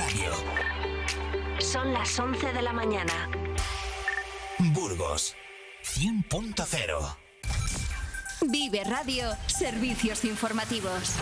Radio. 0.00 0.32
Son 1.58 1.92
las 1.92 2.18
11 2.18 2.54
de 2.54 2.62
la 2.62 2.72
mañana. 2.72 3.28
Burgos 4.72 5.36
100.0. 5.84 7.16
Vive 8.48 8.82
Radio, 8.84 9.36
servicios 9.46 10.24
informativos. 10.24 11.16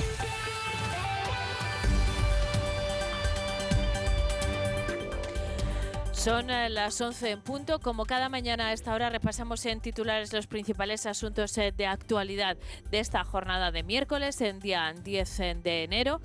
Son 6.29 6.50
eh, 6.50 6.68
las 6.68 7.00
11 7.00 7.30
en 7.30 7.40
punto. 7.40 7.80
Como 7.80 8.04
cada 8.04 8.29
mañana 8.29 8.66
a 8.66 8.72
esta 8.74 8.92
hora 8.92 9.08
repasamos 9.08 9.64
en 9.64 9.80
titulares 9.80 10.30
los 10.34 10.46
principales 10.46 11.06
asuntos 11.06 11.56
eh, 11.56 11.72
de 11.74 11.86
actualidad 11.86 12.58
de 12.90 13.00
esta 13.00 13.24
jornada 13.24 13.70
de 13.70 13.82
miércoles, 13.82 14.38
en 14.43 14.61
día 14.61 14.93
10 14.93 15.40
eh, 15.40 15.56
de 15.62 15.84
enero. 15.84 16.20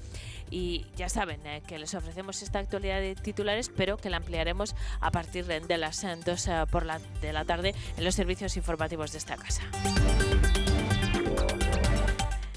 Y 0.51 0.87
ya 0.97 1.07
saben 1.07 1.39
que 1.65 1.79
les 1.79 1.95
ofrecemos 1.95 2.41
esta 2.41 2.59
actualidad 2.59 2.99
de 2.99 3.15
titulares, 3.15 3.71
pero 3.73 3.95
que 3.95 4.09
la 4.09 4.17
ampliaremos 4.17 4.75
a 4.99 5.09
partir 5.09 5.45
de 5.45 5.77
las 5.77 6.05
2 6.25 6.49
por 6.69 6.85
la, 6.85 6.99
de 7.21 7.31
la 7.31 7.45
tarde 7.45 7.73
en 7.95 8.03
los 8.03 8.13
servicios 8.13 8.57
informativos 8.57 9.13
de 9.13 9.19
esta 9.19 9.37
casa. 9.37 9.63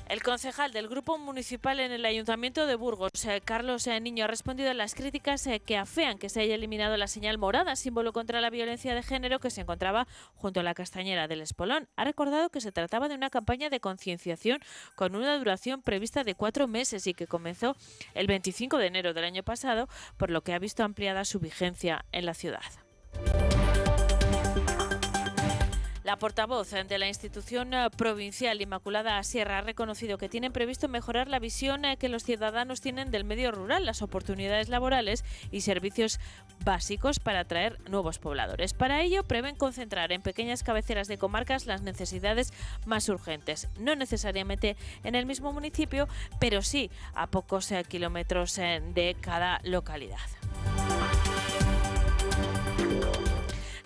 El 0.09 0.23
concejal 0.23 0.73
del 0.73 0.87
Grupo 0.87 1.19
Municipal 1.19 1.81
en 1.81 1.91
el 1.91 2.05
Ayuntamiento 2.05 2.69
de 2.69 2.77
Burgos, 2.77 3.11
eh, 3.25 3.41
Carlos 3.45 3.89
eh, 3.89 3.99
Niño, 3.99 4.25
ha 4.25 4.29
respondido 4.29 4.71
a 4.71 4.75
las 4.75 4.95
críticas 4.95 5.45
eh, 5.49 5.59
que 5.59 5.77
afean 5.77 6.17
que 6.19 6.29
se 6.29 6.43
haya 6.43 6.55
eliminado 6.55 6.97
la 6.97 7.09
señal 7.09 7.39
morada, 7.39 7.75
símbolo 7.75 8.13
contra 8.13 8.41
la 8.41 8.49
violencia 8.49 8.95
de 8.95 9.03
género 9.03 9.41
que 9.41 9.51
se 9.51 9.63
encontraba 9.63 10.07
junto 10.37 10.61
a 10.61 10.63
la 10.63 10.75
castañera 10.75 11.27
del 11.27 11.41
Espolón. 11.41 11.89
Ha 11.97 12.05
recordado 12.05 12.51
que 12.51 12.61
se 12.61 12.71
trataba 12.71 13.09
de 13.09 13.17
una 13.17 13.31
campaña 13.31 13.69
de 13.69 13.81
concienciación 13.81 14.61
con 14.95 15.17
una 15.17 15.37
duración 15.39 15.83
prevista 15.83 16.23
de 16.23 16.37
cuatro 16.37 16.69
meses 16.69 17.09
y 17.09 17.15
que 17.15 17.27
comenzó 17.27 17.75
el 18.15 18.29
25 18.29 18.79
de 18.79 18.87
enero 18.87 19.13
del 19.13 19.25
año 19.25 19.43
pasado, 19.43 19.89
por 20.17 20.31
lo 20.31 20.43
que 20.43 20.53
ha 20.53 20.61
visto 20.61 20.85
ampliada 20.85 21.25
su 21.25 21.41
vigencia 21.41 22.05
en 22.13 22.27
la 22.27 22.35
ciudad. 22.35 22.63
La 26.07 26.21
portavoz 26.21 26.71
de 26.71 26.99
la 26.99 27.09
institución 27.09 27.75
eh, 27.75 27.89
provincial 27.97 28.63
Inmaculada 28.63 29.21
Sierra 29.25 29.59
ha 29.59 29.63
reconocido 29.63 30.19
que 30.19 30.29
tienen 30.29 30.53
previsto 30.53 30.87
mejorar 30.87 31.27
la 31.27 31.41
visión 31.41 31.85
eh, 31.85 31.97
que 31.97 32.09
los 32.09 32.23
ciudadanos 32.23 32.81
tienen 32.81 33.11
del 33.11 33.25
medio 33.25 33.51
rural, 33.51 33.85
las 33.85 34.03
oportunidades 34.03 34.69
laborales 34.69 35.25
y 35.51 35.63
servicios 35.63 36.21
básicos 36.65 37.19
para 37.19 37.41
atraer 37.41 37.81
nuevos 37.91 38.21
pobladores. 38.21 38.73
Para 38.73 39.03
ello, 39.03 39.25
prevén 39.25 39.57
concentrar 39.57 40.13
en 40.13 40.23
pequeñas 40.23 40.63
cabeceras 40.63 41.09
de 41.09 41.19
comarcas 41.19 41.67
las 41.67 41.83
necesidades 41.83 42.53
más 42.85 43.09
urgentes, 43.09 43.67
no 43.77 43.97
necesariamente 43.97 44.77
en 45.03 45.17
el 45.17 45.27
mismo 45.27 45.53
municipio, 45.53 46.07
pero 46.39 46.63
sí 46.63 46.89
a 47.15 47.27
pocos 47.27 47.73
eh, 47.73 47.83
kilómetros 47.83 48.55
de 48.55 49.17
cada 49.21 49.61
localidad. 49.65 50.21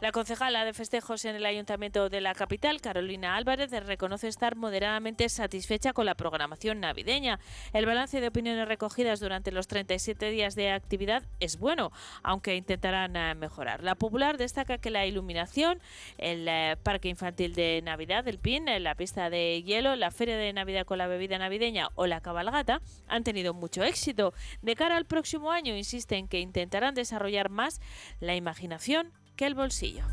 La 0.00 0.12
concejala 0.12 0.64
de 0.64 0.72
festejos 0.72 1.26
en 1.26 1.36
el 1.36 1.44
Ayuntamiento 1.44 2.08
de 2.08 2.22
la 2.22 2.34
capital, 2.34 2.80
Carolina 2.80 3.36
Álvarez, 3.36 3.70
reconoce 3.84 4.28
estar 4.28 4.56
moderadamente 4.56 5.28
satisfecha 5.28 5.92
con 5.92 6.06
la 6.06 6.14
programación 6.14 6.80
navideña. 6.80 7.38
El 7.74 7.84
balance 7.84 8.18
de 8.18 8.28
opiniones 8.28 8.66
recogidas 8.66 9.20
durante 9.20 9.52
los 9.52 9.68
37 9.68 10.30
días 10.30 10.54
de 10.54 10.70
actividad 10.70 11.24
es 11.38 11.58
bueno, 11.58 11.92
aunque 12.22 12.56
intentarán 12.56 13.14
eh, 13.14 13.34
mejorar. 13.34 13.82
La 13.82 13.94
popular 13.94 14.38
destaca 14.38 14.78
que 14.78 14.88
la 14.88 15.04
iluminación, 15.04 15.82
el 16.16 16.48
eh, 16.48 16.78
parque 16.82 17.10
infantil 17.10 17.54
de 17.54 17.82
Navidad, 17.84 18.26
el 18.26 18.38
PIN, 18.38 18.68
eh, 18.68 18.80
la 18.80 18.94
pista 18.94 19.28
de 19.28 19.62
hielo, 19.62 19.96
la 19.96 20.10
feria 20.10 20.38
de 20.38 20.54
Navidad 20.54 20.86
con 20.86 20.96
la 20.96 21.08
bebida 21.08 21.36
navideña 21.36 21.90
o 21.94 22.06
la 22.06 22.22
cabalgata 22.22 22.80
han 23.06 23.22
tenido 23.22 23.52
mucho 23.52 23.84
éxito. 23.84 24.32
De 24.62 24.76
cara 24.76 24.96
al 24.96 25.04
próximo 25.04 25.50
año, 25.50 25.76
insisten 25.76 26.26
que 26.26 26.40
intentarán 26.40 26.94
desarrollar 26.94 27.50
más 27.50 27.82
la 28.20 28.34
imaginación 28.34 29.12
el 29.38 29.54
bolsillo. 29.54 30.04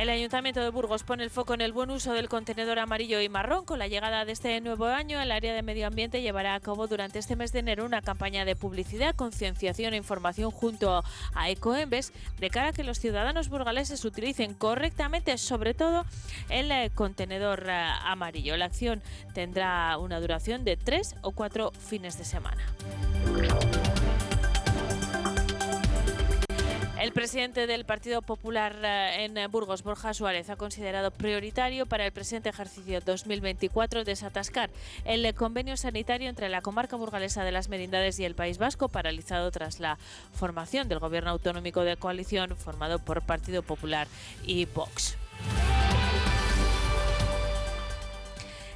El 0.00 0.08
Ayuntamiento 0.08 0.62
de 0.62 0.70
Burgos 0.70 1.02
pone 1.02 1.24
el 1.24 1.28
foco 1.28 1.52
en 1.52 1.60
el 1.60 1.74
buen 1.74 1.90
uso 1.90 2.14
del 2.14 2.30
contenedor 2.30 2.78
amarillo 2.78 3.20
y 3.20 3.28
marrón. 3.28 3.66
Con 3.66 3.78
la 3.78 3.86
llegada 3.86 4.24
de 4.24 4.32
este 4.32 4.58
nuevo 4.62 4.86
año, 4.86 5.20
el 5.20 5.30
área 5.30 5.52
de 5.52 5.60
medio 5.60 5.86
ambiente 5.86 6.22
llevará 6.22 6.54
a 6.54 6.60
cabo 6.60 6.86
durante 6.86 7.18
este 7.18 7.36
mes 7.36 7.52
de 7.52 7.58
enero 7.58 7.84
una 7.84 8.00
campaña 8.00 8.46
de 8.46 8.56
publicidad, 8.56 9.14
concienciación 9.14 9.92
e 9.92 9.98
información 9.98 10.52
junto 10.52 11.04
a 11.34 11.50
Ecoembes 11.50 12.14
de 12.38 12.48
cara 12.48 12.68
a 12.68 12.72
que 12.72 12.82
los 12.82 12.98
ciudadanos 12.98 13.50
burgaleses 13.50 14.02
utilicen 14.06 14.54
correctamente, 14.54 15.36
sobre 15.36 15.74
todo 15.74 16.06
el 16.48 16.72
eh, 16.72 16.90
contenedor 16.94 17.66
eh, 17.68 17.72
amarillo. 18.06 18.56
La 18.56 18.64
acción 18.64 19.02
tendrá 19.34 19.98
una 19.98 20.18
duración 20.18 20.64
de 20.64 20.78
tres 20.78 21.14
o 21.20 21.32
cuatro 21.32 21.72
fines 21.72 22.16
de 22.16 22.24
semana. 22.24 22.64
El 27.00 27.12
presidente 27.12 27.66
del 27.66 27.86
Partido 27.86 28.20
Popular 28.20 28.76
eh, 28.82 29.24
en 29.24 29.50
Burgos, 29.50 29.82
Borja 29.82 30.12
Suárez, 30.12 30.50
ha 30.50 30.56
considerado 30.56 31.10
prioritario 31.10 31.86
para 31.86 32.04
el 32.04 32.12
presente 32.12 32.50
ejercicio 32.50 33.00
2024 33.00 34.04
desatascar 34.04 34.68
el 35.06 35.34
convenio 35.34 35.78
sanitario 35.78 36.28
entre 36.28 36.50
la 36.50 36.60
comarca 36.60 36.96
burgalesa 36.96 37.42
de 37.42 37.52
las 37.52 37.70
Merindades 37.70 38.20
y 38.20 38.26
el 38.26 38.34
País 38.34 38.58
Vasco, 38.58 38.90
paralizado 38.90 39.50
tras 39.50 39.80
la 39.80 39.96
formación 40.34 40.88
del 40.88 40.98
gobierno 40.98 41.30
autonómico 41.30 41.84
de 41.84 41.96
coalición 41.96 42.54
formado 42.54 42.98
por 42.98 43.22
Partido 43.22 43.62
Popular 43.62 44.06
y 44.44 44.66
Vox. 44.66 45.16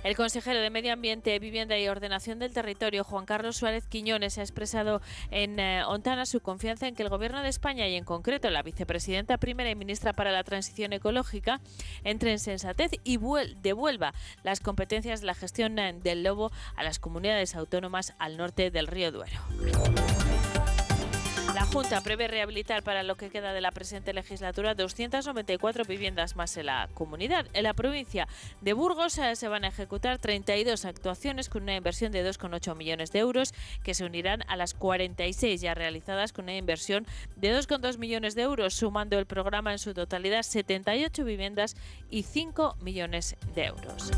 El 0.05 0.17
consejero 0.17 0.61
de 0.61 0.69
Medio 0.69 0.93
Ambiente, 0.93 1.39
Vivienda 1.39 1.79
y 1.79 1.89
Ordenación 1.89 2.39
del 2.39 2.53
Territorio, 2.53 3.05
Juan 3.05 3.25
Carlos 3.25 3.57
Suárez 3.57 3.87
Quiñones, 3.87 4.37
ha 4.37 4.43
expresado 4.43 5.01
en 5.31 5.59
eh, 5.59 5.83
Ontana 5.87 6.27
su 6.27 6.41
confianza 6.41 6.87
en 6.87 6.95
que 6.95 7.03
el 7.03 7.09
Gobierno 7.09 7.43
de 7.43 7.49
España 7.49 7.89
y 7.89 7.95
en 7.97 8.05
concreto 8.05 8.51
la 8.51 8.63
vicepresidenta 8.63 9.39
primera 9.39 9.71
y 9.71 9.75
ministra 9.75 10.13
para 10.13 10.31
la 10.31 10.45
Transición 10.45 10.93
Ecológica 10.93 11.63
entre 12.05 12.33
en 12.33 12.39
sensatez 12.39 12.91
y 13.03 13.19
devuelva 13.63 14.13
las 14.43 14.61
competencias 14.61 15.23
de 15.23 15.27
la 15.27 15.35
gestión 15.35 15.79
eh, 15.79 15.95
del 15.95 16.23
lobo 16.23 16.53
a 16.77 16.83
las 16.83 16.99
comunidades 16.99 17.57
autónomas 17.57 18.13
al 18.19 18.37
norte 18.37 18.71
del 18.71 18.89
río 18.89 19.11
Duero. 19.11 19.41
Junta 21.75 22.03
prevé 22.03 22.29
rehabilitar 22.29 22.85
para 22.85 23.03
lo 23.03 23.17
que 23.17 23.31
queda 23.31 23.53
de 23.53 23.61
la 23.61 23.73
presente 23.73 24.13
legislatura 24.13 24.77
294 24.77 25.85
viviendas 25.85 26.37
más 26.37 26.57
en 26.57 26.67
la 26.67 26.89
comunidad. 26.95 27.49
En 27.53 27.65
la 27.65 27.75
provincia 27.75 28.29
de 28.61 28.75
Burgos 28.75 29.19
eh, 29.19 29.35
se 29.35 29.49
van 29.49 29.65
a 29.65 29.69
ejecutar 29.69 30.21
32 30.21 30.85
actuaciones 30.85 31.49
con 31.49 31.65
una 31.65 31.75
inversión 31.75 32.13
de 32.13 32.25
2,8 32.25 32.77
millones 32.77 33.11
de 33.11 33.19
euros 33.19 33.53
que 33.83 33.93
se 33.93 34.05
unirán 34.05 34.45
a 34.47 34.55
las 34.55 34.73
46 34.73 35.61
ya 35.61 35.75
realizadas 35.75 36.33
con 36.33 36.45
una 36.45 36.57
inversión 36.57 37.09
de 37.35 37.53
2,2 37.59 37.99
millones 37.99 38.37
de 38.37 38.43
euros, 38.43 38.75
sumando 38.75 39.19
el 39.19 39.27
programa 39.27 39.73
en 39.73 39.81
su 39.81 39.95
totalidad 39.95 40.45
78 40.45 41.25
viviendas 41.25 41.75
y 42.09 42.23
5 42.23 42.77
millones 42.83 43.35
de 43.53 43.65
euros. 43.65 44.13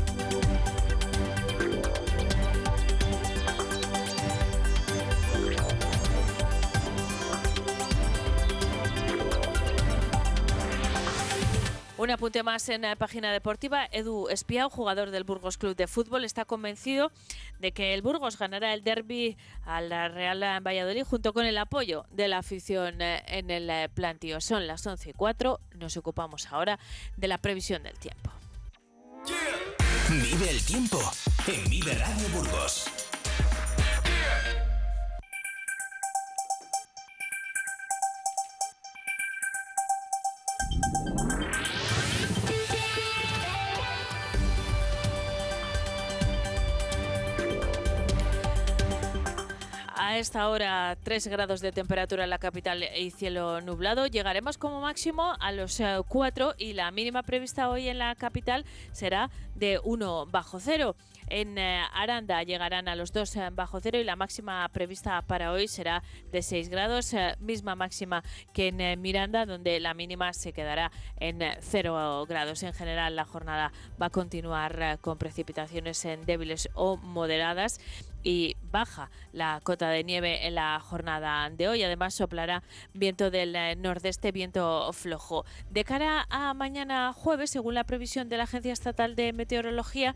Un 11.97 12.11
apunte 12.11 12.43
más 12.43 12.69
en 12.69 12.83
la 12.83 12.95
página 12.95 13.31
deportiva. 13.31 13.87
Edu 13.91 14.29
Espiao, 14.29 14.69
jugador 14.69 15.09
del 15.09 15.23
Burgos 15.23 15.57
Club 15.57 15.75
de 15.75 15.87
Fútbol, 15.87 16.25
está 16.25 16.45
convencido 16.45 17.11
de 17.59 17.71
que 17.71 17.95
el 17.95 18.03
Burgos 18.03 18.37
ganará 18.37 18.75
el 18.75 18.83
derby 18.83 19.35
a 19.65 19.81
la 19.81 20.07
Real 20.07 20.43
Valladolid 20.61 21.03
junto 21.05 21.33
con 21.33 21.47
el 21.47 21.57
apoyo 21.57 22.05
de 22.11 22.27
la 22.27 22.37
afición 22.37 23.01
eh, 23.01 23.23
en 23.25 23.49
el 23.49 23.67
eh, 23.71 23.89
plantío. 23.91 24.39
Son 24.41 24.67
las 24.67 24.85
11 24.85 25.09
y 25.09 25.13
4. 25.13 25.59
Nos 25.79 25.97
ocupamos 25.97 26.45
ahora 26.51 26.77
de 27.15 27.27
la 27.27 27.39
previsión 27.39 27.81
del 27.81 27.97
tiempo. 27.97 28.31
Vive 30.09 30.51
el 30.51 30.63
tiempo 30.63 30.99
en 31.47 31.67
Vive 31.67 31.95
Radio 31.95 32.29
Burgos. 32.29 32.85
A 50.17 50.19
esta 50.19 50.49
hora 50.49 50.97
3 51.03 51.27
grados 51.27 51.61
de 51.61 51.71
temperatura 51.71 52.23
en 52.23 52.31
la 52.31 52.39
capital 52.39 52.83
y 52.97 53.11
cielo 53.11 53.61
nublado. 53.61 54.07
Llegaremos 54.07 54.57
como 54.57 54.81
máximo 54.81 55.35
a 55.39 55.51
los 55.51 55.79
4 56.07 56.55
y 56.57 56.73
la 56.73 56.89
mínima 56.89 57.21
prevista 57.21 57.69
hoy 57.69 57.87
en 57.87 57.99
la 57.99 58.15
capital 58.15 58.65
será 58.93 59.29
de 59.53 59.79
1 59.83 60.25
bajo 60.25 60.59
cero. 60.59 60.95
En 61.29 61.57
eh, 61.57 61.81
Aranda 61.93 62.41
llegarán 62.43 62.87
a 62.87 62.95
los 62.95 63.11
2 63.11 63.35
eh, 63.35 63.49
bajo 63.51 63.79
cero 63.81 63.99
y 63.99 64.03
la 64.03 64.15
máxima 64.15 64.67
prevista 64.69 65.21
para 65.21 65.51
hoy 65.51 65.67
será 65.67 66.01
de 66.31 66.41
6 66.41 66.69
grados, 66.69 67.13
eh, 67.13 67.35
misma 67.39 67.75
máxima 67.75 68.23
que 68.53 68.69
en 68.69 69.01
Miranda, 69.01 69.45
donde 69.45 69.79
la 69.79 69.93
mínima 69.93 70.31
se 70.33 70.53
quedará 70.53 70.91
en 71.19 71.41
0 71.59 72.25
grados. 72.27 72.63
En 72.63 72.73
general, 72.73 73.15
la 73.15 73.25
jornada 73.25 73.73
va 74.01 74.07
a 74.07 74.09
continuar 74.09 74.99
con 75.01 75.17
precipitaciones 75.17 76.03
en 76.05 76.25
débiles 76.25 76.69
o 76.73 76.97
moderadas 76.97 77.79
y 78.23 78.57
baja 78.71 79.09
la 79.31 79.61
cota 79.63 79.89
de 79.89 80.03
nieve 80.03 80.47
en 80.47 80.55
la 80.55 80.79
jornada 80.79 81.49
de 81.49 81.67
hoy. 81.67 81.83
Además, 81.83 82.13
soplará 82.13 82.63
viento 82.93 83.31
del 83.31 83.55
nordeste, 83.81 84.31
viento 84.31 84.91
flojo. 84.91 85.45
De 85.69 85.83
cara 85.83 86.25
a 86.29 86.53
mañana 86.53 87.13
jueves, 87.13 87.51
según 87.51 87.73
la 87.73 87.85
previsión 87.85 88.27
de 88.27 88.37
la 88.37 88.43
Agencia 88.43 88.73
Estatal 88.73 89.15
de 89.15 89.33
Meteorología, 89.33 90.15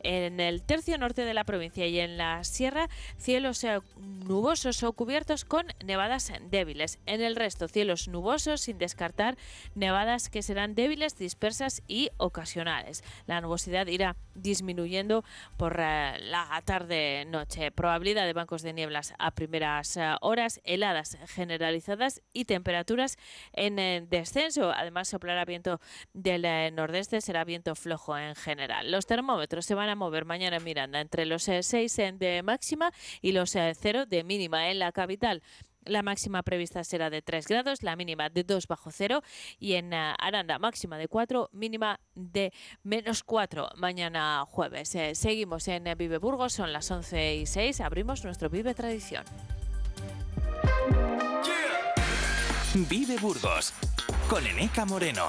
en 0.00 0.38
el 0.46 0.62
tercio 0.62 0.96
norte 0.98 1.24
de 1.24 1.34
la 1.34 1.44
provincia 1.44 1.86
y 1.86 2.00
en 2.00 2.16
la 2.16 2.44
sierra, 2.44 2.88
cielos 3.18 3.62
eh, 3.64 3.80
nubosos 3.96 4.82
o 4.82 4.92
cubiertos 4.92 5.44
con 5.44 5.66
nevadas 5.84 6.32
débiles. 6.50 6.98
En 7.06 7.20
el 7.20 7.36
resto, 7.36 7.68
cielos 7.68 8.08
nubosos 8.08 8.62
sin 8.62 8.78
descartar 8.78 9.36
nevadas 9.74 10.28
que 10.30 10.42
serán 10.42 10.74
débiles, 10.74 11.18
dispersas 11.18 11.82
y 11.88 12.10
ocasionales. 12.16 13.02
La 13.26 13.40
nubosidad 13.40 13.86
irá 13.86 14.16
disminuyendo 14.34 15.24
por 15.56 15.76
eh, 15.80 16.18
la 16.20 16.62
tarde-noche. 16.64 17.70
Probabilidad 17.72 18.26
de 18.26 18.32
bancos 18.32 18.62
de 18.62 18.72
nieblas 18.72 19.14
a 19.18 19.32
primeras 19.32 19.96
eh, 19.96 20.14
horas, 20.20 20.60
heladas 20.64 21.18
generalizadas 21.26 22.22
y 22.32 22.44
temperaturas 22.44 23.16
en 23.52 23.76
descenso. 24.08 24.70
Además, 24.70 25.08
soplará 25.08 25.44
viento 25.44 25.80
del 26.12 26.46
nordeste, 26.74 27.20
será 27.20 27.44
viento 27.44 27.74
flojo 27.74 28.16
en 28.16 28.34
general. 28.34 28.90
Los 28.90 29.06
termómetros 29.06 29.66
se 29.66 29.74
van 29.74 29.88
a 29.88 29.94
mover 29.94 30.24
mañana 30.24 30.35
en 30.42 30.64
Miranda 30.64 31.00
entre 31.00 31.26
los 31.26 31.44
6 31.44 31.74
eh, 31.98 32.12
de 32.12 32.42
máxima 32.42 32.92
y 33.20 33.32
los 33.32 33.50
0 33.50 33.74
eh, 33.84 34.06
de 34.06 34.24
mínima 34.24 34.70
en 34.70 34.78
la 34.78 34.92
capital. 34.92 35.42
La 35.84 36.02
máxima 36.02 36.42
prevista 36.42 36.82
será 36.82 37.10
de 37.10 37.22
3 37.22 37.46
grados, 37.46 37.82
la 37.84 37.94
mínima 37.94 38.28
de 38.28 38.42
2 38.42 38.66
bajo 38.66 38.90
cero 38.90 39.22
y 39.60 39.74
en 39.74 39.92
eh, 39.92 40.14
Aranda 40.18 40.58
máxima 40.58 40.98
de 40.98 41.06
4, 41.06 41.50
mínima 41.52 42.00
de 42.14 42.52
menos 42.82 43.22
4 43.22 43.70
mañana 43.76 44.44
jueves. 44.48 44.96
seguimos 45.12 45.68
en 45.68 45.84
Vive 45.96 46.18
Burgos, 46.18 46.54
son 46.54 46.72
las 46.72 46.90
11 46.90 47.36
y 47.36 47.46
6, 47.46 47.80
abrimos 47.80 48.24
nuestro 48.24 48.50
Vive 48.50 48.74
Tradición. 48.74 49.24
Vive 52.74 53.16
Burgos 53.18 53.72
con 54.28 54.46
Eneca 54.46 54.84
Moreno. 54.84 55.28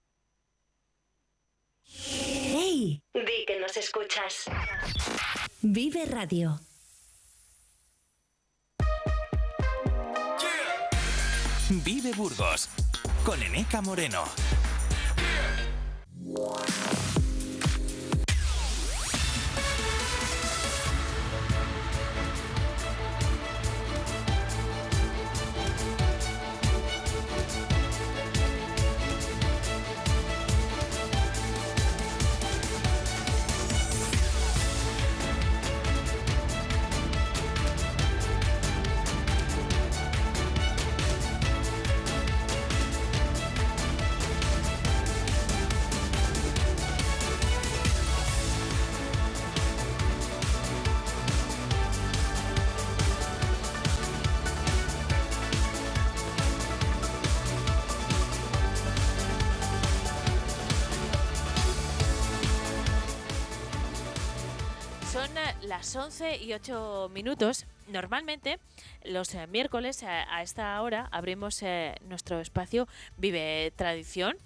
¡Hey! 1.93 3.01
Di 3.13 3.45
que 3.45 3.59
nos 3.59 3.75
escuchas. 3.77 4.45
Vive 5.61 6.05
Radio. 6.05 6.59
Vive 11.69 12.11
Burgos 12.13 12.69
con 13.23 13.41
Eneca 13.41 13.81
Moreno. 13.81 14.23
Las 65.61 65.95
11 65.95 66.37
y 66.37 66.53
8 66.53 67.09
minutos. 67.13 67.65
Normalmente, 67.87 68.59
los 69.03 69.33
eh, 69.35 69.47
miércoles 69.47 70.03
a, 70.03 70.41
esta 70.41 70.81
hora 70.81 71.07
abrimos 71.11 71.61
eh, 71.63 71.95
nuestro 72.07 72.39
espacio 72.39 72.87
Vive 73.17 73.71
Tradición 73.75 74.37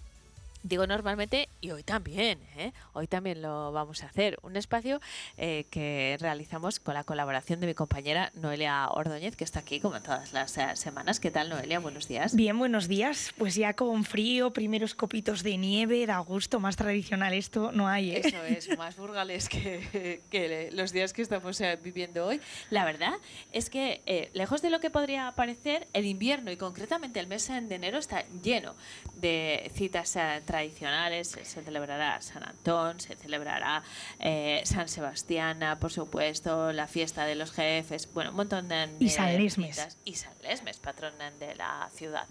Digo 0.65 0.88
normalmente 0.88 1.47
y 1.62 1.69
hoy 1.69 1.83
también, 1.83 2.39
¿eh? 2.57 2.73
hoy 2.94 3.06
también 3.06 3.44
lo 3.44 3.71
vamos 3.71 4.01
a 4.01 4.07
hacer. 4.07 4.39
Un 4.41 4.55
espacio 4.55 5.00
eh, 5.38 5.67
que 5.69 6.17
realizamos 6.19 6.79
con 6.79 6.95
la 6.95 7.03
colaboración 7.03 7.60
de 7.60 7.67
mi 7.67 7.75
compañera 7.75 8.31
Noelia 8.34 8.89
Ordóñez, 8.89 9.36
que 9.36 9.43
está 9.43 9.60
aquí 9.60 9.79
como 9.79 10.01
todas 10.01 10.34
las 10.34 10.57
eh, 10.57 10.75
semanas. 10.75 11.19
¿Qué 11.19 11.29
tal, 11.29 11.50
Noelia? 11.50 11.77
Buenos 11.77 12.07
días. 12.07 12.36
Bien, 12.36 12.57
buenos 12.57 12.88
días. 12.88 13.31
Pues 13.38 13.53
ya 13.53 13.75
con 13.75 14.05
frío, 14.05 14.53
primeros 14.53 14.95
copitos 14.95 15.43
de 15.43 15.55
nieve, 15.57 16.07
da 16.07 16.17
gusto, 16.17 16.60
más 16.60 16.77
tradicional 16.77 17.34
esto 17.34 17.72
no 17.72 17.88
hay. 17.88 18.15
¿eh? 18.15 18.22
Eso 18.25 18.43
es, 18.43 18.75
más 18.75 18.98
burgales 18.98 19.48
que, 19.48 20.24
que 20.31 20.72
los 20.74 20.91
días 20.91 21.13
que 21.13 21.22
estamos 21.22 21.62
viviendo 21.84 22.25
hoy. 22.25 22.41
La 22.72 22.86
verdad 22.86 23.13
es 23.51 23.69
que, 23.69 24.31
lejos 24.34 24.63
de 24.63 24.72
lo 24.72 24.79
que 24.79 24.89
podría 24.89 25.31
parecer, 25.36 25.88
el 25.93 26.05
invierno 26.05 26.50
y 26.50 26.57
concretamente 26.57 27.19
el 27.19 27.27
mes 27.27 27.48
de 27.50 27.75
enero 27.75 28.00
está 28.00 28.25
lleno 28.41 28.74
de 29.13 29.72
citas 29.75 30.12
tradicionales 30.13 30.54
tradicionales, 30.55 31.27
se 31.27 31.43
celebrará 31.43 32.21
San 32.21 32.47
Antón, 32.47 33.01
se 33.01 33.15
celebrará 33.15 33.83
eh, 34.19 34.62
San 34.63 34.88
Sebastián, 34.88 35.59
por 35.81 35.91
supuesto, 35.91 36.71
la 36.71 36.88
fiesta 36.88 37.25
de 37.25 37.35
los 37.35 37.51
jefes, 37.51 38.07
bueno, 38.13 38.29
un 38.29 38.38
montón 38.38 38.69
de... 38.69 38.89
Y 39.00 39.09
San 39.09 39.38
Lesmes. 39.38 39.97
Y 40.05 40.15
San 40.15 40.31
Lesmes, 40.41 40.77
patrón 40.79 41.13
de 41.39 41.55
la 41.55 41.89
ciudad. 41.93 42.25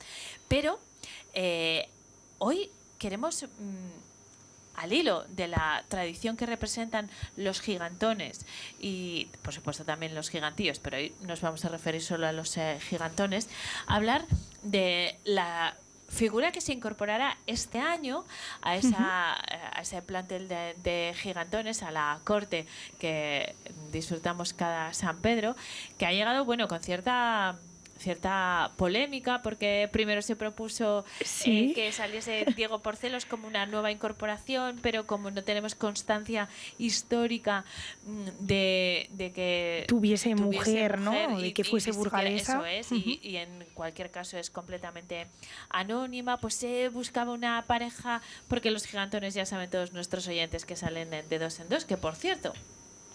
Pero 0.48 0.80
eh, 1.34 1.86
hoy 2.38 2.70
queremos... 2.98 3.44
Mm, 3.44 4.04
al 4.76 4.92
hilo 4.92 5.24
de 5.28 5.46
la 5.46 5.84
tradición 5.86 6.36
que 6.36 6.46
representan 6.46 7.08
los 7.36 7.60
gigantones 7.60 8.44
y 8.80 9.28
por 9.42 9.54
supuesto 9.54 9.84
también 9.84 10.16
los 10.16 10.30
gigantíos, 10.30 10.80
pero 10.80 10.96
hoy 10.96 11.14
nos 11.20 11.40
vamos 11.42 11.64
a 11.64 11.68
referir 11.68 12.02
solo 12.02 12.26
a 12.26 12.32
los 12.32 12.56
eh, 12.56 12.80
gigantones, 12.80 13.48
hablar 13.86 14.26
de 14.64 15.16
la 15.22 15.76
figura 16.14 16.52
que 16.52 16.60
se 16.60 16.72
incorporará 16.72 17.36
este 17.46 17.78
año 17.78 18.24
a, 18.62 18.76
esa, 18.76 19.34
a 19.34 19.80
ese 19.80 20.00
plantel 20.00 20.48
de, 20.48 21.14
gigantones, 21.16 21.82
a 21.82 21.90
la 21.90 22.20
corte 22.24 22.66
que 22.98 23.54
disfrutamos 23.92 24.54
cada 24.54 24.94
San 24.94 25.18
Pedro, 25.18 25.56
que 25.98 26.06
ha 26.06 26.12
llegado, 26.12 26.44
bueno, 26.44 26.68
con 26.68 26.80
cierta 26.80 27.58
cierta 27.98 28.72
polémica 28.76 29.40
porque 29.42 29.88
primero 29.92 30.20
se 30.22 30.36
propuso 30.36 31.04
Sí. 31.24 31.70
eh, 31.70 31.74
que 31.74 31.92
saliese 31.92 32.44
Diego 32.56 32.80
Porcelos 32.80 33.24
como 33.24 33.46
una 33.46 33.66
nueva 33.66 33.90
incorporación, 33.92 34.78
pero 34.82 35.06
como 35.06 35.30
no 35.30 35.42
tenemos 35.44 35.74
constancia 35.74 36.48
histórica 36.78 37.64
mm, 38.06 38.24
de, 38.46 39.08
de 39.12 39.32
que 39.32 39.84
Tuviese 39.88 40.34
mujer, 40.34 40.98
¿no? 41.00 41.38
De 41.40 41.52
que 41.52 41.62
y 41.62 41.64
fuese 41.64 41.92
burgalesa. 41.92 42.54
Eso 42.54 42.66
es, 42.66 42.92
y, 42.92 43.20
y 43.22 43.36
en 43.36 43.64
cualquier 43.74 44.10
caso 44.10 44.36
es 44.38 44.50
completamente 44.50 45.26
anónima, 45.70 46.38
pues 46.38 46.54
se 46.54 46.88
buscaba 46.88 47.32
una 47.32 47.64
pareja, 47.66 48.20
porque 48.48 48.70
los 48.70 48.84
gigantones 48.86 49.34
ya 49.34 49.46
saben 49.46 49.70
todos 49.70 49.92
nuestros 49.92 50.26
oyentes 50.28 50.64
que 50.64 50.76
salen 50.76 51.12
en- 51.14 51.28
de 51.28 51.38
dos 51.38 51.58
en 51.60 51.68
dos, 51.68 51.84
que 51.84 51.96
por 51.96 52.16
cierto, 52.16 52.52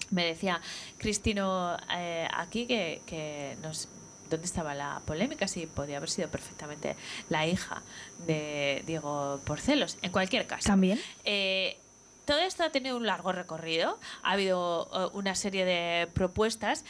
me 0.10 0.26
decía 0.26 0.60
Cristino 0.98 1.78
eh, 1.96 2.28
aquí 2.34 2.66
que, 2.66 3.02
que 3.06 3.56
nos 3.62 3.88
dónde 4.30 4.46
estaba 4.46 4.74
la 4.76 5.02
polémica, 5.06 5.48
si 5.48 5.66
podía 5.68 5.98
haber 5.98 6.10
sido 6.10 6.30
perfectamente 6.30 6.96
la 7.30 7.46
hija 7.48 7.82
de 8.28 8.84
Diego 8.86 9.40
Porcelos. 9.46 9.98
En 10.02 10.12
cualquier 10.12 10.46
caso, 10.48 10.68
También. 10.68 11.00
eh, 11.26 11.78
todo 12.26 12.40
esto 12.40 12.64
ha 12.64 12.70
tenido 12.72 12.96
un 12.98 13.06
largo 13.06 13.32
recorrido. 13.32 14.00
Ha 14.24 14.34
habido 14.34 14.90
eh, 14.94 15.10
una 15.18 15.34
serie 15.36 15.66
de 15.66 16.08
propuestas 16.14 16.86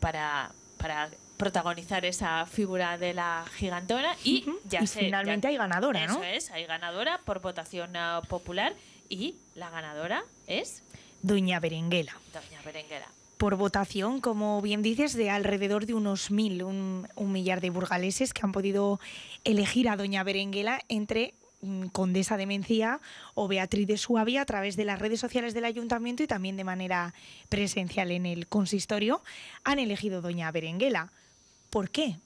para, 0.00 0.50
para 0.78 1.10
protagonizar 1.36 2.04
esa 2.04 2.46
figura 2.46 2.98
de 2.98 3.14
la 3.14 3.44
gigantona 3.56 4.16
y 4.24 4.44
ya 4.64 4.82
y 4.82 4.86
finalmente 4.86 5.46
ya- 5.46 5.50
hay 5.50 5.56
ganadora, 5.56 6.06
¿no? 6.06 6.14
Eso 6.14 6.22
es, 6.24 6.50
hay 6.50 6.64
ganadora 6.66 7.20
por 7.24 7.40
votación 7.40 7.94
eh, 7.94 8.20
popular 8.28 8.74
y 9.08 9.36
la 9.54 9.70
ganadora 9.70 10.24
es 10.46 10.82
Doña 11.22 11.60
Berenguela. 11.60 12.16
Doña 12.32 12.62
Berenguera. 12.64 13.06
Por 13.38 13.54
votación, 13.56 14.20
como 14.20 14.60
bien 14.60 14.82
dices, 14.82 15.14
de 15.14 15.30
alrededor 15.30 15.86
de 15.86 15.94
unos 15.94 16.30
mil, 16.30 16.62
un, 16.64 17.08
un 17.14 17.32
millar 17.32 17.60
de 17.60 17.70
burgaleses 17.70 18.34
que 18.34 18.42
han 18.42 18.52
podido 18.52 19.00
elegir 19.44 19.88
a 19.88 19.96
Doña 19.96 20.24
Berenguela 20.24 20.80
entre 20.88 21.34
mm, 21.62 21.86
Condesa 21.86 22.36
de 22.36 22.46
Mencía 22.46 23.00
o 23.34 23.46
Beatriz 23.46 23.86
de 23.86 23.96
Suabia 23.96 24.42
a 24.42 24.44
través 24.44 24.76
de 24.76 24.84
las 24.84 24.98
redes 24.98 25.20
sociales 25.20 25.54
del 25.54 25.64
ayuntamiento 25.64 26.22
y 26.24 26.26
también 26.26 26.56
de 26.56 26.64
manera 26.64 27.14
presencial 27.48 28.10
en 28.10 28.26
el 28.26 28.48
consistorio, 28.48 29.22
han 29.62 29.78
elegido 29.78 30.20
Doña 30.20 30.50
Berenguela. 30.50 31.12
¿Por 31.70 31.90
qué? 31.90 32.16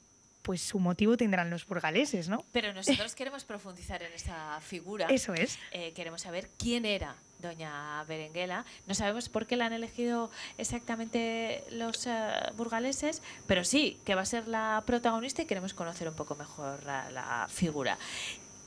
Pues 0.41 0.63
su 0.63 0.79
motivo 0.79 1.17
tendrán 1.17 1.51
los 1.51 1.67
burgaleses, 1.67 2.29
¿no? 2.29 2.45
Pero 2.53 2.73
nosotros 2.73 3.15
queremos 3.15 3.45
profundizar 3.45 4.03
en 4.03 4.13
esa 4.13 4.61
figura. 4.61 5.07
Eso 5.09 5.35
es. 5.35 5.59
Eh, 5.73 5.93
queremos 5.95 6.23
saber 6.23 6.49
quién 6.59 6.85
era 6.85 7.15
doña 7.43 8.03
Berenguela. 8.05 8.65
No 8.87 8.95
sabemos 8.95 9.29
por 9.29 9.47
qué 9.47 9.57
la 9.57 9.67
han 9.67 9.73
elegido 9.73 10.31
exactamente 10.57 11.65
los 11.71 12.07
eh, 12.07 12.33
burgaleses, 12.57 13.23
pero 13.47 13.65
sí 13.65 13.99
que 14.05 14.15
va 14.15 14.23
a 14.23 14.27
ser 14.27 14.49
la 14.49 14.83
protagonista 14.87 15.43
y 15.43 15.47
queremos 15.47 15.75
conocer 15.75 16.09
un 16.09 16.15
poco 16.15 16.35
mejor 16.37 16.83
la, 16.85 17.11
la 17.11 17.49
figura. 17.51 17.99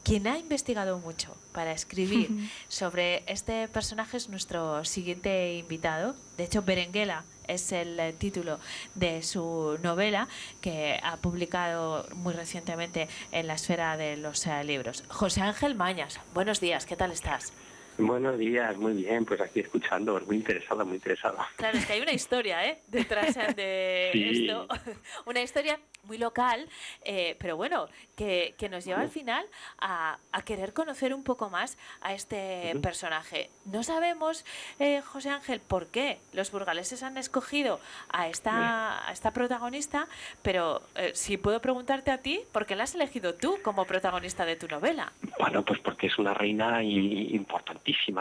Quien 0.04 0.28
ha 0.28 0.38
investigado 0.38 1.00
mucho 1.00 1.36
para 1.52 1.72
escribir 1.72 2.30
sobre 2.68 3.24
este 3.26 3.68
personaje 3.68 4.18
es 4.18 4.30
nuestro 4.30 4.86
siguiente 4.86 5.56
invitado. 5.56 6.16
De 6.38 6.44
hecho, 6.44 6.62
Berenguela 6.62 7.24
es 7.48 7.72
el 7.72 8.14
título 8.20 8.60
de 8.94 9.24
su 9.24 9.80
novela 9.82 10.28
que 10.62 11.00
ha 11.02 11.18
publicado 11.18 12.08
muy 12.14 12.34
recientemente 12.34 13.08
en 13.32 13.48
la 13.48 13.56
esfera 13.56 13.98
de 13.98 14.18
los 14.18 14.46
eh, 14.46 14.64
libros. 14.64 15.04
José 15.08 15.42
Ángel 15.42 15.74
Mañas, 15.74 16.20
buenos 16.36 16.60
días, 16.60 16.86
¿qué 16.86 16.96
tal 16.96 17.12
estás? 17.12 17.52
Buenos 17.98 18.38
días, 18.38 18.76
muy 18.78 18.92
bien, 18.94 19.24
pues 19.24 19.40
aquí 19.40 19.62
escuchando, 19.62 20.20
muy 20.28 20.36
interesada, 20.36 20.84
muy 20.84 20.96
interesada. 20.96 21.48
Claro, 21.56 21.78
es 21.78 21.86
que 21.86 21.94
hay 21.94 22.02
una 22.02 22.12
historia 22.12 22.66
¿eh? 22.68 22.82
detrás 22.88 23.36
de 23.56 24.10
Sí. 24.14 24.24
esto. 24.48 24.68
Una 25.26 25.42
historia 25.42 25.80
muy 26.04 26.18
local, 26.18 26.68
eh, 27.04 27.36
pero 27.40 27.56
bueno, 27.58 27.88
que, 28.16 28.54
que 28.60 28.70
nos 28.70 28.86
lleva 28.86 29.00
al 29.02 29.10
final 29.10 29.44
a, 29.80 30.18
a 30.32 30.42
querer 30.44 30.72
conocer 30.74 31.14
un 31.16 31.24
poco 31.24 31.50
más 31.50 31.78
a 32.02 32.14
este 32.14 32.76
personaje. 32.82 33.50
No 33.66 33.82
sabemos, 33.82 34.46
eh, 34.80 35.02
José 35.02 35.30
Ángel, 35.30 35.62
por 35.62 35.88
qué 35.88 36.20
los 36.34 36.52
burgaleses 36.52 37.02
han 37.02 37.18
escogido 37.18 37.80
a 38.10 38.28
esta, 38.28 39.08
a 39.08 39.12
esta 39.14 39.32
protagonista, 39.32 40.08
pero 40.44 40.82
eh, 40.96 41.12
si 41.16 41.38
puedo 41.38 41.60
preguntarte 41.62 42.12
a 42.12 42.20
ti, 42.20 42.42
¿por 42.52 42.66
qué 42.68 42.76
la 42.76 42.84
has 42.84 42.94
elegido 42.94 43.34
tú 43.34 43.58
como 43.64 43.86
protagonista 43.86 44.46
de 44.46 44.58
tu 44.58 44.68
novela? 44.68 45.12
Bueno, 45.40 45.64
pues 45.66 45.80
porque 45.80 46.08
es 46.08 46.18
una 46.20 46.34
reina 46.36 46.84
i- 46.84 47.30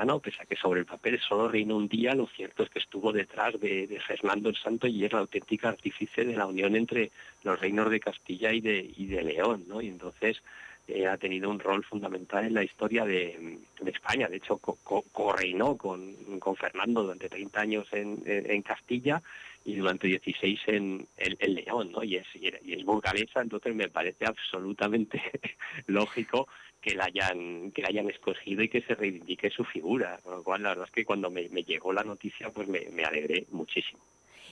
¿no? 0.04 0.18
Pese 0.20 0.42
a 0.42 0.46
que 0.46 0.56
sobre 0.56 0.80
el 0.80 0.86
papel 0.86 1.18
solo 1.20 1.48
reinó 1.48 1.76
un 1.76 1.88
día, 1.88 2.14
lo 2.14 2.26
cierto 2.26 2.62
es 2.62 2.70
que 2.70 2.78
estuvo 2.78 3.12
detrás 3.12 3.58
de, 3.60 3.98
Fernando 4.06 4.48
el 4.48 4.56
Santo 4.56 4.86
y 4.86 5.04
es 5.04 5.12
la 5.12 5.20
auténtica 5.20 5.68
artífice 5.68 6.24
de 6.24 6.36
la 6.36 6.46
unión 6.46 6.76
entre 6.76 7.10
los 7.42 7.58
reinos 7.58 7.90
de 7.90 8.00
Castilla 8.00 8.52
y 8.52 8.60
de, 8.60 9.22
León. 9.22 9.64
Y 9.80 9.88
entonces 9.88 10.42
eh, 10.88 11.06
ha 11.06 11.16
tenido 11.16 11.48
un 11.50 11.60
rol 11.60 11.82
fundamental 11.84 12.44
en 12.44 12.54
la 12.54 12.64
historia 12.64 13.04
de, 13.04 13.58
España. 13.86 14.28
De 14.28 14.36
hecho, 14.36 14.58
co- 14.58 14.78
co- 14.82 15.04
correinó 15.12 15.76
con, 15.76 16.14
Fernando 16.56 17.02
durante 17.02 17.28
30 17.28 17.60
años 17.60 17.88
en 17.92 18.62
Castilla 18.62 19.22
y 19.64 19.76
durante 19.76 20.06
16 20.08 20.60
en, 20.66 21.06
en- 21.16 21.36
en 21.38 21.54
León, 21.54 21.92
¿no? 21.92 22.02
Y 22.04 22.16
es, 22.16 22.26
y 22.34 22.48
y 22.64 22.72
es 22.74 22.84
burgalesa, 22.84 23.40
entonces 23.40 23.74
me 23.74 23.88
parece 23.88 24.26
absolutamente 24.26 25.20
lógico 25.86 26.46
que 26.80 26.94
la 26.94 27.06
hayan 27.06 27.70
que 27.72 27.80
la 27.82 27.88
hayan 27.88 28.10
escogido 28.10 28.62
y 28.62 28.68
que 28.68 28.82
se 28.82 28.94
reivindique 28.94 29.48
su 29.50 29.64
figura. 29.64 30.18
Con 30.22 30.34
lo 30.36 30.42
cual, 30.42 30.62
la 30.62 30.68
verdad 30.70 30.86
es 30.86 30.92
que 30.92 31.04
cuando 31.04 31.30
me, 31.30 31.48
me 31.48 31.62
llegó 31.62 31.92
la 31.92 32.04
noticia, 32.04 32.50
pues 32.50 32.68
me, 32.68 32.80
me 32.92 33.04
alegré 33.04 33.46
muchísimo. 33.52 34.00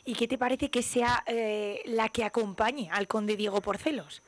¿Y 0.05 0.15
qué 0.15 0.27
te 0.27 0.39
parece 0.39 0.71
que 0.71 0.83
sea 0.83 1.23
eh, 1.27 1.81
la 1.85 2.09
que 2.09 2.25
acompañe 2.25 2.89
al 2.91 3.07
conde 3.07 3.37
Diego 3.37 3.61
Porcelos? 3.61 4.23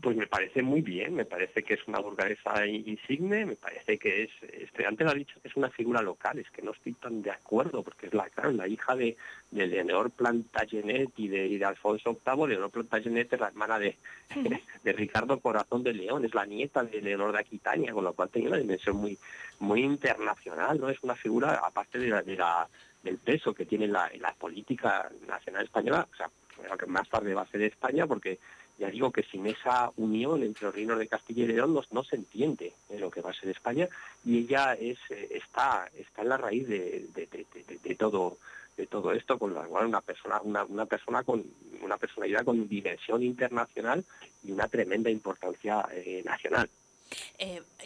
Pues 0.00 0.16
me 0.16 0.28
parece 0.28 0.62
muy 0.62 0.80
bien, 0.80 1.12
me 1.16 1.24
parece 1.24 1.64
que 1.64 1.74
es 1.74 1.80
una 1.88 1.98
burgalesa 1.98 2.64
in- 2.66 2.88
insigne, 2.88 3.44
me 3.44 3.56
parece 3.56 3.98
que 3.98 4.22
es, 4.24 4.30
este, 4.52 4.86
antes 4.86 5.04
lo 5.04 5.10
ha 5.10 5.14
dicho 5.14 5.40
que 5.40 5.48
es 5.48 5.56
una 5.56 5.70
figura 5.70 6.00
local, 6.02 6.38
es 6.38 6.48
que 6.50 6.62
no 6.62 6.70
estoy 6.70 6.92
tan 6.92 7.20
de 7.20 7.32
acuerdo, 7.32 7.82
porque 7.82 8.06
es 8.06 8.14
la, 8.14 8.30
claro, 8.30 8.52
la 8.52 8.68
hija 8.68 8.94
de, 8.94 9.16
de 9.50 9.66
Leonor 9.66 10.12
Plantagenet 10.12 11.10
y 11.16 11.26
de, 11.26 11.46
y 11.48 11.58
de 11.58 11.64
Alfonso 11.64 12.16
VIII, 12.24 12.46
Leonor 12.46 12.70
Plantagenet 12.70 13.32
es 13.32 13.40
la 13.40 13.48
hermana 13.48 13.80
de, 13.80 13.96
de 14.84 14.92
Ricardo 14.92 15.40
Corazón 15.40 15.82
de 15.82 15.94
León, 15.94 16.24
es 16.24 16.32
la 16.34 16.46
nieta 16.46 16.84
de 16.84 17.00
Leonor 17.02 17.32
de 17.32 17.40
Aquitania, 17.40 17.92
con 17.92 18.04
lo 18.04 18.12
cual 18.12 18.28
tiene 18.30 18.48
una 18.48 18.58
dimensión 18.58 18.96
muy, 18.98 19.18
muy 19.58 19.82
internacional, 19.82 20.78
¿no? 20.80 20.90
Es 20.90 21.02
una 21.02 21.16
figura, 21.16 21.54
aparte 21.64 21.98
de 21.98 22.08
la, 22.08 22.22
de 22.22 22.36
la- 22.36 22.68
del 23.02 23.18
peso 23.18 23.52
que 23.52 23.66
tiene 23.66 23.86
en 23.86 23.92
la, 23.94 24.08
la 24.20 24.32
política 24.34 25.10
nacional 25.26 25.64
española, 25.64 26.06
o 26.12 26.16
sea, 26.16 26.30
que 26.78 26.86
más 26.86 27.08
tarde 27.08 27.34
va 27.34 27.42
a 27.42 27.46
ser 27.48 27.62
España, 27.62 28.06
porque 28.06 28.38
ya 28.78 28.88
digo 28.90 29.10
que 29.12 29.22
sin 29.22 29.46
esa 29.46 29.92
unión 29.96 30.42
entre 30.42 30.64
los 30.66 30.74
reinos 30.74 30.98
de 30.98 31.06
Castilla 31.08 31.44
y 31.44 31.48
León 31.48 31.74
no, 31.74 31.82
no 31.90 32.02
se 32.04 32.16
entiende 32.16 32.72
eh, 32.90 32.98
lo 32.98 33.10
que 33.10 33.20
va 33.20 33.30
a 33.30 33.34
ser 33.34 33.50
España 33.50 33.88
y 34.24 34.38
ella 34.38 34.74
es 34.74 34.98
eh, 35.10 35.28
está 35.30 35.88
está 35.96 36.22
en 36.22 36.28
la 36.30 36.36
raíz 36.38 36.66
de, 36.66 37.06
de- 37.14 37.94
todo 37.96 38.38
de 38.76 38.86
todo 38.86 39.12
esto 39.12 39.38
con 39.38 39.52
la 39.54 39.62
cual 39.64 39.86
una 39.86 40.00
persona 40.00 40.40
una, 40.42 40.64
una 40.64 40.86
persona 40.86 41.22
con 41.22 41.44
una 41.82 41.98
personalidad 41.98 42.44
con 42.44 42.68
dimensión 42.68 43.22
internacional 43.22 44.04
y 44.42 44.50
una 44.52 44.66
tremenda 44.68 45.10
importancia 45.10 45.86
eh, 45.92 46.22
nacional. 46.24 46.68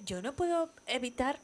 Yo 0.04 0.22
no 0.22 0.32
puedo 0.34 0.70
evitar 0.86 1.40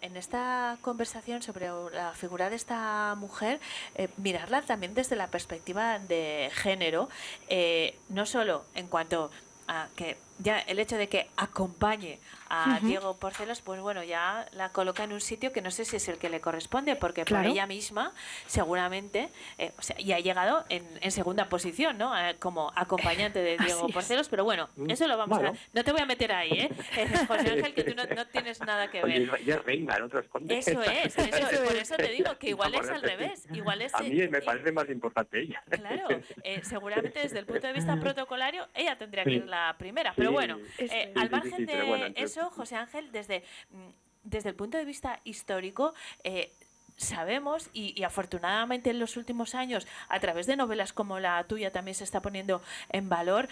en 0.00 0.16
esta 0.16 0.78
conversación 0.82 1.42
sobre 1.42 1.68
la 1.92 2.12
figura 2.12 2.50
de 2.50 2.56
esta 2.56 3.14
mujer 3.16 3.60
eh, 3.94 4.08
mirarla 4.16 4.62
también 4.62 4.94
desde 4.94 5.16
la 5.16 5.28
perspectiva 5.28 5.98
de 5.98 6.50
género, 6.52 7.08
eh, 7.48 7.98
no 8.08 8.26
solo 8.26 8.64
en 8.74 8.86
cuanto 8.86 9.30
a 9.68 9.88
que 9.96 10.16
ya 10.38 10.58
el 10.60 10.78
hecho 10.78 10.96
de 10.96 11.08
que 11.08 11.28
acompañe 11.36 12.18
a. 12.48 12.78
Diego 12.80 13.16
Porcelos, 13.16 13.60
pues 13.60 13.80
bueno, 13.80 14.04
ya 14.04 14.46
la 14.52 14.68
coloca 14.70 15.02
en 15.02 15.12
un 15.12 15.20
sitio 15.20 15.52
que 15.52 15.60
no 15.62 15.70
sé 15.72 15.84
si 15.84 15.96
es 15.96 16.06
el 16.08 16.16
que 16.18 16.28
le 16.28 16.40
corresponde, 16.40 16.94
porque 16.94 17.24
Claro. 17.24 17.42
por 17.44 17.52
ella 17.52 17.66
misma 17.66 18.12
seguramente, 18.46 19.28
eh, 19.58 19.72
o 19.78 19.82
sea, 19.82 19.96
y 20.00 20.12
ha 20.12 20.20
llegado 20.20 20.64
en, 20.68 20.84
en 21.00 21.10
segunda 21.10 21.48
posición, 21.48 21.98
¿no? 21.98 22.16
Eh, 22.16 22.36
como 22.38 22.72
acompañante 22.76 23.40
de 23.40 23.56
Diego 23.58 23.80
Así 23.80 23.86
es. 23.88 23.92
Porcelos, 23.94 24.28
pero 24.28 24.44
bueno, 24.44 24.68
Mm, 24.76 24.90
eso 24.90 25.06
lo 25.08 25.16
vamos 25.16 25.38
a... 25.38 25.40
bueno. 25.42 25.58
No 25.72 25.84
te 25.84 25.92
voy 25.92 26.00
a 26.02 26.06
meter 26.06 26.32
ahí, 26.32 26.50
¿eh? 26.52 26.70
Eh, 26.96 27.08
José 27.26 27.50
Ángel, 27.52 27.74
que 27.74 27.84
tú 27.84 27.94
no, 27.94 28.04
no 28.04 28.26
tienes 28.26 28.60
nada 28.60 28.90
que 28.90 29.02
Oye, 29.02 29.20
ver. 29.26 29.40
ella 29.40 29.54
es 29.56 29.64
reina, 29.64 29.96
es 29.96 30.28
conde. 30.28 30.58
Eso 30.58 30.82
es, 30.82 31.16
eso, 31.16 31.20
Eso 31.36 31.64
por 31.64 31.74
es. 31.76 31.82
eso 31.82 31.96
te 31.96 32.08
digo 32.08 32.36
que 32.38 32.48
igual 32.50 32.74
es 32.74 32.88
al 32.88 33.02
revés. 33.02 33.46
Igual 33.52 33.82
es, 33.82 33.94
a 33.94 34.00
mí 34.00 34.28
me 34.28 34.40
parece 34.42 34.70
más 34.72 34.88
importante 34.88 35.40
ella 35.40 35.62
Claro, 35.68 36.08
eh, 36.42 36.60
seguramente 36.62 37.20
desde 37.20 37.38
el 37.38 37.46
punto 37.46 37.66
de 37.66 37.72
vista 37.72 37.96
protocolario 38.00 38.66
ella 38.74 38.96
tendría 38.96 39.24
que 39.24 39.30
Sí. 39.30 39.36
ir 39.36 39.46
la 39.46 39.74
primera, 39.78 40.12
pero 40.16 40.25
Sí. 40.28 40.34
bueno, 40.34 40.58
eh, 40.78 41.12
al 41.14 41.30
margen 41.30 41.66
de 41.66 41.72
pero 41.72 42.06
eso, 42.14 42.50
José 42.50 42.76
Ángel, 42.76 43.10
desde, 43.12 43.44
mm, 43.70 43.88
desde 44.24 44.48
el 44.48 44.54
punto 44.54 44.78
de 44.78 44.84
vista 44.84 45.20
histórico, 45.24 45.94
eh, 46.24 46.52
sabemos 46.96 47.68
y, 47.72 47.98
y 47.98 48.04
afortunadamente 48.04 48.90
en 48.90 48.98
los 48.98 49.16
últimos 49.16 49.54
años, 49.54 49.86
a 50.08 50.18
través 50.20 50.46
de 50.46 50.56
novelas 50.56 50.92
como 50.92 51.20
la 51.20 51.42
tuya 51.44 51.70
también 51.70 51.94
se 51.94 52.04
está 52.04 52.22
poniendo 52.22 52.62
en 52.90 53.08
valor 53.08 53.48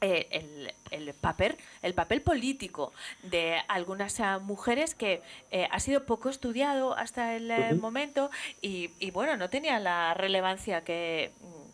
eh, 0.00 0.28
el, 0.30 0.72
el 0.92 1.12
papel 1.12 1.56
el 1.82 1.92
papel 1.92 2.22
político 2.22 2.92
de 3.24 3.56
algunas 3.66 4.20
ah, 4.20 4.38
mujeres 4.38 4.94
que 4.94 5.22
eh, 5.50 5.66
ha 5.72 5.80
sido 5.80 6.06
poco 6.06 6.28
estudiado 6.28 6.96
hasta 6.96 7.34
el 7.34 7.80
momento 7.80 8.30
y, 8.62 8.90
y, 9.00 9.10
bueno 9.10 9.36
no 9.36 9.50
tenía 9.50 9.80
la 9.80 10.14
relevancia 10.14 10.84
que 10.84 11.32
mm, 11.40 11.67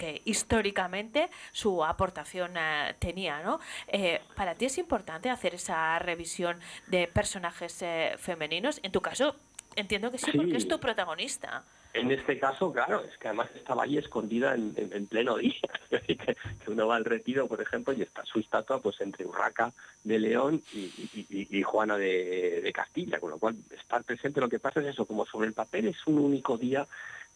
que 0.00 0.22
históricamente 0.24 1.28
su 1.52 1.84
aportación 1.84 2.56
eh, 2.56 2.94
tenía, 2.98 3.42
¿no? 3.42 3.60
Eh, 3.86 4.22
¿Para 4.34 4.54
ti 4.54 4.64
es 4.64 4.78
importante 4.78 5.28
hacer 5.28 5.54
esa 5.54 5.98
revisión 5.98 6.58
de 6.86 7.06
personajes 7.06 7.82
eh, 7.82 8.14
femeninos? 8.16 8.80
En 8.82 8.92
tu 8.92 9.02
caso, 9.02 9.36
entiendo 9.76 10.10
que 10.10 10.16
sí, 10.16 10.32
porque 10.34 10.56
es 10.56 10.66
tu 10.66 10.80
protagonista. 10.80 11.64
En 11.92 12.10
este 12.12 12.38
caso, 12.38 12.72
claro, 12.72 13.02
es 13.04 13.18
que 13.18 13.28
además 13.28 13.50
estaba 13.54 13.82
ahí 13.82 13.98
escondida 13.98 14.54
en, 14.54 15.06
pleno 15.06 15.36
día. 15.36 15.60
que, 15.90 16.36
uno 16.68 16.86
va 16.86 16.96
al 16.96 17.04
retiro, 17.04 17.46
por 17.46 17.60
ejemplo, 17.60 17.92
y 17.92 18.00
está 18.00 18.24
su 18.24 18.38
estatua 18.38 18.80
pues 18.80 19.00
entre 19.02 19.26
Urraca 19.26 19.72
de 20.04 20.18
León 20.18 20.62
y, 20.72 21.62
Juana 21.62 21.98
de, 21.98 22.60
de, 22.62 22.72
Castilla, 22.72 23.18
con 23.18 23.30
lo 23.30 23.38
cual 23.38 23.56
estar 23.76 24.02
presente. 24.04 24.40
Lo 24.40 24.48
que 24.48 24.60
pasa 24.60 24.80
es 24.80 24.86
eso, 24.86 25.04
como 25.04 25.26
sobre 25.26 25.48
el 25.48 25.52
papel 25.52 25.88
es 25.88 26.06
un 26.06 26.20
único 26.20 26.56
día, 26.56 26.86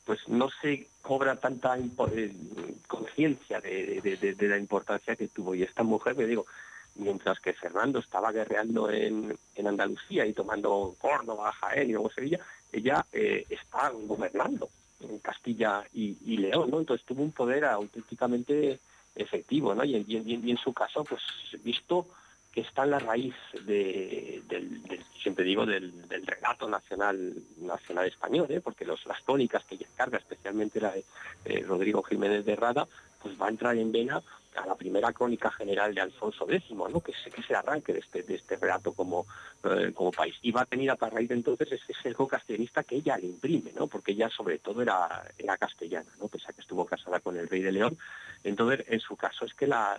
pues 0.04 0.20
no 0.28 0.48
se 0.62 0.86
cobra 1.04 1.36
tanta 1.36 1.76
eh, 1.78 2.32
conciencia 2.88 3.60
de, 3.60 4.36
la 4.40 4.56
importancia 4.56 5.14
que 5.14 5.28
tuvo. 5.28 5.54
Y 5.54 5.62
esta 5.62 5.82
mujer, 5.82 6.16
me 6.16 6.26
digo, 6.26 6.46
mientras 6.94 7.38
que 7.40 7.52
Fernando 7.52 7.98
estaba 7.98 8.32
guerreando 8.32 8.90
en, 8.90 9.36
Andalucía 9.66 10.24
y 10.24 10.32
tomando 10.32 10.96
Córdoba, 10.98 11.52
Jaén 11.52 11.90
y 11.90 11.92
luego 11.92 12.10
Sevilla, 12.10 12.40
ella 12.72 13.04
eh, 13.12 13.44
está 13.50 13.90
gobernando 13.90 14.70
en 15.00 15.18
Castilla 15.18 15.84
y, 15.92 16.36
León, 16.38 16.70
¿no? 16.70 16.78
Entonces 16.78 17.04
tuvo 17.06 17.22
un 17.22 17.32
poder 17.32 17.66
auténticamente 17.66 18.80
efectivo, 19.14 19.74
¿no? 19.74 19.84
Y, 19.84 20.04
y 20.08 20.50
en 20.50 20.56
su 20.56 20.72
caso, 20.72 21.04
pues 21.04 21.20
visto 21.62 22.06
que 22.54 22.60
está 22.60 22.84
en 22.84 22.90
la 22.92 23.00
raíz 23.00 23.34
del, 23.66 24.44
siempre 25.20 25.44
digo, 25.44 25.66
del, 25.66 25.92
relato 26.24 26.68
nacional 26.68 28.06
español, 28.06 28.46
¿eh? 28.50 28.60
porque 28.60 28.86
las 28.86 29.24
tónicas 29.24 29.64
que 29.64 29.74
ella 29.74 29.88
carga, 29.96 30.18
especialmente 30.18 30.80
la 30.80 30.92
de 30.92 31.04
eh, 31.46 31.64
Rodrigo 31.66 32.04
Jiménez 32.04 32.44
de 32.44 32.54
Rada, 32.54 32.86
pues 33.24 33.40
va 33.40 33.46
a 33.46 33.50
entrar 33.50 33.76
en 33.78 33.90
vena 33.90 34.22
a 34.54 34.66
la 34.66 34.74
primera 34.76 35.12
crónica 35.12 35.50
general 35.50 35.94
de 35.94 36.02
Alfonso 36.02 36.46
X, 36.48 36.70
¿no? 36.72 37.00
que, 37.00 37.12
se, 37.12 37.30
que 37.30 37.54
arranque 37.54 37.94
de 37.94 38.00
este, 38.00 38.22
de 38.22 38.34
este 38.34 38.56
relato 38.56 38.92
como, 38.92 39.26
eh, 39.64 39.92
como 39.94 40.12
país. 40.12 40.34
Y 40.42 40.52
va 40.52 40.60
a 40.60 40.66
tener 40.66 40.90
a 40.90 40.96
raíz 40.96 41.30
de 41.30 41.34
entonces 41.34 41.72
ese 41.72 41.92
sesgo 42.02 42.28
castellanista 42.28 42.84
que 42.84 42.96
ella 42.96 43.16
le 43.16 43.26
imprime, 43.26 43.72
¿no? 43.74 43.86
porque 43.86 44.12
ella 44.12 44.28
sobre 44.28 44.58
todo 44.58 44.82
era, 44.82 45.24
era 45.38 45.56
castellana, 45.56 46.10
¿no? 46.20 46.28
pese 46.28 46.46
a 46.50 46.52
que 46.52 46.60
estuvo 46.60 46.84
casada 46.84 47.20
con 47.20 47.36
el 47.36 47.48
rey 47.48 47.62
de 47.62 47.72
León. 47.72 47.96
Entonces, 48.44 48.84
en 48.88 49.00
su 49.00 49.16
caso 49.16 49.46
es 49.46 49.54
que 49.54 49.66
la, 49.66 49.96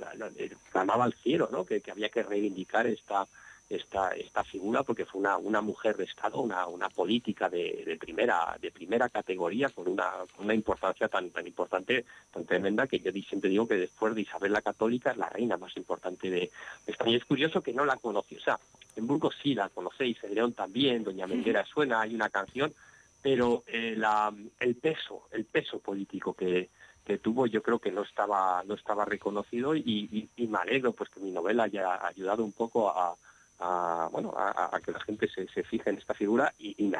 clamaba 0.71 1.05
al 1.05 1.13
cielo, 1.15 1.49
¿no? 1.51 1.65
que 1.65 1.81
había 1.91 2.09
que 2.09 2.21
reivindicar 2.21 2.85
esta 2.85 3.27
esta, 3.69 4.11
esta 4.11 4.43
figura 4.43 4.83
porque 4.83 5.05
fue 5.05 5.21
una, 5.21 5.37
una 5.37 5.61
mujer 5.61 5.97
de 5.97 6.03
Estado, 6.03 6.39
una, 6.39 6.67
una 6.67 6.89
política 6.89 7.49
de, 7.49 7.97
primera, 7.99 8.57
de 8.61 8.71
primera 8.71 9.09
categoría 9.09 9.69
con 9.69 9.87
una, 9.87 10.11
una 10.37 10.53
importancia 10.53 11.07
tan, 11.07 11.31
tan 11.31 11.47
importante, 11.47 12.05
tan 12.31 12.45
tremenda 12.45 12.87
que 12.87 12.99
yo 12.99 13.11
siempre 13.11 13.49
digo 13.49 13.67
que 13.67 13.75
después 13.75 14.13
de 14.13 14.21
Isabel 14.21 14.53
la 14.53 14.61
Católica 14.61 15.11
es 15.11 15.17
la 15.17 15.29
reina 15.29 15.57
más 15.57 15.75
importante 15.77 16.29
de 16.29 16.51
España. 16.85 17.11
Y 17.11 17.15
es 17.15 17.25
curioso 17.25 17.61
que 17.61 17.73
no 17.73 17.85
la 17.85 17.97
conocí, 17.97 18.35
o 18.35 18.41
sea, 18.41 18.59
en 18.95 19.07
Burgos 19.07 19.35
sí 19.41 19.55
la 19.55 19.69
conocéis, 19.69 20.23
en 20.23 20.35
León 20.35 20.53
también, 20.53 21.03
Doña 21.03 21.27
Menguera 21.27 21.65
suena, 21.65 22.01
hay 22.01 22.13
una 22.13 22.29
canción, 22.29 22.73
pero 23.21 23.63
eh, 23.67 23.95
la, 23.97 24.31
el 24.59 24.75
peso, 24.75 25.27
el 25.31 25.45
peso 25.45 25.79
político 25.79 26.33
que, 26.33 26.69
que 27.03 27.17
tuvo 27.17 27.47
yo 27.47 27.63
creo 27.63 27.79
que 27.79 27.91
no 27.91 28.03
estaba 28.03 28.63
no 28.65 28.75
estaba 28.75 29.05
reconocido 29.05 29.75
y, 29.75 30.29
y, 30.35 30.47
me 30.47 30.59
alegro 30.59 30.93
pues 30.93 31.09
que 31.09 31.19
mi 31.19 31.31
novela 31.31 31.63
haya 31.63 32.05
ayudado 32.05 32.43
un 32.43 32.51
poco 32.51 32.89
a, 32.89 33.15
a, 33.59 34.09
bueno, 34.11 34.33
a, 34.35 34.79
que 34.83 34.91
la 34.91 34.99
gente 34.99 35.27
se, 35.27 35.47
se, 35.47 35.63
fije 35.63 35.89
en 35.89 35.97
esta 35.97 36.13
figura 36.13 36.53
y, 36.57 36.75
y 36.83 36.87
me 36.87 36.97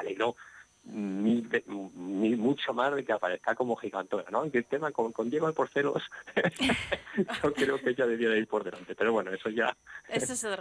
alegró 0.87 1.65
mucho 1.67 2.73
más 2.73 2.95
de 2.95 3.03
que 3.03 3.13
aparezca 3.13 3.55
como 3.55 3.75
gigantona, 3.75 4.25
¿no? 4.31 4.39
Aunque 4.39 4.59
el 4.59 4.65
tema 4.65 4.91
con, 4.91 5.11
con 5.11 5.29
Diego 5.29 5.51
Porceros, 5.53 6.03
yo 7.43 7.53
creo 7.53 7.79
que 7.79 7.89
ella 7.91 8.05
debiera 8.05 8.37
ir 8.37 8.47
por 8.47 8.63
delante, 8.63 8.95
pero 8.95 9.11
bueno, 9.11 9.31
eso 9.31 9.49
ya 9.49 9.75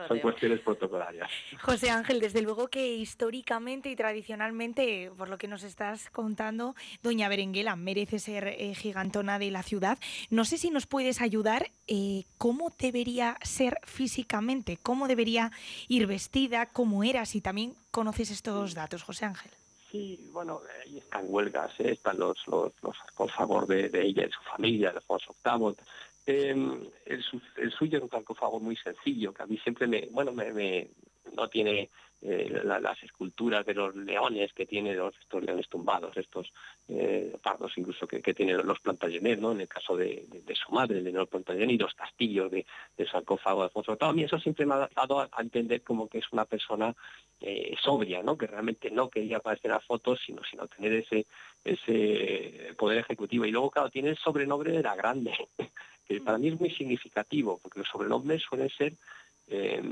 son 0.08 0.18
cuestiones 0.20 0.60
protocolarias. 0.60 1.30
José 1.60 1.90
Ángel, 1.90 2.20
desde 2.20 2.42
luego 2.42 2.68
que 2.68 2.94
históricamente 2.94 3.90
y 3.90 3.96
tradicionalmente, 3.96 5.10
por 5.16 5.28
lo 5.28 5.38
que 5.38 5.48
nos 5.48 5.62
estás 5.62 6.10
contando, 6.10 6.74
Doña 7.02 7.28
Berenguela 7.28 7.76
merece 7.76 8.18
ser 8.18 8.48
eh, 8.48 8.74
gigantona 8.74 9.38
de 9.38 9.50
la 9.50 9.62
ciudad. 9.62 9.98
No 10.30 10.44
sé 10.44 10.58
si 10.58 10.70
nos 10.70 10.86
puedes 10.86 11.20
ayudar, 11.20 11.70
eh, 11.86 12.24
¿cómo 12.38 12.72
debería 12.78 13.36
ser 13.42 13.78
físicamente? 13.84 14.78
¿Cómo 14.82 15.08
debería 15.08 15.50
ir 15.88 16.06
vestida? 16.06 16.66
¿Cómo 16.66 17.04
era? 17.04 17.26
Si 17.26 17.40
también 17.40 17.74
conoces 17.90 18.30
estos 18.30 18.74
datos, 18.74 19.02
José 19.02 19.26
Ángel. 19.26 19.50
Sí, 19.94 20.18
bueno, 20.32 20.60
ahí 20.84 20.98
están 20.98 21.26
huelgas, 21.28 21.70
¿eh? 21.78 21.92
están 21.92 22.18
los, 22.18 22.36
los, 22.48 22.72
los 22.82 22.96
con 23.14 23.28
favor 23.28 23.64
de, 23.68 23.88
ella 24.02 24.26
y 24.26 24.32
su 24.32 24.40
familia, 24.40 24.90
de 24.90 24.96
Alfonso 24.96 25.36
VIII. 25.44 25.76
Eh, 26.26 26.90
el, 27.06 27.22
suyo 27.22 27.98
es 27.98 28.02
un 28.02 28.10
sarcófago 28.10 28.58
muy 28.58 28.74
sencillo, 28.74 29.32
que 29.32 29.44
a 29.44 29.46
mí 29.46 29.56
siempre 29.58 29.86
me, 29.86 30.08
bueno, 30.10 30.32
me, 30.32 30.88
no 31.34 31.48
tiene 31.48 31.90
eh, 32.26 32.62
las 32.64 33.02
esculturas 33.02 33.66
de 33.66 33.74
los 33.74 33.94
leones 33.94 34.54
que 34.54 34.64
tiene 34.64 34.94
los, 34.94 35.14
estos 35.18 35.42
leones 35.42 35.68
tumbados, 35.68 36.16
estos 36.16 36.50
eh, 36.88 37.36
pardos 37.42 37.76
incluso 37.76 38.06
que, 38.06 38.22
que 38.22 38.32
tienen 38.32 38.66
los 38.66 38.80
Plantagenet, 38.80 39.38
¿no? 39.38 39.52
En 39.52 39.60
el 39.60 39.68
caso 39.68 39.94
de, 39.94 40.24
su 40.54 40.72
madre, 40.72 40.96
el 40.96 41.04
Leonor 41.04 41.28
Plantagenet, 41.28 41.72
y 41.72 41.76
los 41.76 41.92
castillos 41.92 42.50
de, 42.50 42.64
de 42.96 43.06
sarcófago 43.06 43.60
de 43.60 43.64
Alfonso 43.64 43.98
A 44.00 44.12
mí 44.14 44.22
eso 44.22 44.38
siempre 44.38 44.64
me 44.64 44.72
ha 44.72 44.88
dado 44.96 45.20
a 45.20 45.42
entender 45.42 45.82
como 45.82 46.08
que 46.08 46.16
es 46.16 46.32
una 46.32 46.46
persona 46.46 46.94
eh, 47.42 47.76
sobria, 47.82 48.22
¿no? 48.22 48.38
Que 48.38 48.46
realmente 48.46 48.90
no 48.90 49.10
quería 49.10 49.36
aparecer 49.36 49.72
a 49.72 49.80
fotos, 49.80 50.18
sino, 50.24 50.40
sino 50.50 50.66
tener 50.66 50.94
ese, 50.94 51.26
ese 51.62 52.72
poder 52.78 53.00
ejecutivo. 53.00 53.44
Y 53.44 53.50
luego, 53.50 53.70
claro, 53.70 53.90
tiene 53.90 54.08
el 54.08 54.16
sobrenombre 54.16 54.72
de 54.72 54.82
la 54.82 54.96
grande, 54.96 55.34
que 56.08 56.22
para 56.22 56.38
mí 56.38 56.48
es 56.48 56.58
muy 56.58 56.70
significativo, 56.70 57.58
porque 57.62 57.80
los 57.80 57.88
sobrenombres 57.88 58.42
suelen 58.42 58.70
ser 58.70 58.94
eh, 59.48 59.82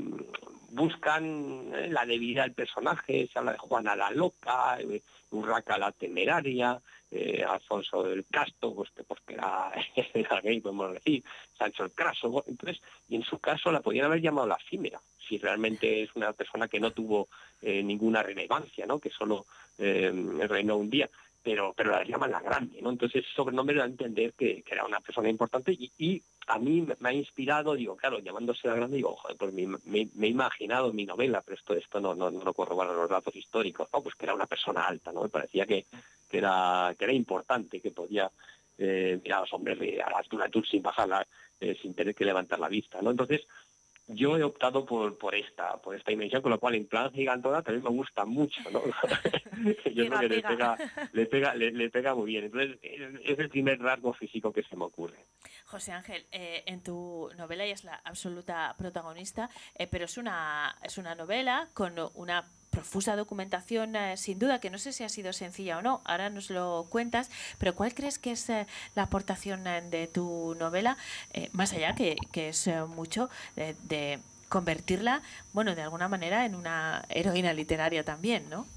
buscan 0.69 1.71
eh, 1.75 1.87
la 1.89 2.05
debilidad 2.05 2.43
del 2.43 2.53
personaje, 2.53 3.29
se 3.31 3.39
habla 3.39 3.53
de 3.53 3.59
Juana 3.59 3.95
la 3.95 4.11
Loca, 4.11 4.77
eh, 4.79 5.01
Urraca 5.31 5.77
la 5.77 5.91
Temeraria, 5.91 6.79
Alfonso 7.47 8.01
del 8.01 8.25
Casto, 8.25 8.73
pues, 8.73 8.89
pues 9.07 9.19
que 9.27 9.35
era, 9.35 9.71
era, 10.15 10.41
gay, 10.41 10.59
podemos 10.61 10.93
decir, 10.93 11.23
Sancho 11.55 11.83
el 11.83 11.91
Craso, 11.91 12.43
entonces, 12.47 12.81
y 13.07 13.15
en 13.15 13.23
su 13.23 13.37
caso 13.37 13.71
la 13.71 13.81
podían 13.81 14.05
haber 14.05 14.19
llamado 14.19 14.47
la 14.47 14.57
Fímera, 14.57 14.99
si 15.19 15.37
realmente 15.37 16.01
es 16.01 16.09
una 16.15 16.33
persona 16.33 16.67
que 16.67 16.79
no 16.79 16.89
tuvo 16.89 17.27
ninguna 17.61 18.23
relevancia, 18.23 18.87
que 18.99 19.11
solo 19.11 19.45
reinó 19.77 20.77
un 20.77 20.89
día 20.89 21.07
pero 21.43 21.73
pero 21.75 21.91
la 21.91 22.03
llaman 22.03 22.31
la 22.31 22.39
grande, 22.39 22.81
¿no? 22.81 22.89
Entonces 22.89 23.23
ese 23.23 23.35
sobrenombre 23.35 23.75
da 23.75 23.83
a 23.83 23.87
entender 23.87 24.33
que, 24.33 24.63
era 24.65 24.85
una 24.85 25.01
persona 25.01 25.29
importante 25.29 25.71
y, 25.73 26.23
a 26.47 26.59
mí 26.59 26.85
me 26.99 27.09
ha 27.09 27.13
inspirado, 27.13 27.73
digo, 27.73 27.95
claro, 27.95 28.19
llamándose 28.19 28.67
la 28.67 28.75
grande, 28.75 28.97
digo, 28.97 29.15
joder, 29.15 29.37
pues 29.37 29.53
me, 29.53 30.09
he 30.21 30.27
imaginado 30.27 30.91
mi 30.91 31.05
novela, 31.05 31.41
pero 31.41 31.55
esto 31.55 31.73
esto 31.73 32.01
no, 32.01 32.15
no, 32.15 32.31
no 32.31 32.53
corroboran 32.53 32.97
los 32.97 33.09
datos 33.09 33.33
históricos, 33.35 33.87
¿no? 33.93 34.01
Pues 34.01 34.15
que 34.15 34.25
era 34.25 34.33
una 34.33 34.45
persona 34.45 34.85
alta, 34.85 35.13
¿no? 35.13 35.21
Me 35.21 35.29
parecía 35.29 35.65
que, 35.65 35.85
que 36.29 36.37
era 36.37 36.93
que 36.97 37.05
era 37.05 37.13
importante, 37.13 37.79
que 37.79 37.91
podía 37.91 38.29
eh, 38.77 39.19
mirar 39.23 39.39
a 39.39 39.41
los 39.41 39.53
hombres 39.53 39.77
a 40.03 40.09
la 40.09 40.17
altura 40.17 40.49
sin 40.69 40.81
bajarla, 40.81 41.25
eh, 41.59 41.77
sin 41.81 41.93
tener 41.93 42.15
que 42.15 42.25
levantar 42.25 42.59
la 42.59 42.67
vista, 42.67 43.01
¿no? 43.01 43.11
Entonces, 43.11 43.47
yo 44.07 44.37
he 44.37 44.43
optado 44.43 44.85
por, 44.85 45.17
por 45.17 45.33
esta 45.35 45.77
por 45.77 45.95
esta 45.95 46.11
dimensión, 46.11 46.41
con 46.41 46.51
lo 46.51 46.59
cual 46.59 46.75
en 46.75 46.87
plan 46.87 47.11
gigantona 47.11 47.61
también 47.61 47.83
me 47.83 47.89
gusta 47.89 48.25
mucho, 48.25 48.61
¿no? 48.71 48.81
yo 49.93 50.07
creo 50.07 50.19
que 50.19 50.29
le 50.29 50.41
pega, 50.41 50.77
le 51.13 51.25
pega, 51.25 51.55
le, 51.55 51.89
pega 51.89 52.15
muy 52.15 52.25
bien. 52.25 52.45
Entonces, 52.45 52.77
es 52.81 53.39
el 53.39 53.49
primer 53.49 53.79
rasgo 53.79 54.13
físico 54.13 54.51
que 54.51 54.63
se 54.63 54.75
me 54.75 54.85
ocurre. 54.85 55.25
José 55.65 55.91
Ángel, 55.91 56.25
eh, 56.31 56.63
en 56.65 56.83
tu 56.83 57.29
novela 57.37 57.63
ella 57.63 57.73
es 57.73 57.83
la 57.83 58.01
absoluta 58.03 58.75
protagonista, 58.77 59.49
eh, 59.75 59.87
pero 59.87 60.05
es 60.05 60.17
una, 60.17 60.75
es 60.83 60.97
una 60.97 61.15
novela 61.15 61.69
con 61.73 61.93
una 62.15 62.43
profusa 62.73 63.15
documentación, 63.15 63.95
eh, 63.95 64.17
sin 64.17 64.39
duda, 64.39 64.59
que 64.59 64.71
no 64.71 64.79
sé 64.79 64.91
si 64.91 65.03
ha 65.03 65.09
sido 65.09 65.31
sencilla 65.31 65.77
o 65.77 65.81
no, 65.81 66.01
ahora 66.05 66.29
nos 66.29 66.49
lo 66.49 66.87
cuentas, 66.89 67.29
pero 67.59 67.75
¿cuál 67.75 67.93
crees 67.93 68.17
que 68.17 68.31
es 68.31 68.49
eh, 68.49 68.65
la 68.95 69.03
aportación 69.03 69.67
eh, 69.67 69.81
de 69.81 70.07
tu 70.07 70.55
novela, 70.59 70.97
más 71.51 71.71
allá 71.73 71.93
que, 71.93 72.15
que 72.31 72.49
es 72.49 72.69
mucho, 72.87 73.29
de, 73.55 74.19
convertirla, 74.49 75.23
bueno, 75.51 75.73
de 75.73 75.81
alguna 75.81 76.07
manera 76.07 76.45
en 76.45 76.53
una 76.53 77.05
heroína 77.09 77.53
literaria 77.53 78.03
también, 78.03 78.49
¿no? 78.51 78.67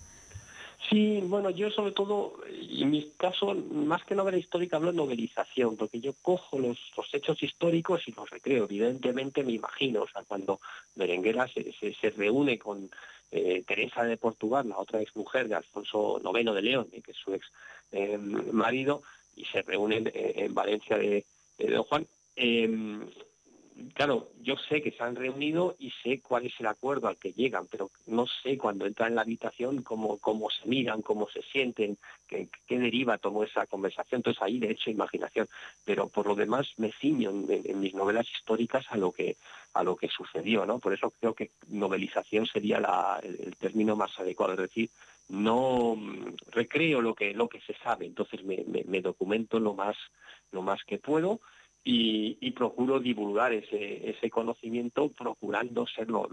Sí, 0.89 1.21
bueno, 1.25 1.51
yo 1.51 1.71
sobre 1.71 1.93
todo, 1.93 2.35
en 2.49 2.91
mi 2.91 3.11
caso, 3.17 3.55
más 3.55 4.03
que 4.05 4.15
novela 4.15 4.39
histórica, 4.39 4.77
hablo 4.77 4.93
de 4.93 4.97
novelización, 4.97 5.77
porque 5.77 6.01
yo 6.01 6.15
cojo 6.23 6.59
los, 6.59 6.79
los 6.97 7.13
hechos 7.13 7.43
históricos 7.43 8.07
y 8.07 8.13
los 8.13 8.31
recreo. 8.31 8.65
Evidentemente 8.65 9.43
me 9.43 9.53
imagino, 9.53 10.03
o 10.03 10.09
sea, 10.09 10.23
cuando 10.23 10.61
Berenguera 10.95 11.49
se, 11.49 11.73
se, 11.73 11.93
se 11.95 12.11
reúne 12.11 12.59
con 12.59 12.89
eh, 13.31 13.65
Teresa 13.67 14.05
de 14.05 14.17
Portugal, 14.17 14.69
la 14.69 14.79
otra 14.79 15.01
ex 15.01 15.15
mujer 15.17 15.49
de 15.49 15.57
Alfonso 15.57 16.21
IX 16.23 16.55
de 16.55 16.63
León, 16.63 16.89
que 16.91 17.11
es 17.11 17.17
su 17.17 17.35
ex 17.35 17.47
eh, 17.93 18.19
marido, 18.19 19.03
y 19.35 19.45
se 19.45 19.63
reúnen 19.63 20.07
eh, 20.09 20.35
en 20.37 20.55
Valencia 20.55 20.97
de, 20.99 21.25
Don 21.59 21.85
Juan. 21.85 22.07
Claro, 23.95 24.31
yo 24.43 24.57
sé 24.57 24.83
que 24.83 24.91
se 24.91 25.03
han 25.03 25.17
reunido 25.17 25.77
y 25.79 25.91
sé 26.03 26.21
cuál 26.21 26.47
es 26.47 26.59
el 26.61 26.67
acuerdo 26.67 27.09
al 27.09 27.17
que 27.17 27.33
llegan, 27.33 27.67
pero 27.71 27.91
no 28.07 28.27
sé 28.27 28.57
cuando 28.57 28.87
entran 28.87 29.11
en 29.11 29.17
la 29.17 29.23
habitación 29.23 29.83
cómo, 29.83 30.19
cómo 30.19 30.51
se 30.51 30.67
miran, 30.67 31.03
cómo 31.03 31.29
se 31.29 31.43
sienten, 31.43 31.99
qué, 32.27 32.49
qué 32.67 32.79
deriva 32.79 33.19
tomó 33.19 33.45
esa 33.45 33.67
conversación. 33.67 34.21
Entonces 34.21 34.43
ahí 34.43 34.59
de 34.59 34.71
hecho 34.71 34.91
imaginación, 34.91 35.49
pero 35.85 36.09
por 36.09 36.27
lo 36.27 36.35
demás 36.35 36.69
me 36.79 36.93
ciño 36.93 37.31
en, 37.31 37.81
mis 37.81 37.95
novelas 37.95 38.27
históricas 38.31 38.87
a 38.91 38.97
lo 38.97 39.13
que 39.13 39.37
a 39.75 39.83
lo 39.83 39.95
que 39.97 40.09
sucedió, 40.09 40.65
¿no? 40.65 40.79
Por 40.79 40.95
eso 40.95 41.13
creo 41.21 41.35
que 41.35 41.51
novelización 41.69 42.47
sería 42.47 42.79
el, 43.23 43.55
término 43.57 43.95
más 43.95 44.19
adecuado, 44.19 44.55
es 44.55 44.59
decir, 44.61 44.89
no 45.29 45.97
mm, 45.97 46.35
recreo 46.51 47.03
lo 47.03 47.15
que 47.15 47.35
lo 47.35 47.49
que 47.49 47.61
se 47.61 47.75
sabe, 47.75 48.07
entonces 48.07 48.43
me, 48.43 48.65
me, 48.67 48.85
me 48.85 49.03
documento 49.03 49.61
lo 49.61 49.75
más 49.75 49.97
lo 50.53 50.63
más 50.63 50.83
que 50.85 50.99
puedo 50.99 51.41
y, 51.89 52.51
procuro 52.51 52.99
divulgar 52.99 53.53
ese, 53.53 54.29
conocimiento 54.29 55.09
procurando 55.09 55.87
ser 55.87 56.11
lo, 56.11 56.29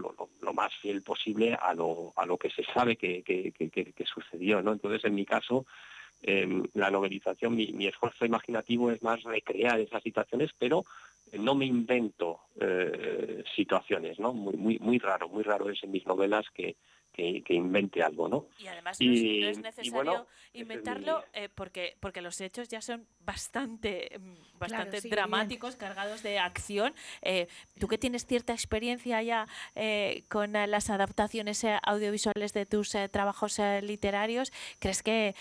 más 0.52 0.74
fiel 0.82 1.02
posible 1.02 1.54
a 1.54 1.72
lo, 1.74 2.12
a 2.16 2.26
lo 2.26 2.36
que 2.36 2.50
se 2.50 2.64
sabe 2.64 2.96
que, 2.96 3.22
que, 3.22 4.04
sucedió. 4.04 4.60
¿no? 4.62 4.72
Entonces, 4.72 5.04
en 5.04 5.14
mi 5.14 5.24
caso, 5.24 5.64
em, 6.22 6.64
la 6.74 6.90
novelización, 6.90 7.54
mi, 7.54 7.86
esfuerzo 7.86 8.26
imaginativo 8.26 8.90
es 8.90 9.00
más 9.04 9.22
recrear 9.22 9.78
esas 9.78 10.02
situaciones, 10.02 10.50
pero 10.58 10.82
no 11.32 11.54
me 11.54 11.66
invento 11.66 12.40
eh, 12.60 13.44
situaciones, 13.54 14.18
¿no? 14.18 14.32
Muy, 14.32 14.56
muy, 14.56 14.78
muy 14.80 14.98
raro, 14.98 15.28
muy 15.28 15.44
raro 15.44 15.70
es 15.70 15.82
en 15.84 15.92
mis 15.92 16.06
novelas 16.06 16.46
que, 16.52 16.74
que, 17.14 17.54
invente 17.54 18.02
algo, 18.02 18.28
¿no? 18.28 18.46
Y 18.58 18.66
además 18.66 19.00
no, 19.00 19.12
es, 19.12 19.58
necesario 19.58 20.26
inventarlo 20.52 21.24
eh, 21.32 21.48
porque, 21.54 21.96
porque 22.00 22.20
los 22.20 22.40
hechos 22.40 22.68
ya 22.68 22.80
son 22.80 23.06
bastante, 23.20 24.18
mm, 24.18 24.58
bastante 24.58 25.00
dramáticos, 25.00 25.76
cargados 25.76 26.22
de 26.22 26.38
acción. 26.38 26.92
Eh, 27.22 27.46
tú 27.78 27.86
que 27.86 27.98
tienes 27.98 28.26
cierta 28.26 28.52
experiencia 28.52 29.22
ya 29.22 29.46
eh, 29.76 30.24
con 30.28 30.52
las 30.52 30.90
adaptaciones 30.90 31.64
audiovisuales 31.82 32.52
de 32.52 32.66
tus 32.66 32.96
trabajos 33.10 33.60
literarios, 33.82 34.52
¿crees 34.78 35.02
que 35.02 35.34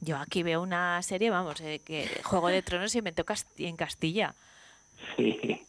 yo 0.00 0.16
aquí 0.18 0.42
veo 0.42 0.62
una 0.62 1.02
serie, 1.02 1.30
vamos, 1.30 1.60
que 1.60 2.08
Juego 2.24 2.48
de 2.48 2.62
Tronos 2.62 2.92
se 2.92 2.98
inventó 2.98 3.24
en 3.58 3.76
Castilla? 3.76 4.34
Sí, 5.16 5.60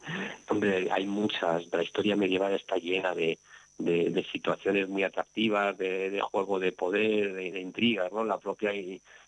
hombre, 0.49 0.89
hay 0.91 1.05
muchas. 1.05 1.67
La 1.71 1.83
historia 1.83 2.15
medieval 2.15 2.53
está 2.53 2.77
llena 2.77 3.13
de, 3.13 3.39
de, 3.77 4.25
situaciones 4.31 4.89
muy 4.89 5.03
atractivas, 5.03 5.77
de, 5.77 6.19
juego 6.21 6.59
de 6.59 6.71
poder, 6.71 7.33
de, 7.33 7.59
intrigas, 7.59 8.11
¿no? 8.11 8.23
La 8.23 8.39
propia 8.39 8.71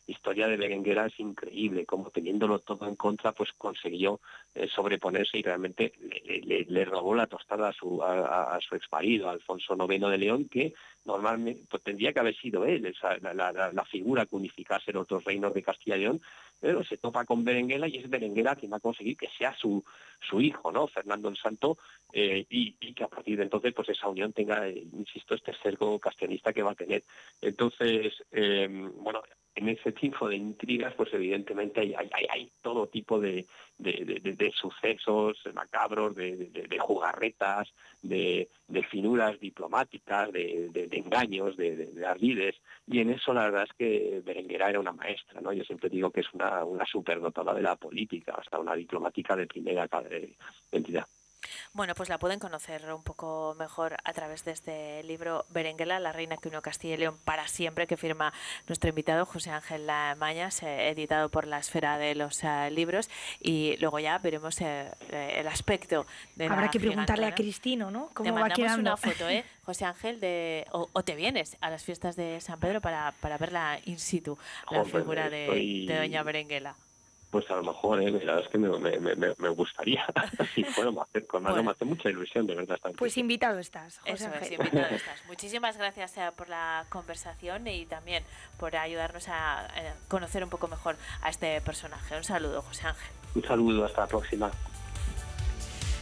historia 0.07 0.47
de 0.47 0.57
Berenguera 0.57 1.05
es 1.05 1.19
increíble, 1.19 1.85
como 1.85 2.09
teniéndolo 2.09 2.59
todo 2.59 2.87
en 2.87 2.95
contra, 2.95 3.31
pues 3.31 3.51
consiguió 3.57 4.19
eh, 4.55 4.67
sobreponerse 4.67 5.37
y 5.37 5.43
realmente 5.43 5.93
le, 6.25 6.85
robó 6.85 7.13
la 7.13 7.27
tostada 7.27 7.69
a 7.69 7.73
su, 7.73 8.01
a, 8.03 8.57
su 8.67 8.75
ex 8.75 8.91
marido, 8.91 9.29
Alfonso 9.29 9.75
IX 9.75 10.09
de 10.09 10.17
León, 10.17 10.45
que 10.49 10.73
normalmente 11.05 11.63
pues, 11.69 11.83
tendría 11.83 12.11
que 12.11 12.19
haber 12.19 12.35
sido 12.35 12.65
él, 12.65 12.85
esa, 12.87 13.17
la, 13.17 13.85
figura 13.85 14.25
que 14.25 14.35
unificase 14.35 14.91
los 14.91 15.07
dos 15.07 15.23
reinos 15.23 15.53
de 15.53 15.63
Castilla 15.63 15.97
y 15.97 16.01
León, 16.01 16.21
pero 16.59 16.83
se 16.83 16.97
topa 16.97 17.25
con 17.25 17.43
Berenguela 17.43 17.87
y 17.87 17.97
es 17.97 18.09
Berenguela 18.09 18.55
quien 18.55 18.71
va 18.71 18.77
a 18.77 18.81
conseguir 18.81 19.17
que 19.17 19.29
sea 19.37 19.55
su, 19.55 19.83
su 20.19 20.41
hijo, 20.41 20.71
¿no? 20.71 20.87
Fernando 20.87 21.29
el 21.29 21.37
Santo, 21.37 21.77
eh, 22.13 22.45
y, 22.49 22.73
que 22.93 23.03
a 23.03 23.07
partir 23.07 23.37
de 23.37 23.43
entonces 23.43 23.73
pues 23.73 23.89
esa 23.89 24.07
unión 24.07 24.33
tenga, 24.33 24.67
eh, 24.67 24.83
insisto, 24.93 25.35
este 25.35 25.53
cerco 25.61 25.99
castellanista 25.99 26.53
que 26.53 26.63
va 26.63 26.71
a 26.71 26.75
tener. 26.75 27.03
Entonces, 27.41 28.13
bueno, 28.31 29.21
en 29.55 29.69
ese 29.69 29.91
tipo 29.91 30.29
de 30.29 30.37
intrigas, 30.37 30.93
pues 30.95 31.13
evidentemente 31.13 31.81
hay, 31.81 31.93
hay, 31.93 32.25
hay 32.29 32.51
todo 32.61 32.87
tipo 32.87 33.19
de, 33.19 33.45
de, 33.77 34.51
sucesos 34.55 35.37
macabros, 35.53 36.15
de, 36.15 36.77
jugarretas, 36.79 37.67
de, 38.01 38.47
finuras 38.89 39.39
diplomáticas, 39.39 40.31
de, 40.31 40.89
engaños, 40.91 41.57
de, 41.57 42.05
ardides, 42.05 42.55
y 42.87 42.99
en 42.99 43.11
eso 43.11 43.33
la 43.33 43.45
verdad 43.45 43.63
es 43.63 43.73
que 43.73 44.21
Berenguera 44.25 44.69
era 44.69 44.79
una 44.79 44.93
maestra, 44.93 45.41
¿no? 45.41 45.53
Yo 45.53 45.63
siempre 45.63 45.89
digo 45.89 46.11
que 46.11 46.21
es 46.21 46.33
una, 46.33 46.63
una 46.63 46.85
superdotada 46.85 47.53
de 47.53 47.61
la 47.61 47.75
política, 47.75 48.35
hasta 48.37 48.59
una 48.59 48.75
diplomática 48.75 49.35
de 49.35 49.47
primera 49.47 49.87
entidad. 50.71 51.07
Bueno, 51.73 51.95
pues 51.95 52.09
la 52.09 52.17
pueden 52.17 52.39
conocer 52.39 52.91
un 52.93 53.03
poco 53.03 53.55
mejor 53.57 53.97
a 54.03 54.13
través 54.13 54.43
de 54.45 54.51
este 54.51 55.03
libro 55.03 55.45
Berenguela, 55.49 55.99
la 55.99 56.11
reina 56.11 56.37
que 56.37 56.47
unió 56.47 56.61
Castilla 56.61 56.95
y 56.95 56.97
León 56.97 57.17
para 57.23 57.47
siempre, 57.47 57.87
que 57.87 57.97
firma 57.97 58.33
nuestro 58.67 58.89
invitado 58.89 59.25
José 59.25 59.51
Ángel 59.51 59.89
Mañas, 60.17 60.63
eh, 60.63 60.89
editado 60.89 61.29
por 61.29 61.47
la 61.47 61.59
esfera 61.59 61.97
de 61.97 62.15
los 62.15 62.43
eh, 62.43 62.69
libros. 62.71 63.09
Y 63.39 63.77
luego 63.77 63.99
ya 63.99 64.17
veremos 64.17 64.59
eh, 64.61 64.91
el 65.09 65.47
aspecto 65.47 66.05
de 66.35 66.45
Habrá 66.45 66.69
que 66.69 66.79
preguntarle 66.79 67.25
a 67.25 67.35
Cristino, 67.35 67.91
¿no? 67.91 68.09
¿Cómo 68.13 68.33
te 68.33 68.39
va 68.39 68.49
quedando? 68.49 68.81
una 68.81 68.97
foto, 68.97 69.29
¿eh? 69.29 69.43
José 69.63 69.85
Ángel, 69.85 70.19
de, 70.19 70.65
o, 70.71 71.03
te 71.03 71.15
vienes 71.15 71.57
a 71.61 71.69
las 71.69 71.83
fiestas 71.83 72.15
de 72.15 72.41
San 72.41 72.59
Pedro 72.59 72.81
para, 72.81 73.13
para 73.21 73.37
verla 73.37 73.79
in 73.85 73.99
situ, 73.99 74.37
la 74.71 74.83
figura 74.83 75.29
de, 75.29 75.85
de 75.87 75.95
Doña 75.95 76.23
Berenguela. 76.23 76.75
Pues 77.31 77.49
a 77.51 77.55
lo 77.55 77.63
mejor, 77.63 78.01
¿eh? 78.01 78.09
la 78.09 78.17
verdad 78.17 78.39
es 78.39 78.47
que 78.47 78.57
me, 78.57 78.69
me, 78.79 79.15
me, 79.15 79.33
me 79.37 79.49
gustaría. 79.49 80.03
si 80.55 80.63
fuera, 80.63 80.89
hacer, 81.01 81.27
con 81.27 81.43
bueno. 81.43 81.63
me 81.63 81.71
hace 81.71 81.85
mucha 81.85 82.09
ilusión, 82.09 82.47
de 82.47 82.55
verdad. 82.55 82.77
Estar 82.77 82.91
pues 82.93 83.17
invitado 83.17 83.59
estás, 83.59 83.99
José 83.99 84.13
Eso 84.13 84.29
es, 84.41 84.51
invitado 84.51 84.87
estás. 84.95 85.25
Muchísimas 85.27 85.77
gracias 85.77 86.17
eh, 86.17 86.31
por 86.35 86.49
la 86.49 86.85
conversación 86.89 87.67
y 87.67 87.85
también 87.85 88.23
por 88.57 88.75
ayudarnos 88.75 89.27
a 89.27 89.67
eh, 89.75 89.93
conocer 90.07 90.43
un 90.43 90.49
poco 90.49 90.67
mejor 90.67 90.97
a 91.21 91.29
este 91.29 91.61
personaje. 91.61 92.17
Un 92.17 92.23
saludo, 92.23 92.63
José 92.63 92.87
Ángel. 92.87 93.11
Un 93.35 93.43
saludo, 93.43 93.85
hasta 93.85 94.01
la 94.01 94.07
próxima. 94.07 94.51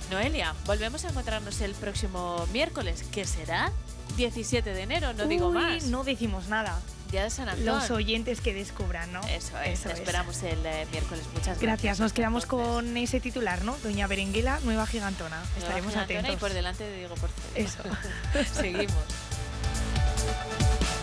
Noelia, 0.09 0.55
volvemos 0.65 1.03
a 1.03 1.09
encontrarnos 1.09 1.59
el 1.59 1.73
próximo 1.73 2.47
miércoles, 2.53 3.03
que 3.03 3.25
será 3.25 3.73
17 4.15 4.73
de 4.73 4.81
enero, 4.81 5.13
no 5.13 5.25
digo 5.25 5.51
más. 5.51 5.87
No 5.87 6.05
decimos 6.05 6.47
nada. 6.47 6.79
Día 7.07 7.23
de 7.23 7.29
San 7.29 7.49
Antón. 7.49 7.65
Los 7.65 7.91
oyentes 7.91 8.41
que 8.41 8.53
descubran, 8.53 9.11
¿no? 9.11 9.21
Eso 9.27 9.59
es. 9.61 9.85
esperamos 9.85 10.41
el 10.43 10.65
eh, 10.65 10.87
miércoles. 10.91 11.25
Muchas 11.33 11.45
gracias. 11.45 11.61
Gracias. 11.61 11.99
Nos 11.99 12.13
quedamos 12.13 12.45
con 12.45 12.97
ese 12.97 13.19
titular, 13.19 13.63
¿no? 13.63 13.77
Doña 13.83 14.07
Berenguela, 14.07 14.59
nueva 14.63 14.85
gigantona. 14.85 15.41
Estaremos 15.57 15.95
atentos. 15.95 16.33
Y 16.33 16.37
por 16.37 16.53
delante 16.53 16.83
de 16.83 16.97
Diego 16.97 17.15
Porcel. 17.15 17.43
Eso. 17.55 17.83
Seguimos. 18.53 18.93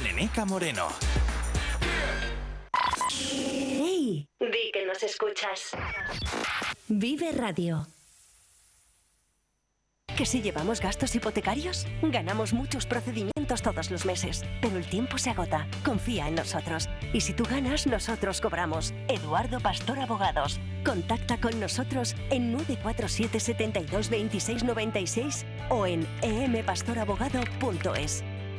con 0.00 0.06
Eneca 0.06 0.44
Moreno. 0.44 0.88
¡Hey! 3.10 4.28
Di 4.38 4.70
que 4.72 4.86
nos 4.86 5.02
escuchas. 5.02 5.72
Vive 6.88 7.32
Radio. 7.32 7.86
¿Que 10.16 10.26
si 10.26 10.42
llevamos 10.42 10.80
gastos 10.80 11.14
hipotecarios? 11.14 11.86
Ganamos 12.02 12.52
muchos 12.52 12.84
procedimientos 12.84 13.62
todos 13.62 13.90
los 13.90 14.04
meses, 14.04 14.44
pero 14.60 14.76
el 14.76 14.86
tiempo 14.86 15.16
se 15.16 15.30
agota. 15.30 15.66
Confía 15.82 16.28
en 16.28 16.34
nosotros. 16.34 16.90
Y 17.14 17.22
si 17.22 17.32
tú 17.32 17.44
ganas, 17.44 17.86
nosotros 17.86 18.40
cobramos. 18.40 18.92
Eduardo 19.08 19.60
Pastor 19.60 19.98
Abogados. 19.98 20.60
Contacta 20.84 21.40
con 21.40 21.58
nosotros 21.58 22.14
en 22.30 22.52
947 22.52 23.40
72 23.40 24.10
26 24.10 24.64
96 24.64 25.46
o 25.70 25.86
en 25.86 26.06
empastorabogado.es. 26.22 28.22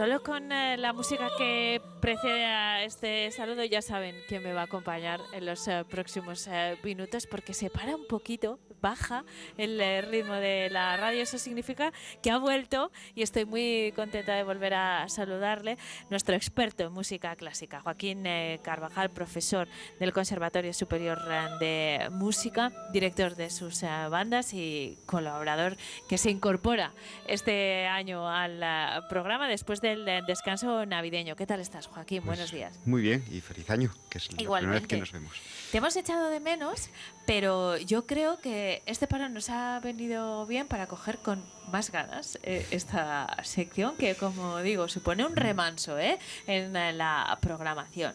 Solo 0.00 0.22
con 0.22 0.50
eh, 0.50 0.78
la 0.78 0.94
música 0.94 1.28
que 1.36 1.82
precede 2.00 2.46
a 2.46 2.82
este 2.84 3.30
saludo 3.32 3.62
ya 3.64 3.82
saben 3.82 4.16
quién 4.28 4.42
me 4.42 4.54
va 4.54 4.62
a 4.62 4.64
acompañar 4.64 5.20
en 5.34 5.44
los 5.44 5.68
eh, 5.68 5.84
próximos 5.90 6.48
eh, 6.50 6.78
minutos 6.82 7.26
porque 7.26 7.52
se 7.52 7.68
para 7.68 7.96
un 7.96 8.06
poquito, 8.06 8.58
baja 8.80 9.24
el 9.56 9.80
eh, 9.80 10.02
ritmo 10.02 10.34
de 10.34 10.68
la 10.70 10.96
radio. 10.96 11.22
Eso 11.22 11.38
significa 11.38 11.92
que 12.22 12.30
ha 12.30 12.38
vuelto 12.38 12.90
y 13.14 13.22
estoy 13.22 13.44
muy 13.44 13.92
contenta 13.94 14.34
de 14.34 14.42
volver 14.42 14.74
a 14.74 15.08
saludarle. 15.08 15.78
Nuestro 16.08 16.34
experto 16.34 16.84
en 16.84 16.92
música 16.92 17.36
clásica, 17.36 17.80
Joaquín 17.80 18.26
eh, 18.26 18.60
Carvajal, 18.62 19.10
profesor 19.10 19.68
del 19.98 20.12
Conservatorio 20.12 20.72
Superior 20.72 21.18
de 21.58 22.08
Música, 22.10 22.72
director 22.92 23.34
de 23.36 23.50
sus 23.50 23.82
bandas 23.82 24.52
y 24.54 24.98
colaborador 25.06 25.76
que 26.08 26.18
se 26.18 26.30
incorpora 26.30 26.92
este 27.26 27.86
año 27.86 28.28
al 28.28 29.06
programa 29.08 29.48
después 29.48 29.80
del 29.96 30.26
descanso 30.26 30.86
navideño. 30.86 31.36
¿Qué 31.36 31.46
tal 31.46 31.60
estás, 31.60 31.86
Joaquín? 31.86 32.22
Buenos 32.24 32.52
días. 32.52 32.78
Muy 32.84 33.02
bien 33.02 33.24
y 33.30 33.40
feliz 33.40 33.68
año, 33.70 33.92
que 34.08 34.18
es 34.18 34.30
la 34.32 34.36
primera 34.36 34.72
vez 34.72 34.86
que 34.86 34.96
nos 34.98 35.12
vemos. 35.12 35.32
Te 35.72 35.78
hemos 35.78 35.96
echado 35.96 36.30
de 36.30 36.40
menos, 36.40 36.90
pero 37.26 37.76
yo 37.76 38.06
creo 38.06 38.38
que 38.40 38.82
este 38.86 39.06
paro 39.06 39.28
nos 39.28 39.50
ha 39.50 39.80
venido 39.80 40.46
bien 40.46 40.66
para 40.66 40.86
coger 40.86 41.18
con 41.18 41.44
más 41.70 41.90
ganas 41.90 42.38
eh, 42.42 42.66
esta 42.70 43.36
sección 43.42 43.96
que, 43.96 44.14
como 44.14 44.58
digo, 44.60 44.88
supone 44.88 45.24
un 45.24 45.36
remanso 45.36 45.98
¿eh? 45.98 46.18
en 46.46 46.72
la 46.72 47.38
programación. 47.40 48.14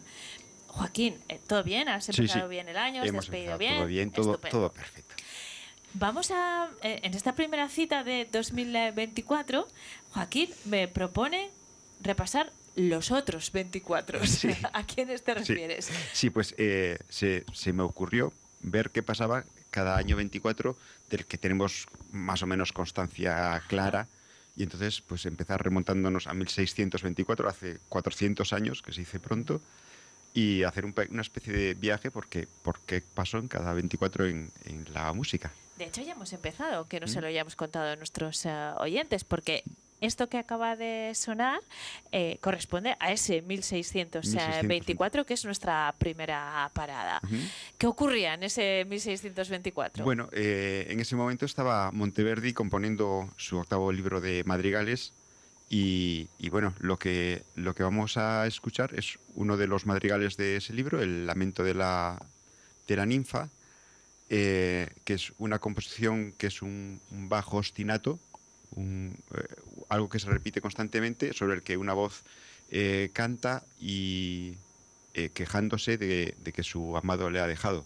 Joaquín, 0.68 1.18
eh, 1.28 1.40
¿todo 1.46 1.62
bien? 1.64 1.88
¿Has 1.88 2.08
empezado 2.08 2.46
sí. 2.46 2.50
bien 2.50 2.68
el 2.68 2.76
año? 2.76 3.02
¿Has 3.02 3.08
Hemos 3.08 3.24
despedido 3.24 3.56
bien? 3.56 3.76
todo 3.76 3.86
bien, 3.86 4.10
todo, 4.10 4.38
perfecto. 4.70 5.14
Vamos 5.94 6.30
a, 6.30 6.68
eh, 6.82 7.00
en 7.02 7.14
esta 7.14 7.34
primera 7.34 7.70
cita 7.70 8.04
de 8.04 8.28
2024, 8.30 9.66
Joaquín 10.10 10.50
me 10.66 10.88
propone 10.88 11.48
repasar 12.06 12.52
los 12.76 13.10
otros 13.10 13.52
24. 13.52 14.20
Sí. 14.26 14.48
¿A 14.72 14.84
quiénes 14.86 15.22
te 15.22 15.32
Sí. 15.34 15.38
refieres? 15.54 15.90
Sí, 16.12 16.30
pues 16.30 16.54
eh, 16.58 16.98
se, 17.08 17.44
se 17.52 17.72
me 17.72 17.82
ocurrió 17.82 18.32
ver 18.60 18.90
qué 18.90 19.02
pasaba 19.02 19.44
cada 19.70 19.96
año 19.96 20.16
24 20.16 20.76
del 21.10 21.26
que 21.26 21.36
tenemos 21.38 21.86
más 22.10 22.42
o 22.42 22.46
menos 22.46 22.72
constancia 22.72 23.62
clara 23.68 24.08
y 24.56 24.62
entonces 24.62 25.02
pues 25.02 25.26
empezar 25.26 25.62
remontándonos 25.62 26.26
a 26.26 26.32
1624, 26.34 27.48
hace 27.48 27.78
400 27.90 28.52
años, 28.54 28.80
que 28.80 28.92
se 28.92 29.00
dice 29.00 29.20
pronto, 29.20 29.60
y 30.32 30.62
hacer 30.62 30.84
un 30.86 30.94
una 31.10 31.20
especie 31.22 31.52
de 31.52 31.74
viaje 31.74 32.10
porque, 32.10 32.48
porque 32.62 33.02
pasó 33.02 33.36
en 33.38 33.48
cada 33.48 33.74
24 33.74 34.26
en, 34.26 34.50
en 34.64 34.86
la 34.94 35.12
música. 35.12 35.52
De 35.76 35.84
hecho, 35.84 36.00
ya 36.02 36.12
hemos 36.12 36.32
empezado, 36.32 36.88
que 36.88 37.00
no 37.00 37.06
Mm. 37.06 37.08
se 37.10 37.20
lo 37.20 37.26
hayamos 37.26 37.54
contado 37.54 37.90
a 37.92 37.96
nuestros 37.96 38.46
eh, 38.46 38.72
oyentes, 38.78 39.24
porque 39.24 39.62
esto 40.06 40.28
que 40.28 40.38
acaba 40.38 40.76
de 40.76 41.12
sonar 41.14 41.60
eh, 42.12 42.38
corresponde 42.40 42.96
a 42.98 43.12
ese 43.12 43.42
1624, 43.42 45.26
que 45.26 45.34
es 45.34 45.44
nuestra 45.44 45.94
primera 45.98 46.70
parada. 46.72 47.20
Ujú. 47.24 47.36
¿Qué 47.78 47.86
ocurría 47.86 48.34
en 48.34 48.44
ese 48.44 48.86
1624? 48.88 50.04
Bueno, 50.04 50.28
eh, 50.32 50.86
en 50.88 51.00
ese 51.00 51.16
momento 51.16 51.44
estaba 51.44 51.90
Monteverdi 51.92 52.52
componiendo 52.52 53.28
su 53.36 53.58
octavo 53.58 53.92
libro 53.92 54.20
de 54.20 54.44
madrigales 54.44 55.12
y, 55.68 56.28
y 56.38 56.48
bueno, 56.48 56.74
lo 56.78 56.98
que, 56.98 57.42
lo 57.56 57.74
que 57.74 57.82
vamos 57.82 58.16
a 58.16 58.46
escuchar 58.46 58.94
es 58.94 59.18
uno 59.34 59.56
de 59.56 59.66
los 59.66 59.84
madrigales 59.84 60.36
de 60.36 60.56
ese 60.56 60.72
libro, 60.72 61.02
El 61.02 61.26
lamento 61.26 61.64
de 61.64 61.74
la, 61.74 62.24
de 62.86 62.96
la 62.96 63.04
ninfa, 63.04 63.48
eh, 64.28 64.88
que 65.04 65.14
es 65.14 65.32
una 65.38 65.58
composición 65.58 66.32
que 66.32 66.48
es 66.48 66.62
un, 66.62 67.00
un 67.10 67.28
bajo 67.28 67.58
ostinato, 67.58 68.18
un, 68.76 69.18
eh, 69.34 69.44
algo 69.88 70.08
que 70.08 70.18
se 70.18 70.28
repite 70.28 70.60
constantemente, 70.60 71.32
sobre 71.32 71.54
el 71.56 71.62
que 71.62 71.76
una 71.76 71.92
voz 71.92 72.22
eh, 72.70 73.10
canta 73.12 73.64
y 73.80 74.54
eh, 75.14 75.30
quejándose 75.30 75.98
de, 75.98 76.34
de 76.42 76.52
que 76.52 76.62
su 76.62 76.96
amado 76.96 77.30
le 77.30 77.40
ha 77.40 77.46
dejado. 77.46 77.84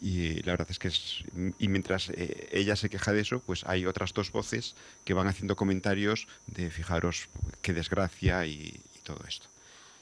Y 0.00 0.42
la 0.42 0.52
verdad 0.52 0.66
es 0.70 0.78
que 0.78 0.88
es. 0.88 1.24
Y 1.58 1.68
mientras 1.68 2.10
eh, 2.10 2.48
ella 2.52 2.76
se 2.76 2.90
queja 2.90 3.12
de 3.12 3.22
eso, 3.22 3.40
pues 3.40 3.64
hay 3.64 3.86
otras 3.86 4.12
dos 4.12 4.32
voces 4.32 4.74
que 5.04 5.14
van 5.14 5.28
haciendo 5.28 5.56
comentarios 5.56 6.28
de 6.46 6.70
fijaros 6.70 7.28
qué 7.62 7.72
desgracia 7.72 8.44
y, 8.44 8.80
y 8.94 8.98
todo 9.02 9.24
esto. 9.26 9.48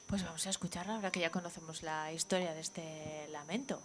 Pues 0.07 0.23
vamos 0.23 0.45
a 0.45 0.49
escucharla 0.49 0.95
ahora 0.95 1.11
que 1.11 1.21
ya 1.21 1.31
conocemos 1.31 1.83
la 1.83 2.11
historia 2.11 2.53
de 2.53 2.59
este 2.59 3.27
lamento. 3.31 3.81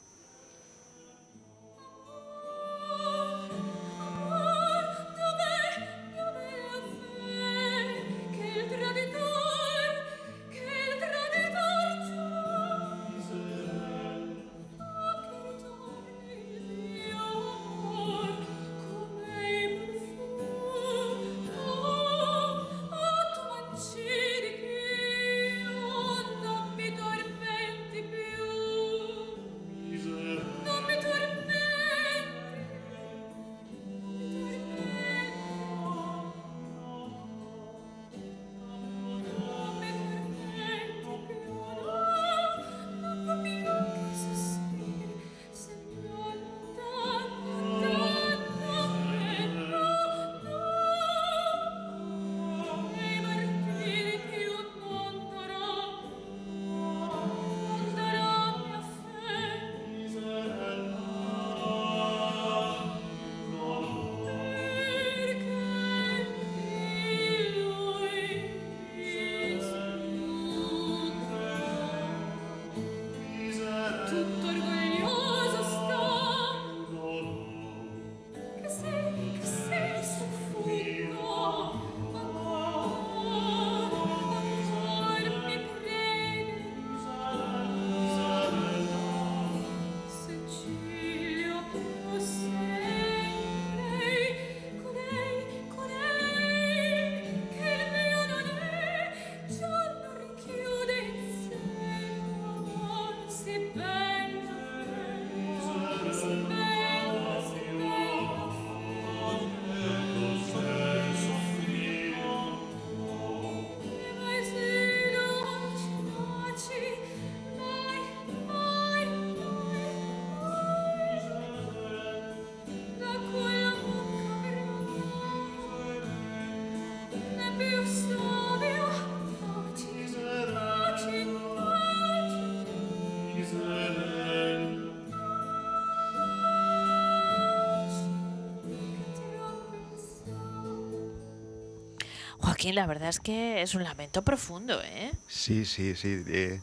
Joaquín, 142.59 142.75
la 142.75 142.87
verdad 142.89 143.09
es 143.11 143.21
que 143.21 143.63
es 143.63 143.77
un 143.77 143.85
lamento 143.85 144.23
profundo, 144.25 144.83
¿eh? 144.83 145.13
Sí, 145.29 145.65
sí, 145.65 145.95
sí. 145.95 146.25
eh, 146.27 146.61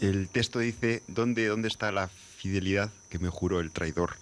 el 0.00 0.30
texto 0.30 0.58
dice, 0.58 1.02
¿dónde, 1.06 1.46
¿dónde 1.48 1.68
está 1.68 1.92
la 1.92 2.08
fidelidad 2.08 2.90
que 3.10 3.18
me 3.18 3.28
juró 3.28 3.60
el 3.60 3.70
traidor? 3.70 4.16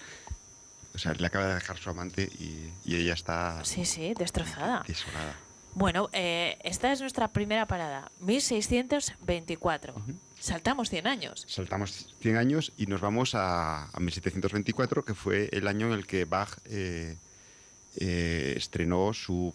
O 0.97 0.99
sea, 0.99 1.13
le 1.15 1.25
acaba 1.25 1.47
de 1.47 1.55
dejar 1.55 1.79
su 1.79 1.91
amante 1.91 2.25
y, 2.41 2.73
y 2.85 2.97
ella 2.97 3.13
está 3.15 3.65
Sí, 3.65 3.85
sí, 3.85 4.15
destrozada. 4.19 4.83
desolada. 4.89 5.37
Bueno, 5.75 6.09
eh, 6.13 6.59
esta 6.65 6.91
es 6.91 7.01
nuestra 7.01 7.29
primera 7.29 7.69
parada, 7.69 8.11
1624. 8.19 9.95
Saltamos 10.41 10.91
100 10.91 11.07
años. 11.07 11.45
Saltamos 11.47 12.17
100 12.21 12.37
años 12.37 12.73
y 12.77 12.87
nos 12.87 13.01
vamos 13.01 13.37
a, 13.37 13.85
a 13.91 14.01
1724, 14.01 15.05
que 15.05 15.15
fue 15.15 15.51
el 15.53 15.69
año 15.69 15.87
en 15.87 15.93
el 15.93 16.05
que 16.05 16.25
Bach 16.25 16.51
eh, 16.65 17.17
eh, 17.97 18.55
estrenó 18.57 19.13
su 19.15 19.55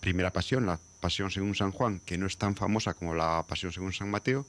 primera 0.00 0.30
pasión, 0.32 0.66
la 0.66 0.78
Pasión 1.00 1.30
según 1.30 1.54
San 1.54 1.72
Juan, 1.72 2.00
que 2.00 2.18
no 2.18 2.26
es 2.26 2.36
tan 2.36 2.54
famosa 2.56 2.94
como 2.94 3.14
la 3.14 3.44
Pasión 3.48 3.72
según 3.72 3.92
San 3.92 4.10
Mateo, 4.10 4.46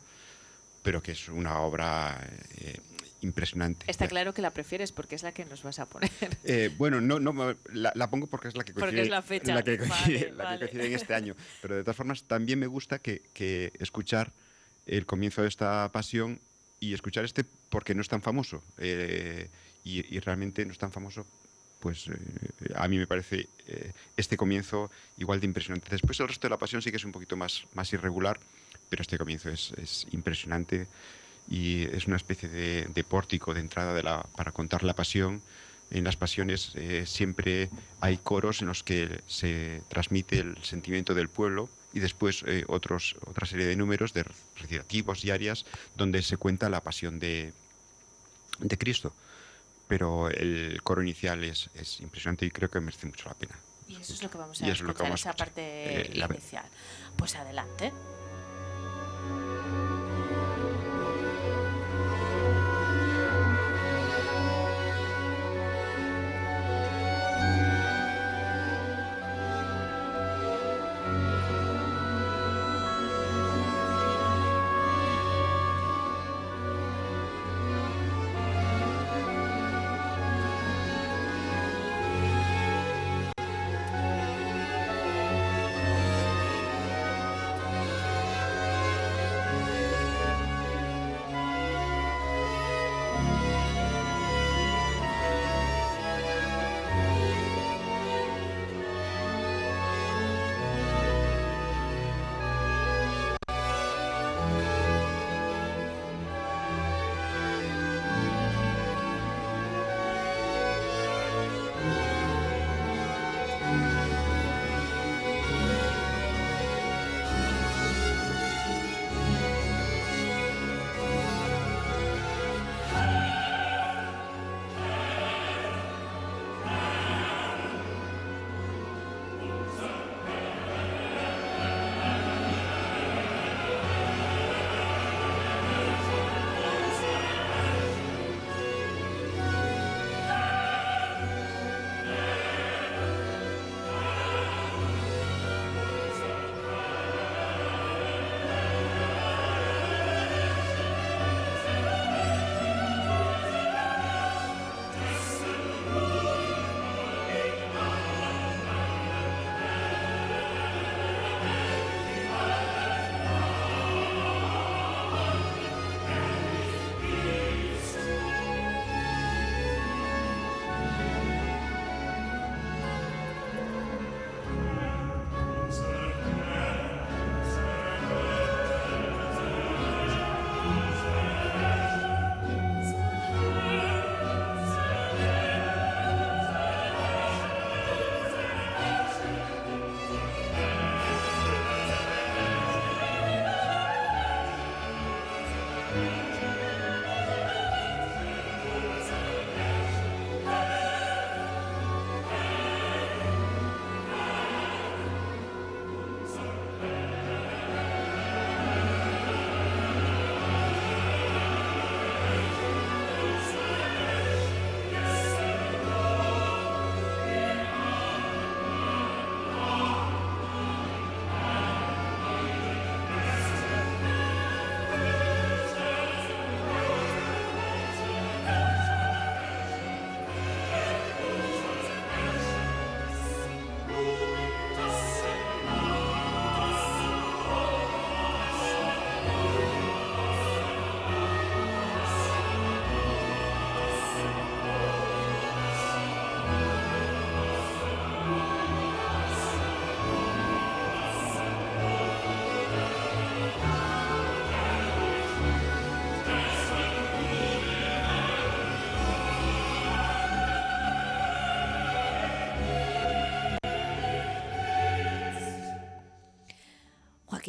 pero 0.83 1.01
que 1.01 1.13
es 1.13 1.29
una 1.29 1.59
obra 1.59 2.19
eh, 2.57 2.79
impresionante. 3.21 3.85
Está 3.89 4.07
claro 4.07 4.33
que 4.33 4.41
la 4.41 4.49
prefieres 4.51 4.91
porque 4.91 5.15
es 5.15 5.23
la 5.23 5.31
que 5.31 5.45
nos 5.45 5.63
vas 5.63 5.79
a 5.79 5.85
poner. 5.85 6.09
Eh, 6.43 6.73
bueno, 6.77 6.99
no, 7.01 7.19
no 7.19 7.55
la, 7.71 7.91
la 7.95 8.09
pongo 8.09 8.27
porque 8.27 8.47
es 8.47 8.55
la 8.55 8.63
que 8.63 8.73
Porque 8.73 8.87
coincide, 8.87 9.03
es 9.03 9.09
la 9.09 9.21
fecha. 9.21 9.53
la 9.55 9.63
que 9.63 9.77
coincide, 9.77 10.31
Vale, 10.31 10.49
la 10.51 10.59
que 10.59 10.65
coincide 10.71 10.87
en 10.87 10.93
este 10.93 11.13
año. 11.13 11.35
Pero 11.61 11.75
de 11.75 11.83
todas 11.83 11.95
formas, 11.95 12.23
también 12.23 12.59
me 12.59 12.67
gusta 12.67 12.99
que, 12.99 13.21
que 13.33 13.71
escuchar 13.79 14.31
el 14.87 15.05
comienzo 15.05 15.43
de 15.43 15.47
esta 15.47 15.89
pasión 15.91 16.39
y 16.79 16.93
escuchar 16.95 17.23
este 17.25 17.45
porque 17.69 17.93
no 17.95 18.01
es 18.01 18.07
tan 18.09 18.21
famoso. 18.21 18.63
eh, 18.77 19.49
y, 19.83 20.15
y 20.15 20.19
realmente 20.19 20.63
no 20.65 20.71
es 20.71 20.77
tan 20.77 20.91
famoso, 20.91 21.25
pues 21.81 22.07
eh, 22.07 22.73
a 22.75 22.87
mí 22.87 22.97
me 22.97 23.07
parece 23.07 23.49
eh, 23.67 23.91
este 24.15 24.37
comienzo 24.37 24.89
igual 25.17 25.41
de 25.41 25.47
impresionante. 25.47 25.89
Después 25.89 26.19
el 26.19 26.27
resto 26.27 26.47
de 26.47 26.51
la 26.51 26.57
pasión 26.57 26.81
sí 26.81 26.91
que 26.91 26.97
es 26.97 27.03
un 27.03 27.11
poquito 27.11 27.35
más, 27.35 27.65
más 27.73 27.91
irregular, 27.91 28.39
pero 28.89 29.01
este 29.01 29.17
comienzo 29.17 29.49
es, 29.49 29.73
es 29.77 30.07
impresionante 30.11 30.87
y 31.49 31.83
es 31.83 32.07
una 32.07 32.15
especie 32.15 32.47
de, 32.47 33.03
pórtico 33.03 33.53
de 33.53 33.59
entrada 33.59 34.23
para 34.35 34.51
contar 34.51 34.83
la 34.83 34.93
pasión. 34.93 35.41
En 35.89 36.05
las 36.05 36.15
pasiones 36.15 36.71
eh, 36.75 37.03
siempre 37.05 37.69
hay 37.99 38.17
coros 38.17 38.61
en 38.61 38.67
los 38.67 38.83
que 38.83 39.19
se 39.27 39.81
transmite 39.89 40.39
el 40.39 40.55
sentimiento 40.63 41.13
del 41.13 41.27
pueblo 41.27 41.67
y 41.93 41.99
después 41.99 42.45
otros, 42.67 43.17
otra 43.25 43.45
serie 43.45 43.65
de 43.65 43.75
números 43.75 44.13
de 44.13 44.23
recitativos 44.55 45.25
y 45.25 45.31
arias 45.31 45.65
donde 45.97 46.21
se 46.21 46.37
cuenta 46.37 46.69
la 46.69 46.79
pasión 46.79 47.19
de, 47.19 47.51
de 48.59 48.77
Cristo. 48.77 49.13
Pero 49.91 50.29
el 50.29 50.79
coro 50.83 51.01
inicial 51.03 51.43
es, 51.43 51.69
es 51.73 51.99
impresionante 51.99 52.45
y 52.45 52.49
creo 52.49 52.69
que 52.69 52.79
merece 52.79 53.07
mucho 53.07 53.27
la 53.27 53.35
pena. 53.35 53.59
Y 53.89 53.97
eso 53.97 54.13
es 54.13 54.23
lo 54.23 54.31
que 54.31 54.37
vamos 54.37 54.61
a 54.61 54.63
eso 54.63 54.71
es 54.71 54.79
lo 54.83 54.93
que 54.93 55.03
escuchar, 55.03 55.03
vamos 55.03 55.19
a 55.19 55.21
esa 55.21 55.29
escuchar. 55.31 55.47
parte 55.47 56.11
Eh, 56.13 56.25
inicial. 56.29 56.65
Pues 57.17 57.35
adelante. 57.35 57.91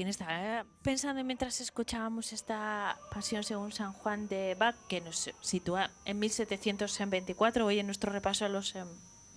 Estaba 0.08 0.60
eh, 0.60 0.64
pensando 0.82 1.22
mientras 1.22 1.60
escuchábamos 1.60 2.32
esta 2.32 2.98
Pasión 3.12 3.44
según 3.44 3.72
San 3.72 3.92
Juan 3.92 4.26
de 4.26 4.54
Bach, 4.54 4.74
que 4.88 5.00
nos 5.00 5.30
sitúa 5.40 5.90
en 6.04 6.18
1724, 6.18 7.64
hoy 7.66 7.78
en 7.78 7.86
nuestro 7.86 8.12
repaso 8.12 8.44
a 8.44 8.48
los 8.48 8.74
em, 8.74 8.88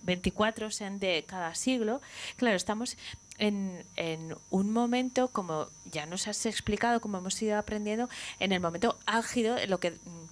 24 0.02 0.70
sean 0.70 0.98
de 0.98 1.24
cada 1.26 1.54
siglo. 1.54 2.00
Claro, 2.36 2.56
estamos 2.56 2.96
en, 3.38 3.84
en 3.96 4.34
un 4.50 4.72
momento, 4.72 5.28
como 5.28 5.68
ya 5.84 6.06
nos 6.06 6.26
has 6.26 6.46
explicado, 6.46 7.00
como 7.00 7.18
hemos 7.18 7.40
ido 7.42 7.58
aprendiendo, 7.58 8.08
en 8.40 8.52
el 8.52 8.60
momento 8.60 8.98
álgido, 9.06 9.58
en 9.58 9.70
lo 9.70 9.78
que 9.78 9.92
mm, 9.92 10.26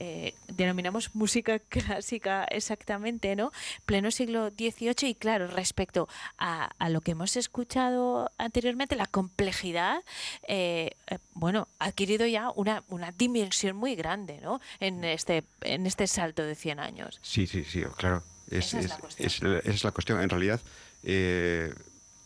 eh, 0.00 0.34
denominamos 0.48 1.14
música 1.14 1.58
clásica 1.68 2.44
exactamente, 2.44 3.34
¿no? 3.36 3.50
Pleno 3.84 4.10
siglo 4.10 4.50
XVIII 4.50 5.08
y 5.10 5.14
claro, 5.14 5.48
respecto 5.48 6.08
a, 6.38 6.70
a 6.78 6.88
lo 6.88 7.00
que 7.00 7.10
hemos 7.12 7.36
escuchado 7.36 8.30
anteriormente, 8.38 8.96
la 8.96 9.06
complejidad, 9.06 10.02
eh, 10.46 10.92
eh, 11.08 11.18
bueno, 11.34 11.68
ha 11.78 11.86
adquirido 11.86 12.26
ya 12.26 12.50
una, 12.54 12.82
una 12.88 13.12
dimensión 13.12 13.76
muy 13.76 13.94
grande, 13.96 14.40
¿no? 14.40 14.60
En 14.80 15.04
este, 15.04 15.44
en 15.62 15.86
este 15.86 16.06
salto 16.06 16.42
de 16.44 16.54
100 16.54 16.78
años. 16.80 17.18
Sí, 17.22 17.46
sí, 17.46 17.64
sí, 17.64 17.82
claro. 17.96 18.22
Es, 18.50 18.68
Esa 18.68 18.78
es 18.80 18.88
la 18.88 18.98
cuestión. 18.98 19.26
es 19.26 19.42
la- 19.42 19.58
esa 19.58 19.70
es 19.70 19.84
la 19.84 19.90
cuestión. 19.90 20.20
En 20.22 20.28
realidad, 20.30 20.60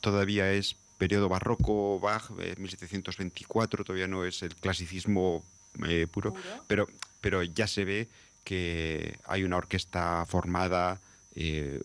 todavía 0.01 0.51
es 0.53 0.77
periodo 0.99 1.29
barroco, 1.29 1.99
Bach, 1.99 2.31
eh, 2.39 2.55
1724, 2.59 3.85
todavía 3.85 4.07
no 4.07 4.25
es 4.25 4.43
el 4.43 4.55
clasicismo 4.55 5.45
eh, 5.87 6.07
puro, 6.11 6.35
pero, 6.67 6.87
pero 7.21 7.43
ya 7.43 7.67
se 7.67 7.85
ve 7.85 8.09
que 8.45 9.19
hay 9.25 9.45
una 9.45 9.57
orquesta 9.57 10.27
formada, 10.27 11.01
eh, 11.35 11.81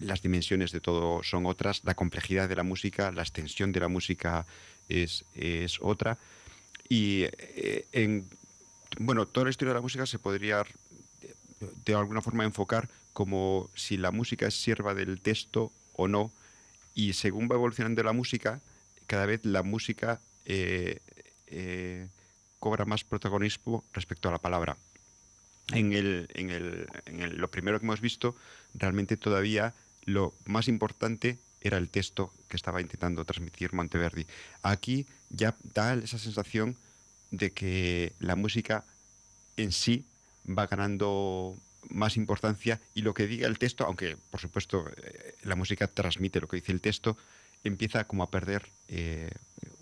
las 0.00 0.22
dimensiones 0.22 0.72
de 0.72 0.80
todo 0.80 1.22
son 1.22 1.46
otras, 1.46 1.82
la 1.84 1.94
complejidad 1.94 2.48
de 2.48 2.56
la 2.56 2.62
música, 2.62 3.10
la 3.12 3.22
extensión 3.22 3.72
de 3.72 3.80
la 3.80 3.88
música 3.88 4.46
es, 4.88 5.24
es 5.34 5.78
otra. 5.80 6.18
Y 6.88 7.22
eh, 7.38 7.86
en 7.92 8.26
bueno, 8.98 9.24
toda 9.26 9.44
la 9.44 9.50
historia 9.50 9.70
de 9.72 9.78
la 9.78 9.82
música 9.82 10.04
se 10.04 10.18
podría 10.18 10.64
de- 11.20 11.34
de 11.86 11.94
alguna 11.94 12.20
forma 12.20 12.44
enfocar 12.44 12.88
como 13.14 13.70
si 13.74 13.96
la 13.96 14.10
música 14.10 14.46
es 14.46 14.54
sierva 14.60 14.92
del 14.94 15.20
texto 15.20 15.72
o 15.94 16.08
no. 16.08 16.30
Y 16.94 17.14
según 17.14 17.48
va 17.50 17.54
evolucionando 17.54 18.02
la 18.02 18.12
música, 18.12 18.60
cada 19.06 19.24
vez 19.24 19.44
la 19.46 19.62
música 19.62 20.20
eh, 20.44 20.98
eh, 21.46 22.08
cobra 22.62 22.84
más 22.84 23.02
protagonismo 23.02 23.82
respecto 23.92 24.28
a 24.28 24.32
la 24.32 24.38
palabra. 24.38 24.76
En, 25.72 25.92
el, 25.92 26.28
en, 26.34 26.50
el- 26.50 26.86
en 27.06 27.20
el- 27.20 27.36
lo 27.38 27.50
primero 27.50 27.78
que 27.80 27.86
hemos 27.86 28.00
visto, 28.00 28.36
realmente 28.74 29.16
todavía 29.16 29.74
lo 30.04 30.32
más 30.46 30.68
importante 30.68 31.38
era 31.60 31.76
el 31.78 31.88
texto 31.88 32.32
que 32.48 32.56
estaba 32.56 32.80
intentando 32.80 33.24
transmitir 33.24 33.72
Monteverdi. 33.72 34.26
Aquí 34.62 35.06
ya 35.30 35.56
da 35.74 35.94
esa 35.94 36.18
sensación 36.18 36.76
de 37.32 37.50
que 37.50 38.12
la 38.20 38.36
música 38.36 38.84
en 39.56 39.72
sí 39.72 40.04
va 40.46 40.66
ganando 40.68 41.56
más 41.90 42.16
importancia 42.16 42.80
y 42.94 43.02
lo 43.02 43.12
que 43.12 43.26
diga 43.26 43.48
el 43.48 43.58
texto, 43.58 43.84
aunque 43.86 44.16
por 44.30 44.38
supuesto 44.40 44.84
eh, 45.02 45.34
la 45.42 45.56
música 45.56 45.88
transmite 45.88 46.40
lo 46.40 46.46
que 46.46 46.58
dice 46.58 46.70
el 46.72 46.80
texto, 46.80 47.16
empieza 47.64 48.04
como 48.06 48.22
a 48.22 48.30
perder 48.30 48.66
eh, 48.88 49.30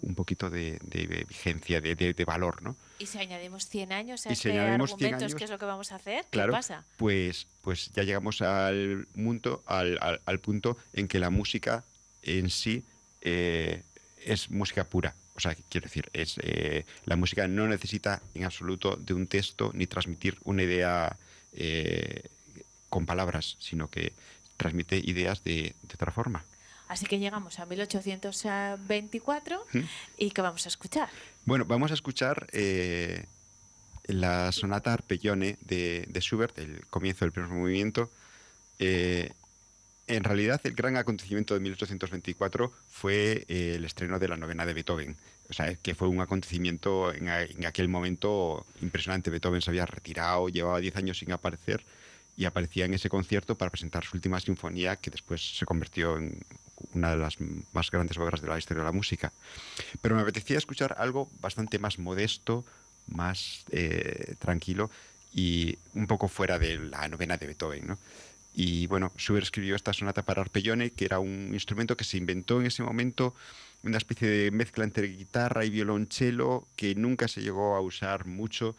un 0.03 0.15
poquito 0.15 0.51
de, 0.51 0.79
de 0.83 1.25
vigencia, 1.29 1.81
de, 1.81 1.95
de- 1.95 2.15
de 2.15 2.25
valor, 2.25 2.63
¿no? 2.63 2.77
Y 2.99 3.07
si 3.07 3.19
añadimos 3.19 3.67
100 3.67 3.93
años 3.93 4.27
a 4.27 4.33
Y 4.33 4.37
si 4.37 4.49
este 4.49 4.59
añadimos 4.61 4.91
100 4.91 5.15
argumentos, 5.15 5.23
años, 5.33 5.35
¿qué 5.39 5.45
es 5.45 5.51
lo 5.51 5.59
que 5.59 5.65
vamos 5.65 5.93
a 5.93 5.97
hacer? 5.97 6.25
Claro, 6.31 6.53
¿Qué 6.53 6.57
pasa? 6.59 6.85
pues, 6.99 7.47
pues 7.63 7.91
ya 7.93 8.03
llegamos 8.03 8.43
al, 8.43 9.09
mundo, 9.15 9.63
al, 9.67 9.99
al- 10.03 10.21
al 10.27 10.39
punto 10.41 10.77
en 10.93 11.09
que 11.09 11.19
la 11.19 11.31
música 11.31 11.85
en 12.23 12.51
sí 12.51 12.85
eh, 13.23 13.83
es 14.25 14.51
música 14.51 14.85
pura. 14.85 15.15
O 15.35 15.41
sea, 15.41 15.57
quiero 15.71 15.87
decir, 15.87 16.11
es, 16.13 16.37
eh, 16.43 16.85
la 17.07 17.17
música 17.17 17.49
no 17.49 17.67
necesita 17.67 18.21
en 18.35 18.45
absoluto 18.45 18.97
de 18.97 19.15
un 19.15 19.27
texto 19.27 19.71
ni 19.73 19.87
transmitir 19.87 20.37
una 20.45 20.63
idea 20.63 21.17
eh, 21.55 22.25
con 22.91 23.07
palabras, 23.07 23.57
sino 23.61 23.89
que 23.89 24.13
transmite 24.59 24.99
ideas 24.99 25.43
de, 25.45 25.75
de 25.83 25.95
otra 25.95 26.13
forma. 26.13 26.45
Así 26.91 27.07
que 27.07 27.21
llegamos 27.21 27.61
a 27.61 27.67
1824 27.67 29.65
¿Mm? 29.73 29.79
y 30.19 30.31
¿qué 30.33 30.43
vamos 30.43 30.65
a 30.67 30.69
escuchar? 30.69 31.09
Bueno, 31.45 31.65
vamos 31.65 31.93
a 31.93 31.95
escuchar 31.95 32.49
eh, 32.53 33.27
la 34.07 34.51
sonata 34.51 34.93
Arpeggione 34.93 35.57
de, 35.61 36.05
de 36.09 36.21
Schubert, 36.21 36.59
el 36.59 36.85
comienzo 36.91 37.25
del 37.25 37.31
primer 37.33 37.51
movimiento. 37.51 38.11
Eh, 38.81 39.31
en 40.09 40.25
realidad, 40.25 40.61
el 40.65 40.75
gran 40.75 40.97
acontecimiento 40.97 41.55
de 41.55 41.61
1824 41.61 42.73
fue 42.91 43.45
eh, 43.49 43.75
el 43.77 43.85
estreno 43.85 44.19
de 44.19 44.27
la 44.27 44.37
novena 44.37 44.67
de 44.67 44.75
Beethoven. 44.75 45.17
O 45.49 45.53
sea, 45.53 45.73
que 45.77 45.95
fue 45.95 46.09
un 46.09 46.21
acontecimiento 46.21 47.13
en, 47.13 47.29
a- 47.29 47.43
en 47.43 47.67
aquel 47.67 47.87
momento 47.89 48.67
impresionante. 48.83 49.31
Beethoven 49.31 49.63
se 49.63 49.71
había 49.71 49.87
retirado, 49.87 50.49
llevaba 50.49 50.81
10 50.81 50.97
años 50.97 51.19
sin 51.19 51.31
aparecer 51.31 51.85
y 52.37 52.47
aparecía 52.47 52.85
en 52.87 52.95
ese 52.95 53.09
concierto 53.09 53.55
para 53.57 53.71
presentar 53.71 54.05
su 54.05 54.17
última 54.17 54.41
sinfonía, 54.41 54.97
que 54.97 55.11
después 55.13 55.57
se 55.57 55.65
convirtió 55.67 56.17
en 56.17 56.41
una 56.95 57.11
de 57.11 57.17
las 57.17 57.37
más 57.73 57.91
grandes 57.91 58.19
obras 58.19 58.41
de 58.41 58.49
la 58.49 58.59
historia 58.59 58.83
de 58.83 58.89
la 58.89 58.93
música. 58.93 59.33
Pero 60.01 60.17
me 60.17 60.23
apetecía 60.23 60.59
escuchar 60.59 60.97
algo 60.99 61.29
bastante 61.41 61.79
más 61.79 61.99
modesto, 61.99 62.65
más 63.09 63.65
eh, 63.71 64.35
tranquilo 64.39 64.91
y 65.33 65.79
un 65.95 66.07
poco 66.07 66.29
fuera 66.29 66.59
de 66.59 66.79
la 66.79 67.09
novena 67.09 67.37
de 67.37 67.47
Beethoven, 67.47 67.87
¿no? 67.87 67.99
Y 68.53 68.89
bueno, 68.89 69.13
Schubert 69.17 69.45
escribió 69.45 69.77
esta 69.77 69.93
sonata 69.93 70.23
para 70.23 70.43
arpeggione, 70.43 70.91
que 70.91 71.05
era 71.05 71.21
un 71.21 71.51
instrumento 71.53 71.97
que 71.97 72.05
se 72.05 72.17
inventó 72.17 72.61
en 72.61 72.67
ese 72.67 72.83
momento, 72.83 73.35
una 73.85 73.97
especie 73.97 74.29
de 74.29 74.51
mezcla 74.51 74.85
entre 74.85 75.07
guitarra 75.07 75.65
y 75.65 75.71
violonchelo, 75.71 76.67
que 76.75 76.95
nunca 76.97 77.29
se 77.29 77.43
llegó 77.43 77.77
a 77.77 77.81
usar 77.81 78.27
mucho. 78.27 78.75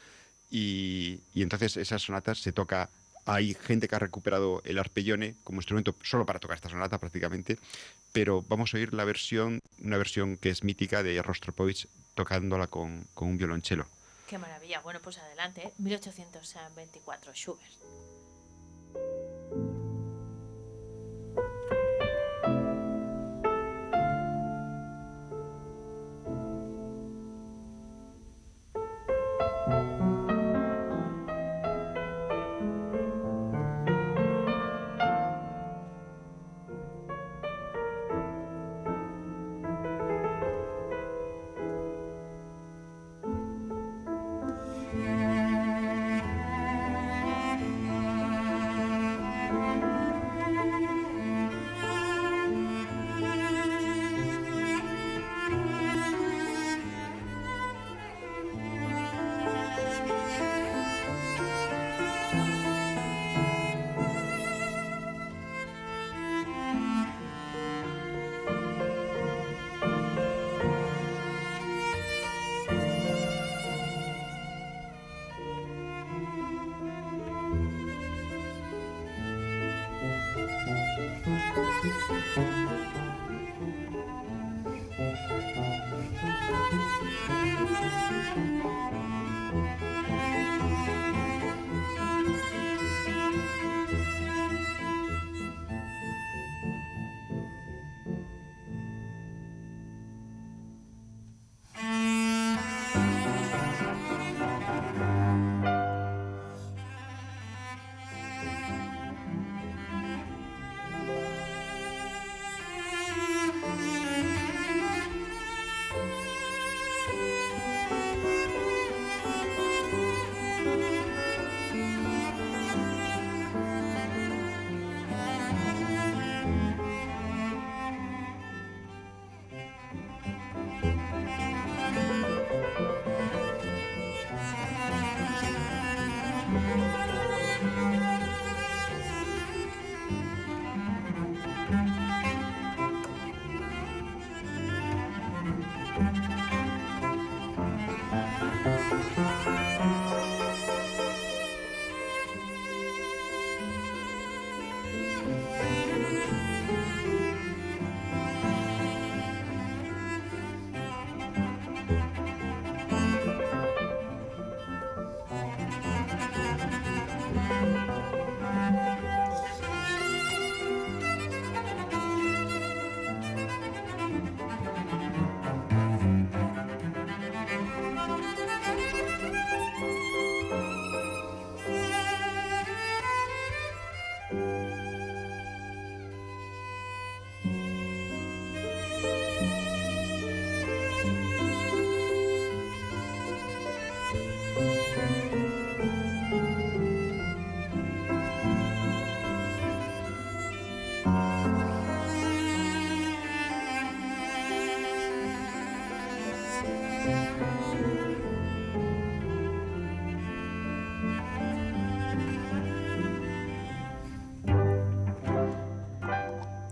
Y, 0.49 1.21
y 1.33 1.41
entonces 1.41 1.77
esa 1.77 1.97
sonata 1.99 2.35
se 2.35 2.51
toca. 2.51 2.89
Hay 3.25 3.53
gente 3.53 3.87
que 3.87 3.95
ha 3.95 3.99
recuperado 3.99 4.61
el 4.65 4.79
arpeggione 4.79 5.35
como 5.43 5.59
instrumento 5.59 5.95
solo 6.03 6.25
para 6.25 6.39
tocar 6.39 6.55
esta 6.55 6.69
sonata 6.69 6.97
prácticamente, 6.97 7.57
pero 8.11 8.43
vamos 8.47 8.73
a 8.73 8.77
oír 8.77 8.93
la 8.93 9.05
versión, 9.05 9.61
una 9.83 9.97
versión 9.97 10.37
que 10.37 10.49
es 10.49 10.63
mítica 10.63 11.03
de 11.03 11.21
Rostropovich 11.21 11.87
tocándola 12.15 12.67
con, 12.67 13.07
un 13.15 13.37
violonchelo. 13.37 13.85
Qué 14.27 14.37
maravilla. 14.37 14.81
Bueno, 14.81 14.99
pues 15.01 15.17
adelante. 15.17 15.67
¿eh? 15.67 15.73
1824, 15.77 17.33
Schubert. 17.33 17.71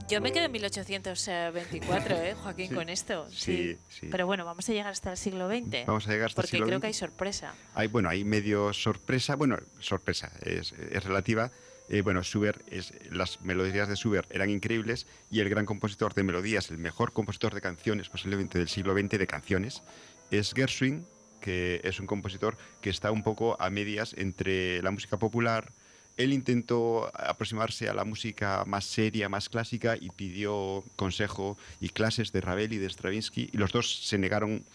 Yo 0.10 0.22
me 0.22 0.32
quedo 0.32 0.46
en 0.46 0.52
1824, 0.52 2.16
¿eh, 2.18 2.34
Joaquín, 2.42 2.70
Sí, 2.70 2.74
con 2.76 2.90
esto. 2.90 3.28
sí, 3.32 3.78
sí. 3.90 4.08
Pero 4.10 4.26
bueno, 4.26 4.44
vamos 4.44 4.68
a 4.68 4.72
llegar 4.72 4.88
hasta 4.92 5.12
el 5.12 5.18
siglo 5.18 5.48
XX. 5.48 5.86
Vamos 5.86 6.08
a 6.08 6.12
llegar 6.12 6.28
hasta 6.28 6.42
el 6.42 6.46
Porque 6.46 6.48
siglo 6.50 6.66
creo 6.66 6.78
XX. 6.80 6.82
que 6.82 6.88
hay 6.88 6.94
sorpresa. 6.94 7.54
Hay, 7.76 7.88
bueno, 7.88 8.10
hay 8.10 8.24
medio 8.24 8.74
sorpresa, 8.74 9.36
bueno, 9.36 9.58
sorpresa, 9.80 10.32
es, 10.44 10.72
es 10.74 11.04
relativa. 11.04 11.52
Eh, 11.90 12.02
bueno, 12.02 12.22
Schubert, 12.24 12.62
es, 12.72 12.94
las 13.12 13.42
melodías 13.42 13.88
de 13.88 13.96
Schubert 13.96 14.32
eran 14.32 14.50
increíbles 14.50 15.06
y 15.32 15.40
el 15.42 15.50
gran 15.50 15.66
compositor 15.66 16.14
de 16.14 16.24
melodías, 16.24 16.70
el 16.72 16.78
mejor 16.78 17.14
compositor 17.14 17.54
de 17.54 17.62
canciones 17.62 18.10
posiblemente 18.10 18.58
del 18.58 18.68
siglo 18.70 18.94
XX 18.98 19.10
de 19.18 19.28
canciones, 19.28 19.84
es 20.32 20.54
Gershwin, 20.54 21.06
que 21.42 21.82
es 21.84 22.00
un 22.00 22.06
compositor 22.08 22.58
que 22.82 22.90
está 22.90 23.12
un 23.12 23.24
poco 23.24 23.58
a 23.60 23.70
medias 23.70 24.14
entre 24.18 24.82
la 24.84 24.92
música 24.92 25.18
popular. 25.18 25.72
Él 26.20 26.34
intentó 26.34 27.10
aproximarse 27.18 27.88
a 27.88 27.94
la 27.94 28.04
música 28.04 28.66
más 28.68 28.84
seria, 28.84 29.30
más 29.30 29.48
clásica 29.48 29.96
y 29.96 30.10
pidió 30.10 30.84
consejo 30.98 31.58
y 31.80 31.88
clases 31.90 32.34
de 32.34 32.42
Ravel 32.42 32.74
y 32.74 32.78
de 32.78 32.90
Stravinsky 32.90 33.50
y 33.54 33.58
los 33.58 33.72
dos 33.72 34.06
se 34.06 34.18
negaron 34.18 34.66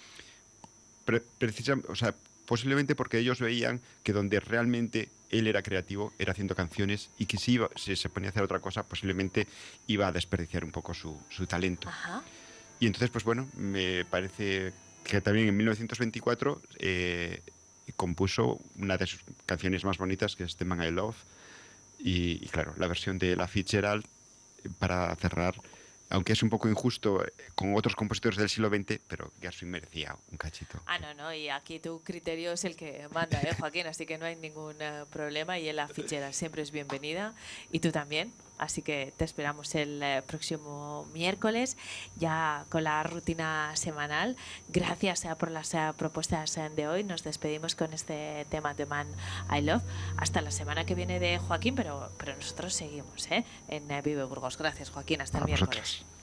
pre- 1.05 1.23
precisam- 1.39 1.85
o 1.89 1.95
sea, 1.95 2.15
posiblemente 2.47 2.95
porque 2.95 3.19
ellos 3.19 3.41
veían 3.41 3.81
que 4.03 4.15
donde 4.15 4.41
realmente 4.41 5.11
él 5.29 5.47
era 5.47 5.63
creativo 5.63 6.15
era 6.19 6.33
haciendo 6.33 6.55
canciones 6.55 7.11
y 7.19 7.27
que 7.27 7.37
si, 7.37 7.53
iba- 7.53 7.69
si 7.77 7.95
se 7.95 8.09
ponía 8.09 8.29
a 8.29 8.31
hacer 8.31 8.43
otra 8.43 8.61
cosa 8.61 8.83
posiblemente 8.83 9.47
iba 9.87 10.07
a 10.09 10.13
desperdiciar 10.13 10.65
un 10.65 10.71
poco 10.73 10.95
su, 10.95 11.21
su 11.29 11.47
talento. 11.47 11.89
Ajá. 11.89 12.23
Y 12.81 12.87
entonces, 12.87 13.11
pues 13.11 13.25
bueno, 13.25 13.49
me 13.55 14.07
parece 14.07 14.73
que 15.05 15.21
también 15.21 15.49
en 15.49 15.57
1924 15.59 16.63
eh, 16.79 17.43
compuso 17.97 18.61
una 18.79 18.97
de 18.97 19.07
sus 19.07 19.21
canciones 19.45 19.85
más 19.85 19.99
bonitas, 19.99 20.37
que 20.37 20.45
es 20.45 20.57
The 20.57 20.65
Man 20.65 20.83
I 20.83 20.91
Love. 20.91 21.17
Y, 22.05 22.45
y 22.45 22.49
claro, 22.49 22.75
la 22.77 22.87
versión 22.87 23.19
de 23.19 23.35
La 23.35 23.49
Fitzgerald, 23.49 24.05
eh, 24.63 24.69
para 24.79 25.17
cerrar, 25.17 25.55
aunque 26.11 26.33
es 26.33 26.43
un 26.43 26.51
poco 26.51 26.69
injusto 26.69 27.25
eh, 27.25 27.33
con 27.55 27.75
otros 27.75 27.97
compositores 27.97 28.39
del 28.39 28.49
siglo 28.49 28.69
XX, 28.69 29.01
pero 29.09 29.33
Gershwin 29.41 29.71
merecía 29.71 30.17
un 30.31 30.37
cachito. 30.37 30.81
Ah, 30.87 30.99
no, 30.99 31.15
no, 31.15 31.35
y 31.35 31.49
aquí 31.49 31.81
tu 31.81 32.03
criterio 32.03 32.53
es 32.53 32.65
el 32.65 32.77
que 32.77 33.09
manda, 33.13 33.41
¿eh, 33.41 33.55
Joaquín? 33.59 33.87
Así 33.87 34.07
que 34.07 34.19
no 34.19 34.27
hay 34.27 34.37
ningún 34.37 34.77
eh, 34.81 35.05
problema 35.11 35.59
y 35.59 35.73
la 35.73 35.89
fichera 35.89 36.33
siempre 36.33 36.63
es 36.63 36.71
bienvenida 36.71 37.35
y 37.73 37.81
tú 37.81 37.91
también. 37.91 38.33
Así 38.59 38.83
que 38.83 39.13
te 39.17 39.25
esperamos 39.25 39.75
el 39.75 40.03
eh, 40.03 40.23
próximo 40.27 41.07
miércoles 41.13 41.77
ya 42.17 42.65
con 42.71 42.85
la 42.85 43.03
rutina 43.03 43.73
semanal. 43.75 44.37
Gracias 44.69 45.25
eh, 45.25 45.35
por 45.39 45.51
las 45.51 45.75
eh, 45.75 45.93
propuestas 45.97 46.59
de 46.77 46.89
hoy. 46.89 47.05
Nos 47.05 47.25
despedimos 47.25 47.75
con 47.75 47.93
este 47.93 48.47
tema 48.51 48.75
de 48.75 48.87
Man 48.87 49.09
I 49.51 49.61
Love. 49.61 49.83
Hasta 50.17 50.41
la 50.41 50.51
semana 50.51 50.85
que 50.85 50.95
viene 50.95 51.19
de 51.19 51.39
Joaquín, 51.39 51.75
pero, 51.75 52.11
pero 52.19 52.37
nosotros 52.37 52.75
seguimos 52.75 53.31
¿eh? 53.31 53.45
en 53.69 53.89
Vive 54.03 54.25
Burgos. 54.25 54.57
Gracias, 54.57 54.91
Joaquín. 54.91 55.21
Hasta 55.21 55.39
el 55.39 55.45
A 55.45 55.47
miércoles. 55.47 55.81
vosotros. 55.81 56.14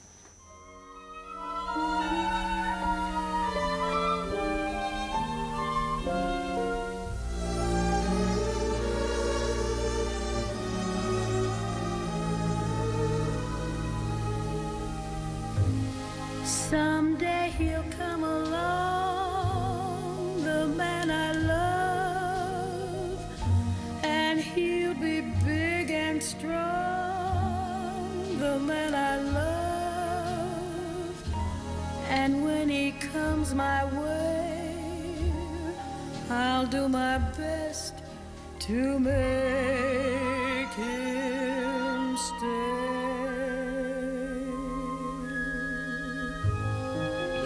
Comes 33.42 33.56
my 33.56 33.84
way, 34.00 34.76
I'll 36.30 36.68
do 36.68 36.88
my 36.88 37.18
best 37.36 37.96
to 38.60 39.00
make 39.00 40.74
him 40.76 42.18
stay. 42.18 42.68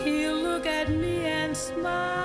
He'll 0.04 0.36
look 0.36 0.66
at 0.66 0.90
me 0.90 1.26
and 1.28 1.56
smile. 1.56 2.25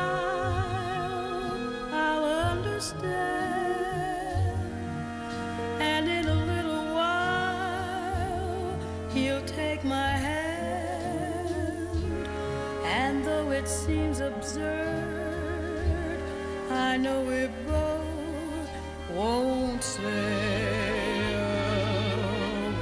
Know 17.02 17.22
we 17.22 17.48
both 17.66 18.70
won't 19.10 19.84
say 19.84 21.34
a 21.34 21.36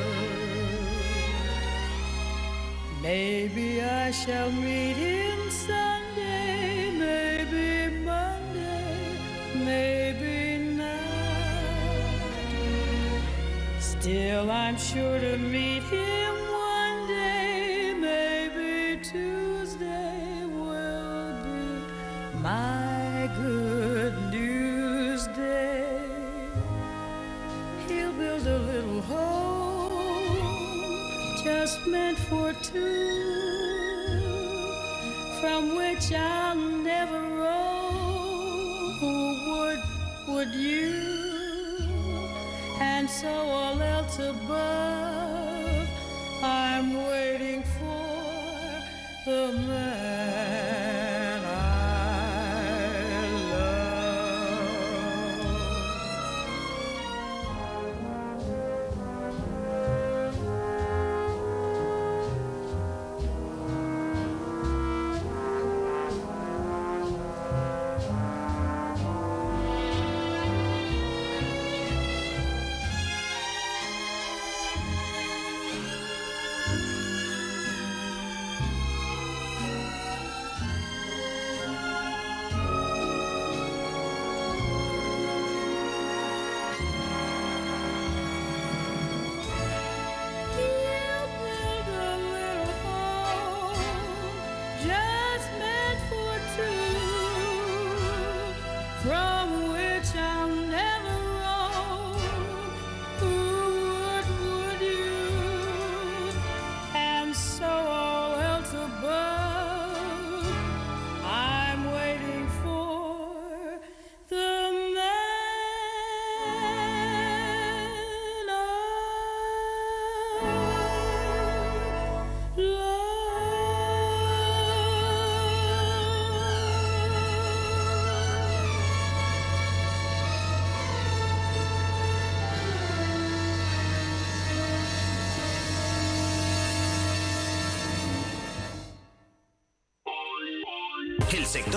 Maybe 3.02 3.82
I 3.82 4.10
shall 4.12 4.52
meet 4.52 4.96
him 4.96 5.50
Sunday, 5.50 6.90
maybe 6.92 7.96
Monday, 8.04 9.18
maybe 9.54 10.76
not. 10.76 11.00
Still, 13.80 14.50
I'm 14.50 14.78
sure 14.78 15.20
to 15.20 15.38
meet 15.38 15.82
him 15.84 16.19
to. 44.20 44.69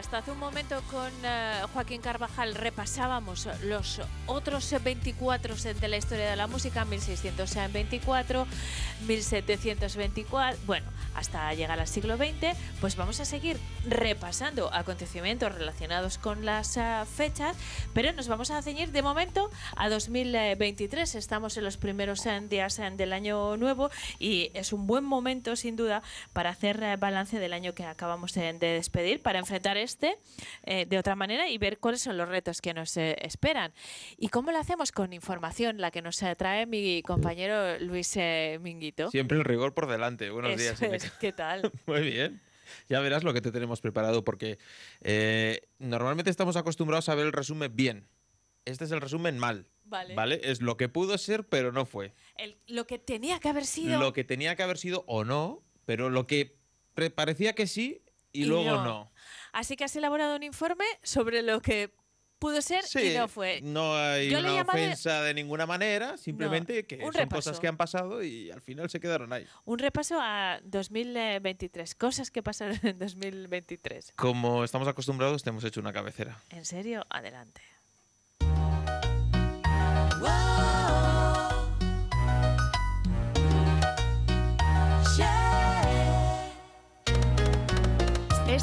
Hasta 0.00 0.16
hace 0.16 0.30
un 0.30 0.38
momento 0.38 0.80
con 0.90 1.10
eh, 1.24 1.60
Joaquín 1.74 2.00
Carvajal 2.00 2.54
repasábamos 2.54 3.46
los 3.64 4.00
otros 4.24 4.74
24 4.82 5.54
de 5.78 5.88
la 5.88 5.98
historia 5.98 6.30
de 6.30 6.36
la 6.36 6.46
música, 6.46 6.86
1624, 6.86 8.46
1724, 9.06 10.58
bueno, 10.64 10.86
hasta 11.14 11.52
llegar 11.52 11.78
al 11.78 11.86
siglo 11.86 12.16
XX, 12.16 12.56
pues 12.80 12.96
vamos 12.96 13.20
a 13.20 13.26
seguir 13.26 13.58
repasando 13.86 14.72
acontecimientos 14.72 15.54
relacionados 15.54 16.16
con 16.16 16.46
las 16.46 16.78
eh, 16.78 16.82
fechas, 17.14 17.54
pero 17.92 18.14
nos 18.14 18.26
vamos 18.26 18.50
a 18.50 18.62
ceñir 18.62 18.92
de 18.92 19.02
momento 19.02 19.50
a 19.76 19.90
2023. 19.90 21.14
Estamos 21.14 21.58
en 21.58 21.64
los 21.64 21.76
primeros 21.76 22.24
eh, 22.24 22.40
días 22.48 22.80
del 22.96 23.12
año 23.12 23.58
nuevo 23.58 23.90
y 24.18 24.50
es 24.54 24.72
un 24.72 24.86
buen 24.86 25.04
momento, 25.04 25.56
sin 25.56 25.76
duda, 25.76 26.02
para 26.32 26.48
hacer 26.48 26.96
balance 26.96 27.38
del 27.38 27.52
año 27.52 27.74
que 27.74 27.84
acabamos 27.84 28.32
de, 28.32 28.54
de 28.54 28.68
despedir, 28.68 29.20
para 29.20 29.38
enfrentar 29.38 29.76
este 29.90 30.16
eh, 30.64 30.86
de 30.86 30.98
otra 30.98 31.14
manera 31.16 31.48
y 31.48 31.58
ver 31.58 31.78
cuáles 31.78 32.00
son 32.02 32.16
los 32.16 32.28
retos 32.28 32.60
que 32.60 32.72
nos 32.74 32.96
eh, 32.96 33.16
esperan. 33.22 33.72
¿Y 34.16 34.28
cómo 34.28 34.50
lo 34.52 34.58
hacemos? 34.58 34.92
Con 34.92 35.12
información, 35.12 35.78
la 35.80 35.90
que 35.90 36.00
nos 36.02 36.18
trae 36.38 36.66
mi 36.66 37.02
compañero 37.02 37.78
Luis 37.80 38.16
eh, 38.16 38.58
Minguito. 38.62 39.10
Siempre 39.10 39.36
el 39.38 39.44
rigor 39.44 39.74
por 39.74 39.86
delante. 39.88 40.30
Buenos 40.30 40.52
Eso 40.52 40.86
días, 40.86 41.04
es. 41.04 41.10
¿Qué 41.12 41.32
tal? 41.32 41.70
Muy 41.86 42.02
bien. 42.02 42.40
Ya 42.88 43.00
verás 43.00 43.24
lo 43.24 43.32
que 43.34 43.40
te 43.40 43.50
tenemos 43.50 43.80
preparado 43.80 44.24
porque 44.24 44.58
eh, 45.00 45.62
normalmente 45.78 46.30
estamos 46.30 46.56
acostumbrados 46.56 47.08
a 47.08 47.14
ver 47.16 47.26
el 47.26 47.32
resumen 47.32 47.74
bien. 47.74 48.06
Este 48.64 48.84
es 48.84 48.92
el 48.92 49.00
resumen 49.00 49.38
mal. 49.38 49.66
Vale. 49.84 50.40
Es 50.44 50.60
lo 50.62 50.76
que 50.76 50.88
pudo 50.88 51.18
ser, 51.18 51.44
pero 51.44 51.72
no 51.72 51.84
fue. 51.84 52.12
El- 52.36 52.56
lo 52.68 52.86
que 52.86 52.98
tenía 53.00 53.40
que 53.40 53.48
haber 53.48 53.66
sido. 53.66 53.98
Lo 53.98 54.12
que 54.12 54.22
tenía 54.22 54.54
que 54.54 54.62
haber 54.62 54.78
sido 54.78 55.02
o 55.08 55.24
no, 55.24 55.64
pero 55.84 56.10
lo 56.10 56.28
que 56.28 56.54
parecía 57.16 57.54
que 57.54 57.66
sí 57.66 58.02
y, 58.32 58.42
Y 58.42 58.44
luego 58.44 58.70
no. 58.76 58.84
no. 58.84 59.12
Así 59.52 59.76
que 59.76 59.84
has 59.84 59.96
elaborado 59.96 60.36
un 60.36 60.42
informe 60.42 60.84
sobre 61.02 61.42
lo 61.42 61.60
que 61.60 61.92
pudo 62.40 62.62
ser 62.62 62.82
y 63.00 63.16
no 63.16 63.28
fue. 63.28 63.60
No 63.62 63.94
hay 63.96 64.30
Yo 64.30 64.40
una 64.40 64.62
ofensa 64.62 65.22
de 65.22 65.34
ninguna 65.34 65.66
manera, 65.66 66.16
simplemente 66.16 66.86
que 66.86 66.98
son 66.98 67.12
repaso. 67.12 67.36
cosas 67.36 67.60
que 67.60 67.68
han 67.68 67.76
pasado 67.76 68.24
y 68.24 68.50
al 68.50 68.62
final 68.62 68.88
se 68.90 68.98
quedaron 68.98 69.32
ahí. 69.32 69.46
Un 69.66 69.78
repaso 69.78 70.18
a 70.20 70.58
2023. 70.64 71.94
Cosas 71.94 72.30
que 72.30 72.42
pasaron 72.42 72.78
en 72.82 72.98
2023. 72.98 74.14
Como 74.16 74.64
estamos 74.64 74.88
acostumbrados, 74.88 75.42
te 75.42 75.50
hemos 75.50 75.62
hecho 75.64 75.80
una 75.80 75.92
cabecera. 75.92 76.36
En 76.48 76.64
serio, 76.64 77.06
adelante. 77.10 77.60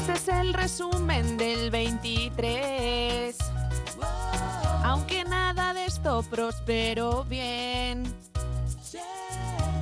Este 0.08 0.32
es 0.32 0.40
el 0.40 0.54
resumen 0.54 1.36
del 1.36 1.70
23. 1.70 3.36
Aunque 4.82 5.22
nada 5.24 5.74
de 5.74 5.84
esto 5.84 6.22
prosperó 6.30 7.24
bien. 7.24 8.04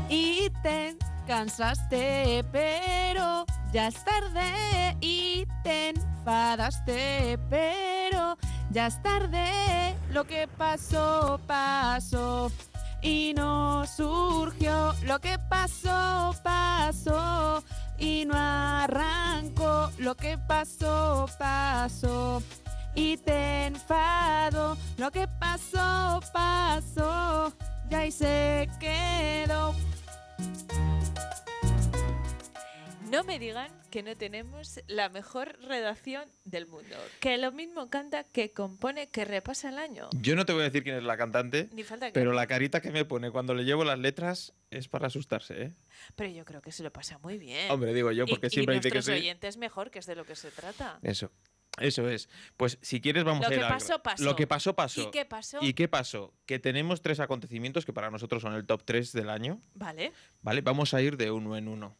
Y 0.09 0.51
te 0.64 0.97
cansaste, 1.29 2.45
pero 2.51 3.47
ya 3.72 3.87
es 3.87 4.05
tarde. 4.05 4.97
Y 5.01 5.47
te 5.62 5.91
enfadaste, 5.91 7.39
pero 7.49 8.37
ya 8.72 8.89
es 8.89 9.01
tarde. 9.05 9.97
Lo 10.11 10.24
que 10.24 10.49
pasó, 10.49 11.39
pasó. 11.47 12.51
Y 13.01 13.33
no 13.37 13.87
surgió. 13.87 14.93
Lo 15.05 15.20
que 15.20 15.39
pasó, 15.49 16.35
pasó. 16.43 17.62
Y 17.99 18.25
no 18.27 18.35
arrancó. 18.37 19.91
Lo 19.99 20.15
que 20.17 20.39
pasó, 20.39 21.27
pasó. 21.39 22.43
Y 22.95 23.17
te 23.19 23.67
enfado. 23.67 24.77
Lo 24.97 25.11
que 25.11 25.29
pasó, 25.29 26.21
pasó. 26.33 27.53
Ya 27.89 28.07
y 28.07 28.11
se 28.11 28.69
quedó. 28.81 29.75
No 33.11 33.23
me 33.23 33.39
digan 33.39 33.71
que 33.91 34.03
no 34.03 34.17
tenemos 34.17 34.81
la 34.89 35.09
mejor 35.09 35.57
redacción 35.63 36.29
del 36.45 36.67
mundo. 36.67 36.97
Que 37.21 37.39
lo 37.39 37.53
mismo 37.53 37.89
canta, 37.89 38.25
que 38.25 38.53
compone, 38.53 39.09
que 39.09 39.25
repasa 39.25 39.69
el 39.69 39.79
año. 39.79 40.09
Yo 40.21 40.35
no 40.35 40.45
te 40.45 40.53
voy 40.53 40.63
a 40.63 40.65
decir 40.65 40.83
quién 40.83 40.97
es 40.97 41.05
la 41.05 41.17
cantante, 41.17 41.69
Ni 41.73 41.85
falta 41.85 42.07
que- 42.07 42.13
pero 42.13 42.33
la 42.33 42.47
carita 42.47 42.81
que 42.81 42.91
me 42.91 43.05
pone 43.05 43.31
cuando 43.31 43.55
le 43.55 43.65
llevo 43.65 43.85
las 43.85 43.99
letras 43.99 44.55
es 44.71 44.89
para 44.89 45.07
asustarse, 45.07 45.63
¿eh? 45.63 45.73
Pero 46.17 46.31
yo 46.31 46.45
creo 46.45 46.61
que 46.61 46.73
se 46.73 46.83
lo 46.83 46.93
pasa 46.93 47.19
muy 47.19 47.39
bien. 47.39 47.71
Hombre, 47.71 47.95
digo 47.95 48.11
yo, 48.11 48.27
porque 48.27 48.49
y 48.49 48.51
siempre 48.51 48.75
dice 48.77 48.91
que 48.91 49.03
sí. 49.03 49.13
oyentes 49.13 49.57
mejor, 49.57 49.91
que 49.91 50.01
es 50.01 50.07
de 50.07 50.17
lo 50.17 50.25
que 50.25 50.35
se 50.35 50.51
trata. 50.51 50.99
Eso. 51.03 51.31
Eso 51.79 52.09
es. 52.09 52.29
Pues 52.57 52.79
si 52.81 53.01
quieres 53.03 53.25
vamos 53.25 53.43
Lo 53.43 53.49
a 53.49 53.55
ir 53.55 53.61
que 53.61 53.67
pasó. 53.69 54.01
Lo 54.25 54.35
que 54.35 54.47
pasó, 54.47 54.75
pasó. 54.75 55.03
¿Y 55.03 55.11
qué 55.11 55.27
pasó? 55.27 55.59
¿Y 55.61 55.75
qué 55.75 55.89
pasó? 55.89 56.33
Que 56.47 56.59
tenemos 56.59 57.03
tres 57.03 57.21
acontecimientos 57.21 57.85
que 57.85 57.93
para 57.93 58.11
nosotros 58.11 58.41
son 58.43 58.55
el 58.55 58.65
top 58.67 58.83
3 58.85 59.13
del 59.13 59.29
año. 59.29 59.61
Vale. 59.75 60.13
¿Vale? 60.41 60.63
Vamos 60.63 60.95
a 60.95 61.03
ir 61.03 61.19
de 61.19 61.31
uno 61.31 61.57
en 61.57 61.69
uno. 61.69 61.95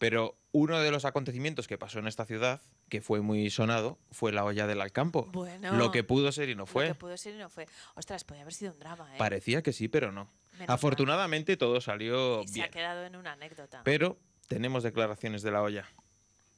Pero 0.00 0.34
uno 0.52 0.78
de 0.80 0.90
los 0.90 1.04
acontecimientos 1.04 1.68
que 1.68 1.76
pasó 1.76 1.98
en 1.98 2.06
esta 2.06 2.24
ciudad, 2.24 2.62
que 2.88 3.02
fue 3.02 3.20
muy 3.20 3.50
sonado, 3.50 3.98
fue 4.10 4.32
la 4.32 4.46
olla 4.46 4.66
del 4.66 4.80
Alcampo. 4.80 5.26
Bueno. 5.30 5.74
Lo 5.76 5.92
que 5.92 6.02
pudo 6.04 6.32
ser 6.32 6.48
y 6.48 6.54
no 6.54 6.62
Lo 6.62 6.66
fue. 6.66 6.86
que 6.88 6.94
pudo 6.94 7.18
ser 7.18 7.34
y 7.34 7.38
no 7.38 7.50
fue. 7.50 7.68
Ostras, 7.96 8.24
podía 8.24 8.40
haber 8.40 8.54
sido 8.54 8.72
un 8.72 8.78
drama, 8.78 9.14
¿eh? 9.14 9.18
Parecía 9.18 9.62
que 9.62 9.74
sí, 9.74 9.88
pero 9.88 10.10
no. 10.10 10.24
Menos 10.54 10.68
mal. 10.68 10.74
Afortunadamente 10.74 11.58
todo 11.58 11.82
salió 11.82 12.40
Y 12.40 12.48
se 12.48 12.54
bien. 12.54 12.66
ha 12.66 12.70
quedado 12.70 13.04
en 13.04 13.14
una 13.14 13.32
anécdota. 13.32 13.82
Pero 13.84 14.16
tenemos 14.48 14.82
declaraciones 14.84 15.42
de 15.42 15.50
la 15.50 15.60
olla. 15.60 15.86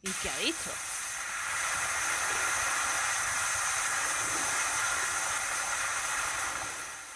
¿Y 0.02 0.10
qué 0.22 0.28
ha 0.28 0.38
dicho? 0.38 0.70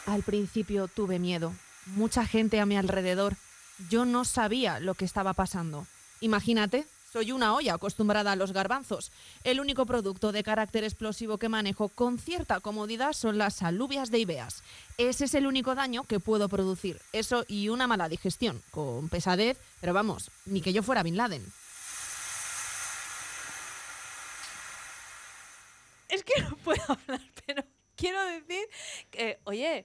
Al 0.06 0.22
principio 0.22 0.88
tuve 0.88 1.18
miedo. 1.18 1.52
Mucha 1.86 2.26
gente 2.26 2.60
a 2.60 2.66
mi 2.66 2.76
alrededor. 2.76 3.34
Yo 3.90 4.04
no 4.04 4.24
sabía 4.24 4.80
lo 4.80 4.94
que 4.94 5.04
estaba 5.04 5.34
pasando. 5.34 5.86
Imagínate, 6.20 6.86
soy 7.12 7.32
una 7.32 7.54
olla 7.54 7.74
acostumbrada 7.74 8.32
a 8.32 8.36
los 8.36 8.52
garbanzos. 8.52 9.10
El 9.42 9.60
único 9.60 9.86
producto 9.86 10.32
de 10.32 10.42
carácter 10.42 10.84
explosivo 10.84 11.38
que 11.38 11.48
manejo 11.48 11.88
con 11.88 12.18
cierta 12.18 12.60
comodidad 12.60 13.14
son 13.14 13.38
las 13.38 13.62
alubias 13.62 14.10
de 14.10 14.18
Ibeas. 14.18 14.62
Ese 14.98 15.24
es 15.24 15.34
el 15.34 15.46
único 15.46 15.74
daño 15.74 16.04
que 16.04 16.20
puedo 16.20 16.48
producir. 16.48 17.00
Eso 17.12 17.44
y 17.48 17.70
una 17.70 17.86
mala 17.86 18.08
digestión, 18.08 18.62
con 18.70 19.08
pesadez, 19.08 19.58
pero 19.80 19.94
vamos, 19.94 20.30
ni 20.44 20.60
que 20.60 20.72
yo 20.72 20.82
fuera 20.82 21.02
Bin 21.02 21.16
Laden. 21.16 21.44
Es 26.08 26.22
que 26.22 26.40
no 26.42 26.56
puedo 26.56 26.82
hablar, 26.86 27.20
quiero 28.06 28.24
decir 28.26 28.64
que, 29.10 29.38
oye, 29.44 29.84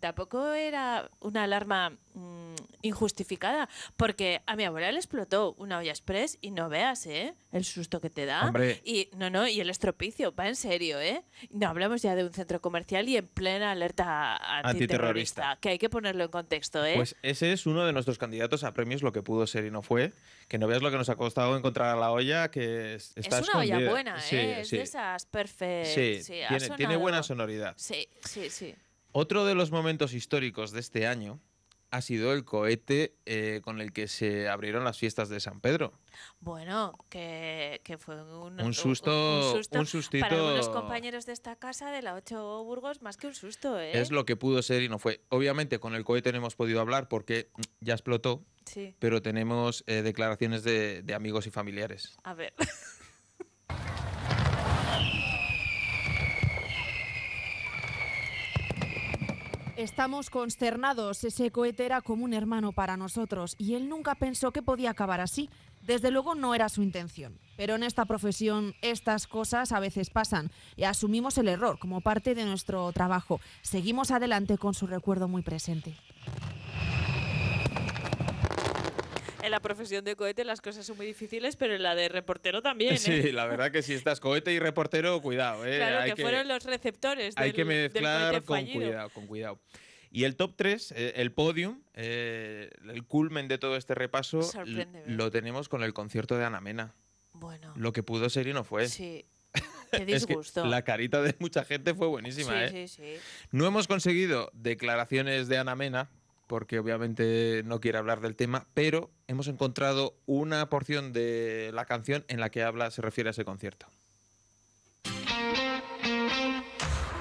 tampoco 0.00 0.52
era 0.52 1.10
una 1.20 1.44
alarma 1.44 1.90
mm, 2.14 2.54
injustificada, 2.82 3.68
porque 3.96 4.40
a 4.46 4.56
mi 4.56 4.64
abuela 4.64 4.90
le 4.92 4.98
explotó 4.98 5.54
una 5.58 5.78
olla 5.78 5.90
express 5.90 6.38
y 6.40 6.50
no 6.50 6.68
veas, 6.68 7.06
¿eh? 7.06 7.34
El 7.52 7.64
susto 7.64 8.00
que 8.00 8.10
te 8.10 8.26
da. 8.26 8.46
Hombre. 8.46 8.80
Y 8.84 9.08
no, 9.16 9.30
no, 9.30 9.46
y 9.48 9.60
el 9.60 9.70
estropicio, 9.70 10.34
va 10.34 10.48
en 10.48 10.56
serio, 10.56 11.00
¿eh? 11.00 11.22
No 11.50 11.68
hablamos 11.68 12.02
ya 12.02 12.14
de 12.14 12.24
un 12.24 12.32
centro 12.32 12.60
comercial 12.60 13.08
y 13.08 13.16
en 13.16 13.26
plena 13.26 13.72
alerta 13.72 14.36
antiterrorista, 14.36 14.70
Antiterrorista. 14.70 15.58
que 15.60 15.68
hay 15.70 15.78
que 15.78 15.88
ponerlo 15.90 16.24
en 16.24 16.30
contexto, 16.30 16.84
¿eh? 16.84 16.94
Pues 16.96 17.16
ese 17.22 17.52
es 17.52 17.66
uno 17.66 17.84
de 17.84 17.92
nuestros 17.92 18.18
candidatos 18.18 18.64
a 18.64 18.72
premios, 18.74 19.02
lo 19.02 19.12
que 19.12 19.22
pudo 19.22 19.46
ser 19.46 19.64
y 19.64 19.70
no 19.70 19.82
fue. 19.82 20.12
Que 20.48 20.56
no 20.56 20.66
veas 20.66 20.80
lo 20.80 20.90
que 20.90 20.96
nos 20.96 21.10
ha 21.10 21.16
costado 21.16 21.56
encontrar 21.58 21.94
a 21.94 22.00
la 22.00 22.10
olla, 22.10 22.50
que 22.50 22.94
es- 22.94 23.12
está 23.16 23.40
es 23.40 23.48
una 23.50 23.58
olla 23.60 23.90
buena, 23.90 24.16
¿eh? 24.16 24.20
Sí, 24.22 24.36
es 24.36 24.68
sí. 24.68 24.76
de 24.78 24.82
esas 24.82 25.26
perfect. 25.26 25.86
Sí, 25.88 26.20
tiene, 26.48 26.70
tiene. 26.76 26.96
Buena 27.08 27.22
sonoridad. 27.22 27.74
Sí, 27.76 28.08
sí, 28.24 28.50
sí. 28.50 28.74
Otro 29.12 29.44
de 29.44 29.54
los 29.54 29.70
momentos 29.70 30.12
históricos 30.14 30.70
de 30.72 30.80
este 30.80 31.06
año 31.06 31.40
ha 31.90 32.02
sido 32.02 32.34
el 32.34 32.44
cohete 32.44 33.14
eh, 33.24 33.62
con 33.64 33.80
el 33.80 33.94
que 33.94 34.08
se 34.08 34.46
abrieron 34.46 34.84
las 34.84 34.98
fiestas 34.98 35.30
de 35.30 35.40
San 35.40 35.62
Pedro. 35.62 35.94
Bueno, 36.38 36.92
que, 37.08 37.80
que 37.82 37.96
fue 37.96 38.22
un, 38.22 38.60
Un 38.60 38.74
susto- 38.74 39.54
un 39.72 39.86
sustito- 39.86 40.20
para 40.28 40.36
algunos 40.36 40.68
compañeros 40.68 41.24
de 41.24 41.32
esta 41.32 41.56
casa 41.56 41.90
de 41.90 42.02
la 42.02 42.12
8 42.14 42.62
Burgos, 42.64 43.00
más 43.00 43.16
que 43.16 43.26
un 43.28 43.34
susto, 43.34 43.80
¿eh? 43.80 43.98
Es 43.98 44.10
lo 44.10 44.26
que 44.26 44.36
pudo 44.36 44.60
ser 44.60 44.82
y 44.82 44.90
no 44.90 44.98
fue. 44.98 45.22
Obviamente 45.30 45.78
con 45.80 45.94
el 45.94 46.04
cohete 46.04 46.30
no 46.32 46.38
hemos 46.38 46.56
podido 46.56 46.82
hablar 46.82 47.08
porque 47.08 47.50
ya 47.80 47.94
explotó, 47.94 48.44
Sí. 48.66 48.94
pero 48.98 49.22
tenemos 49.22 49.82
eh, 49.86 50.02
declaraciones 50.02 50.62
de, 50.64 51.00
de 51.02 51.14
amigos 51.14 51.46
y 51.46 51.50
familiares. 51.50 52.18
A 52.22 52.34
ver. 52.34 52.52
Estamos 59.78 60.28
consternados. 60.28 61.22
Ese 61.22 61.52
cohete 61.52 61.86
era 61.86 62.00
como 62.02 62.24
un 62.24 62.34
hermano 62.34 62.72
para 62.72 62.96
nosotros 62.96 63.54
y 63.58 63.74
él 63.74 63.88
nunca 63.88 64.16
pensó 64.16 64.50
que 64.50 64.60
podía 64.60 64.90
acabar 64.90 65.20
así. 65.20 65.50
Desde 65.86 66.10
luego 66.10 66.34
no 66.34 66.52
era 66.56 66.68
su 66.68 66.82
intención. 66.82 67.38
Pero 67.56 67.76
en 67.76 67.84
esta 67.84 68.04
profesión 68.04 68.74
estas 68.82 69.28
cosas 69.28 69.70
a 69.70 69.78
veces 69.78 70.10
pasan 70.10 70.50
y 70.74 70.82
asumimos 70.82 71.38
el 71.38 71.46
error 71.46 71.78
como 71.78 72.00
parte 72.00 72.34
de 72.34 72.44
nuestro 72.44 72.90
trabajo. 72.90 73.38
Seguimos 73.62 74.10
adelante 74.10 74.58
con 74.58 74.74
su 74.74 74.88
recuerdo 74.88 75.28
muy 75.28 75.42
presente. 75.42 75.94
En 79.48 79.52
la 79.52 79.60
profesión 79.60 80.04
de 80.04 80.14
cohete 80.14 80.44
las 80.44 80.60
cosas 80.60 80.84
son 80.84 80.98
muy 80.98 81.06
difíciles, 81.06 81.56
pero 81.56 81.74
en 81.74 81.82
la 81.82 81.94
de 81.94 82.10
reportero 82.10 82.60
también, 82.60 82.94
¿eh? 82.94 82.98
Sí, 82.98 83.32
la 83.32 83.46
verdad 83.46 83.72
que 83.72 83.82
si 83.82 83.94
estás 83.94 84.20
cohete 84.20 84.52
y 84.52 84.58
reportero, 84.58 85.22
cuidado. 85.22 85.64
¿eh? 85.64 85.78
Claro, 85.78 86.00
Hay 86.00 86.12
que, 86.12 86.20
fueron 86.20 86.46
los 86.48 86.64
receptores 86.64 87.34
Hay 87.38 87.52
que 87.54 87.64
mezclar 87.64 88.42
con 88.42 88.66
cuidado, 88.66 89.08
con 89.08 89.26
cuidado. 89.26 89.58
Y 90.10 90.24
el 90.24 90.36
top 90.36 90.52
3, 90.56 90.92
el 90.96 91.32
podium, 91.32 91.80
eh, 91.94 92.68
el 92.90 93.04
culmen 93.06 93.48
de 93.48 93.56
todo 93.56 93.76
este 93.76 93.94
repaso, 93.94 94.42
Sorpréndeme. 94.42 95.02
lo 95.06 95.30
tenemos 95.30 95.70
con 95.70 95.82
el 95.82 95.94
concierto 95.94 96.36
de 96.36 96.44
Ana 96.44 96.60
Mena. 96.60 96.94
Bueno, 97.32 97.72
Lo 97.76 97.94
que 97.94 98.02
pudo 98.02 98.28
ser 98.28 98.48
y 98.48 98.52
no 98.52 98.64
fue. 98.64 98.86
sí. 98.88 99.24
Qué 99.90 100.02
Es 100.12 100.26
que 100.26 100.34
disgusto. 100.34 100.66
la 100.66 100.82
carita 100.82 101.22
de 101.22 101.34
mucha 101.38 101.64
gente 101.64 101.94
fue 101.94 102.06
buenísima. 102.08 102.50
sí, 102.68 102.76
¿eh? 102.76 102.88
sí, 102.88 103.02
sí. 103.02 103.20
No 103.50 103.66
hemos 103.66 103.88
conseguido 103.88 104.50
declaraciones 104.52 105.48
de 105.48 105.56
Ana 105.56 105.74
Mena, 105.74 106.10
porque 106.48 106.80
obviamente 106.80 107.62
no 107.64 107.80
quiere 107.80 107.98
hablar 107.98 108.20
del 108.20 108.34
tema, 108.34 108.66
pero 108.74 109.10
hemos 109.28 109.46
encontrado 109.46 110.18
una 110.26 110.68
porción 110.68 111.12
de 111.12 111.70
la 111.72 111.84
canción 111.84 112.24
en 112.26 112.40
la 112.40 112.50
que 112.50 112.64
habla, 112.64 112.90
se 112.90 113.02
refiere 113.02 113.28
a 113.28 113.32
ese 113.32 113.44
concierto. 113.44 113.86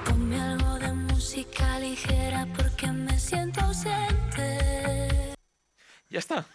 Ponme 0.05 0.39
algo 0.39 0.79
de 0.79 0.93
música 0.93 1.79
ligera 1.79 2.47
porque 2.57 2.91
me 2.91 3.19
siento 3.19 3.61
ausente. 3.61 5.35
Ya 6.09 6.19
está. 6.19 6.47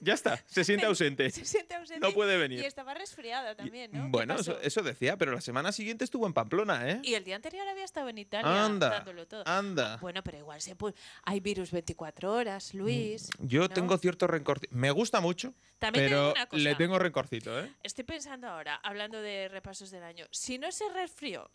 Ya 0.00 0.14
está. 0.14 0.42
Se 0.46 0.64
siente 0.64 0.86
ausente. 0.86 1.30
Se 1.30 1.44
siente 1.44 1.74
ausente. 1.74 2.06
No 2.06 2.12
puede 2.14 2.36
venir. 2.36 2.60
Y 2.60 2.64
estaba 2.64 2.94
resfriada 2.94 3.54
también, 3.54 3.90
¿no? 3.92 4.04
¿Qué 4.04 4.08
Bueno, 4.08 4.34
eso, 4.36 4.58
eso 4.60 4.82
decía, 4.82 5.16
pero 5.16 5.32
la 5.32 5.40
semana 5.40 5.72
siguiente 5.72 6.04
estuvo 6.04 6.26
en 6.26 6.32
Pamplona, 6.32 6.88
¿eh? 6.88 7.00
Y 7.02 7.14
el 7.14 7.24
día 7.24 7.36
anterior 7.36 7.66
había 7.68 7.84
estado 7.84 8.08
en 8.08 8.18
Italia 8.18 8.64
Anda, 8.64 8.90
dándolo 8.90 9.26
todo. 9.26 9.42
anda. 9.46 9.96
Bueno, 9.98 10.22
pero 10.22 10.38
igual 10.38 10.60
se 10.60 10.76
puede. 10.76 10.94
Hay 11.24 11.40
virus 11.40 11.70
24 11.70 12.32
horas, 12.32 12.74
Luis. 12.74 13.28
Yo 13.40 13.60
¿no? 13.62 13.68
tengo 13.68 13.98
cierto 13.98 14.26
rencorcito. 14.26 14.74
Me 14.74 14.90
gusta 14.90 15.20
mucho, 15.20 15.52
También 15.78 16.06
te 16.06 16.10
pero 16.10 16.32
una 16.32 16.46
cosa. 16.46 16.62
le 16.62 16.74
tengo 16.76 16.98
rencorcito, 16.98 17.60
¿eh? 17.60 17.70
Estoy 17.82 18.04
pensando 18.04 18.48
ahora, 18.48 18.76
hablando 18.76 19.20
de 19.20 19.48
repasos 19.48 19.90
del 19.90 20.02
año. 20.02 20.26
Si 20.30 20.58
no 20.58 20.72
se 20.72 20.88
resfrió 20.90 21.50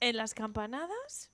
en 0.00 0.16
las 0.16 0.34
campanadas, 0.34 1.31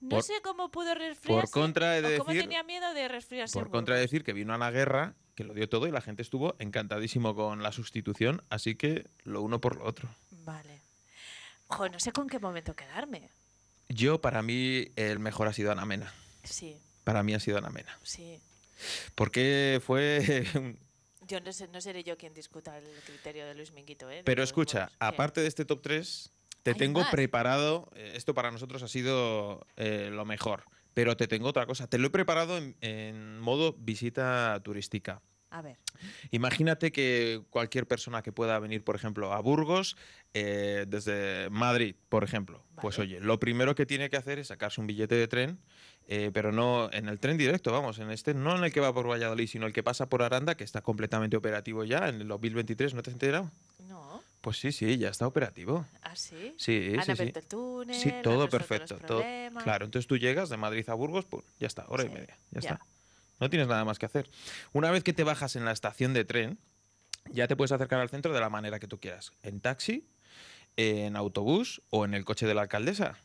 no 0.00 0.08
Por- 0.08 0.22
sé 0.22 0.34
cómo 0.42 0.70
pudo 0.70 0.94
resfriarse. 0.94 1.50
contra 1.52 1.96
he 1.98 2.02
de 2.02 2.16
o 2.16 2.18
cómo 2.20 2.30
decir- 2.32 2.42
tenía 2.42 2.62
miedo 2.62 2.92
de 2.94 3.08
resfriarse. 3.08 3.58
Por 3.58 3.70
contra 3.70 3.94
de 3.96 4.02
decir 4.02 4.24
que 4.24 4.32
vino 4.32 4.54
a 4.54 4.58
la 4.58 4.70
guerra, 4.70 5.14
que 5.34 5.44
lo 5.44 5.54
dio 5.54 5.68
todo 5.68 5.86
y 5.86 5.90
la 5.90 6.00
gente 6.00 6.22
estuvo 6.22 6.54
encantadísimo 6.58 7.34
con 7.34 7.62
la 7.62 7.72
sustitución, 7.72 8.42
así 8.50 8.74
que 8.74 9.06
lo 9.24 9.42
uno 9.42 9.60
por 9.60 9.76
lo 9.76 9.84
otro. 9.84 10.08
Vale. 10.30 10.80
No 11.92 12.00
sé 12.00 12.12
con 12.12 12.28
qué 12.28 12.38
momento 12.38 12.74
quedarme. 12.74 13.30
Yo, 13.88 14.20
para 14.20 14.42
mí, 14.42 14.88
el 14.96 15.18
mejor 15.18 15.48
ha 15.48 15.52
sido 15.52 15.70
Ana 15.72 15.84
Mena. 15.84 16.12
Sí, 16.44 16.76
Para 17.04 17.22
mí 17.22 17.34
ha 17.34 17.40
sido 17.40 17.58
Ana 17.58 17.70
Mena. 17.70 17.98
sí. 18.02 18.40
Porque 19.14 19.80
fue... 19.84 20.46
Yo 21.28 21.38
no, 21.40 21.52
sé, 21.52 21.68
no 21.68 21.80
seré 21.80 22.02
yo 22.02 22.16
quien 22.16 22.34
discuta 22.34 22.76
el 22.78 22.84
criterio 23.06 23.46
de 23.46 23.54
Luis 23.54 23.70
Minguito, 23.72 24.10
¿eh? 24.10 24.22
Pero 24.24 24.42
escucha, 24.42 24.90
aparte 24.98 25.40
de 25.40 25.46
este 25.46 25.64
top 25.64 25.80
3, 25.80 26.30
te 26.62 26.74
tengo 26.74 27.00
más. 27.00 27.10
preparado, 27.10 27.90
eh, 27.94 28.12
esto 28.14 28.34
para 28.34 28.50
nosotros 28.50 28.82
ha 28.82 28.88
sido 28.88 29.66
eh, 29.76 30.10
lo 30.12 30.24
mejor, 30.24 30.64
pero 30.94 31.16
te 31.16 31.26
tengo 31.26 31.48
otra 31.48 31.66
cosa, 31.66 31.86
te 31.86 31.98
lo 31.98 32.08
he 32.08 32.10
preparado 32.10 32.58
en, 32.58 32.76
en 32.80 33.40
modo 33.40 33.74
visita 33.78 34.60
turística. 34.62 35.22
A 35.50 35.62
ver. 35.62 35.78
Imagínate 36.30 36.92
que 36.92 37.42
cualquier 37.50 37.86
persona 37.86 38.22
que 38.22 38.30
pueda 38.30 38.58
venir, 38.60 38.84
por 38.84 38.94
ejemplo, 38.94 39.32
a 39.32 39.40
Burgos, 39.40 39.96
eh, 40.32 40.84
desde 40.86 41.50
Madrid, 41.50 41.96
por 42.08 42.22
ejemplo, 42.22 42.64
pues 42.80 43.00
oye, 43.00 43.18
lo 43.18 43.40
primero 43.40 43.74
que 43.74 43.84
tiene 43.84 44.08
que 44.10 44.16
hacer 44.16 44.38
es 44.38 44.46
sacarse 44.46 44.80
un 44.80 44.86
billete 44.86 45.16
de 45.16 45.26
tren, 45.26 45.58
eh, 46.08 46.30
pero 46.32 46.52
no 46.52 46.90
en 46.92 47.08
el 47.08 47.18
tren 47.18 47.36
directo, 47.36 47.72
vamos, 47.72 47.98
en 47.98 48.10
este, 48.10 48.34
no 48.34 48.56
en 48.56 48.64
el 48.64 48.72
que 48.72 48.80
va 48.80 48.92
por 48.92 49.08
Valladolid, 49.08 49.46
sino 49.46 49.66
el 49.66 49.72
que 49.72 49.82
pasa 49.82 50.08
por 50.08 50.22
Aranda, 50.22 50.56
que 50.56 50.64
está 50.64 50.80
completamente 50.80 51.36
operativo 51.36 51.84
ya 51.84 52.08
en 52.08 52.20
el 52.20 52.28
2023, 52.28 52.94
¿no 52.94 53.02
te 53.02 53.10
has 53.10 53.14
enterado? 53.14 53.50
No. 53.88 54.22
Pues 54.40 54.58
sí, 54.58 54.72
sí, 54.72 54.98
ya 54.98 55.08
está 55.08 55.26
operativo. 55.26 55.86
¿Ah, 56.02 56.16
sí? 56.16 56.54
Sí, 56.56 56.94
Han 56.98 57.04
sí, 57.04 57.16
sí. 57.16 57.32
el 57.34 57.46
túnel, 57.46 57.96
Sí, 57.96 58.12
todo 58.22 58.48
perfecto. 58.48 58.96
Todo, 59.06 59.22
claro, 59.62 59.84
entonces 59.84 60.06
tú 60.06 60.16
llegas 60.16 60.48
de 60.48 60.56
Madrid 60.56 60.88
a 60.88 60.94
Burgos, 60.94 61.26
pum, 61.26 61.42
ya 61.58 61.66
está, 61.66 61.84
hora 61.88 62.04
y 62.04 62.08
media, 62.08 62.38
ya, 62.50 62.60
ya. 62.60 62.70
está. 62.70 62.86
No 63.38 63.48
tienes 63.48 63.68
nada 63.68 63.84
más 63.84 63.98
que 63.98 64.06
hacer. 64.06 64.28
Una 64.72 64.90
vez 64.90 65.02
que 65.02 65.12
te 65.12 65.24
bajas 65.24 65.56
en 65.56 65.64
la 65.64 65.72
estación 65.72 66.12
de 66.12 66.24
tren, 66.24 66.58
ya 67.32 67.48
te 67.48 67.56
puedes 67.56 67.72
acercar 67.72 68.00
al 68.00 68.10
centro 68.10 68.32
de 68.32 68.40
la 68.40 68.50
manera 68.50 68.78
que 68.78 68.86
tú 68.86 68.98
quieras. 68.98 69.32
En 69.42 69.60
taxi, 69.60 70.04
en 70.76 71.16
autobús 71.16 71.82
o 71.90 72.04
en 72.04 72.14
el 72.14 72.24
coche 72.24 72.46
de 72.46 72.54
la 72.54 72.62
alcaldesa. 72.62 73.18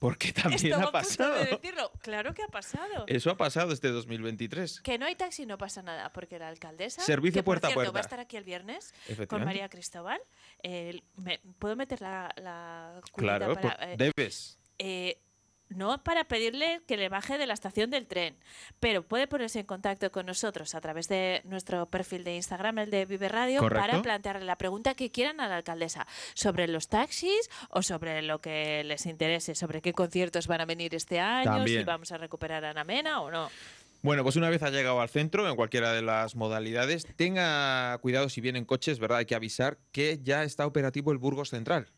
Porque 0.00 0.32
también 0.32 0.64
Estaba 0.72 0.84
ha 0.84 0.88
a 0.88 0.90
punto 0.90 1.06
pasado. 1.08 1.34
de 1.34 1.44
decirlo. 1.44 1.92
Claro 2.00 2.34
que 2.34 2.42
ha 2.42 2.48
pasado. 2.48 3.04
Eso 3.06 3.30
ha 3.30 3.36
pasado 3.36 3.72
este 3.72 3.88
2023. 3.88 4.80
Que 4.80 4.98
no 4.98 5.06
hay 5.06 5.14
taxi 5.14 5.46
no 5.46 5.56
pasa 5.58 5.82
nada, 5.82 6.10
porque 6.12 6.38
la 6.40 6.48
alcaldesa. 6.48 7.02
Servicio 7.02 7.40
que, 7.40 7.44
por 7.44 7.60
puerta 7.60 7.68
a 7.68 7.70
cierto, 7.70 7.78
puerta. 7.92 7.92
va 7.92 7.98
a 8.00 8.02
estar 8.02 8.18
aquí 8.18 8.36
el 8.36 8.44
viernes 8.44 8.92
con. 9.28 9.44
María 9.44 9.68
Cristóbal. 9.68 10.18
el- 10.62 11.04
me- 11.16 11.38
¿Puedo 11.58 11.76
meter 11.76 12.00
la, 12.00 12.34
la 12.38 13.00
Claro, 13.14 13.54
para, 13.54 13.76
pues, 13.76 13.88
eh, 13.90 13.96
debes. 14.16 14.58
eh, 14.78 15.18
no 15.70 16.02
para 16.02 16.24
pedirle 16.24 16.82
que 16.86 16.96
le 16.96 17.08
baje 17.08 17.38
de 17.38 17.46
la 17.46 17.54
estación 17.54 17.90
del 17.90 18.06
tren, 18.06 18.36
pero 18.78 19.02
puede 19.02 19.26
ponerse 19.26 19.60
en 19.60 19.66
contacto 19.66 20.10
con 20.12 20.26
nosotros 20.26 20.74
a 20.74 20.80
través 20.80 21.08
de 21.08 21.40
nuestro 21.44 21.86
perfil 21.86 22.24
de 22.24 22.36
Instagram, 22.36 22.78
el 22.80 22.90
de 22.90 23.06
Vive 23.06 23.28
Radio, 23.28 23.66
para 23.68 24.02
plantearle 24.02 24.44
la 24.44 24.56
pregunta 24.56 24.94
que 24.94 25.10
quieran 25.10 25.40
a 25.40 25.48
la 25.48 25.56
alcaldesa 25.56 26.06
sobre 26.34 26.68
los 26.68 26.88
taxis 26.88 27.48
o 27.70 27.82
sobre 27.82 28.22
lo 28.22 28.40
que 28.40 28.84
les 28.84 29.06
interese, 29.06 29.54
sobre 29.54 29.80
qué 29.80 29.92
conciertos 29.92 30.46
van 30.46 30.60
a 30.60 30.66
venir 30.66 30.94
este 30.94 31.20
año, 31.20 31.66
si 31.66 31.82
vamos 31.84 32.12
a 32.12 32.18
recuperar 32.18 32.64
a 32.64 32.70
Ana 32.70 32.84
Mena 32.84 33.20
o 33.20 33.30
no. 33.30 33.50
Bueno, 34.02 34.22
pues 34.22 34.36
una 34.36 34.48
vez 34.48 34.62
ha 34.62 34.70
llegado 34.70 35.00
al 35.00 35.10
centro, 35.10 35.46
en 35.46 35.56
cualquiera 35.56 35.92
de 35.92 36.00
las 36.00 36.34
modalidades, 36.34 37.06
tenga 37.16 37.98
cuidado 37.98 38.30
si 38.30 38.40
vienen 38.40 38.64
coches, 38.64 38.98
¿verdad? 38.98 39.18
Hay 39.18 39.26
que 39.26 39.34
avisar 39.34 39.78
que 39.92 40.20
ya 40.22 40.42
está 40.42 40.66
operativo 40.66 41.12
el 41.12 41.18
Burgos 41.18 41.50
Central. 41.50 41.88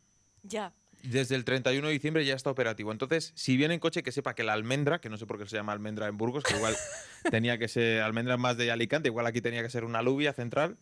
Ya. 0.43 0.73
Desde 1.03 1.35
el 1.35 1.45
31 1.45 1.89
de 1.89 1.93
diciembre 1.93 2.25
ya 2.25 2.35
está 2.35 2.51
operativo. 2.51 2.93
Entonces, 2.93 3.33
si 3.35 3.57
viene 3.57 3.75
en 3.75 3.81
coche, 3.81 4.03
que 4.03 4.13
sepa 4.13 4.35
que 4.35 4.45
la 4.45 4.53
almendra, 4.53 5.01
que 5.01 5.09
no 5.09 5.17
sé 5.17 5.27
por 5.27 5.39
qué 5.39 5.47
se 5.47 5.57
llama 5.57 5.73
almendra 5.73 6.07
en 6.07 6.17
Burgos, 6.17 6.45
que 6.45 6.55
igual 6.55 6.77
tenía 7.31 7.59
que 7.59 7.67
ser 7.67 8.03
almendra 8.03 8.37
más 8.37 8.57
de 8.57 8.71
Alicante, 8.71 9.09
igual 9.09 9.27
aquí 9.27 9.41
tenía 9.41 9.63
que 9.63 9.71
ser 9.71 9.85
una 9.85 9.99
alubia 9.99 10.33
central, 10.33 10.77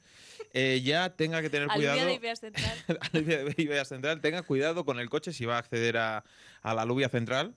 eh, 0.52 0.82
ya 0.84 1.16
tenga 1.16 1.40
que 1.40 1.48
tener 1.48 1.70
Alubia 1.70 1.92
cuidado. 1.92 2.08
de 2.08 2.14
Ibeas 2.14 2.40
Central. 2.40 2.78
alubia 3.12 3.44
de 3.44 3.84
central, 3.84 4.20
tenga 4.20 4.42
cuidado 4.42 4.84
con 4.84 5.00
el 5.00 5.08
coche 5.08 5.32
si 5.32 5.46
va 5.46 5.56
a 5.56 5.58
acceder 5.58 5.96
a, 5.96 6.24
a 6.62 6.74
la 6.74 6.82
alubia 6.82 7.08
central. 7.08 7.54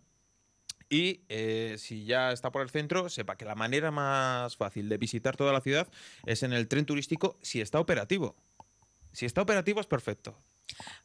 Y 0.89 1.21
eh, 1.27 1.75
si 1.79 2.05
ya 2.05 2.31
está 2.31 2.51
por 2.51 2.61
el 2.61 2.69
centro, 2.69 3.09
sepa 3.09 3.35
que 3.35 3.45
la 3.45 3.55
manera 3.55 3.89
más 3.89 4.55
fácil 4.55 4.89
de 4.89 4.97
visitar 4.97 5.35
toda 5.35 5.51
la 5.51 5.59
ciudad 5.59 5.87
es 6.25 6.43
en 6.43 6.53
el 6.53 6.67
tren 6.67 6.85
turístico 6.85 7.37
si 7.41 7.61
está 7.61 7.79
operativo. 7.79 8.35
Si 9.11 9.25
está 9.25 9.41
operativo 9.41 9.81
es 9.81 9.87
perfecto. 9.87 10.37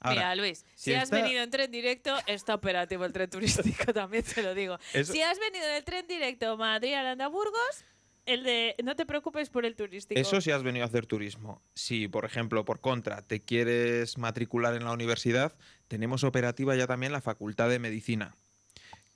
Ahora, 0.00 0.14
Mira, 0.14 0.36
Luis, 0.36 0.64
si, 0.74 0.90
si 0.90 0.94
has 0.94 1.10
venido 1.10 1.42
en 1.42 1.50
tren 1.50 1.70
directo, 1.70 2.16
está 2.26 2.54
operativo 2.54 3.04
el 3.04 3.12
tren 3.12 3.28
turístico, 3.28 3.92
también 3.92 4.22
te 4.22 4.42
lo 4.42 4.54
digo. 4.54 4.78
Eso- 4.94 5.12
Si 5.12 5.20
has 5.20 5.38
venido 5.38 5.66
en 5.66 5.76
el 5.76 5.84
tren 5.84 6.06
directo 6.06 6.56
Madrid-Aranda-Burgos, 6.56 7.84
el 8.26 8.44
de 8.44 8.76
no 8.84 8.94
te 8.94 9.06
preocupes 9.06 9.48
por 9.48 9.64
el 9.64 9.74
turístico. 9.74 10.20
Eso 10.20 10.40
si 10.40 10.50
has 10.50 10.62
venido 10.62 10.84
a 10.84 10.88
hacer 10.88 11.06
turismo. 11.06 11.62
Si, 11.74 12.08
por 12.08 12.24
ejemplo, 12.24 12.64
por 12.64 12.80
contra, 12.80 13.22
te 13.22 13.40
quieres 13.40 14.18
matricular 14.18 14.74
en 14.74 14.84
la 14.84 14.92
universidad, 14.92 15.52
tenemos 15.88 16.24
operativa 16.24 16.76
ya 16.76 16.86
también 16.86 17.12
la 17.12 17.22
Facultad 17.22 17.68
de 17.70 17.78
Medicina, 17.78 18.34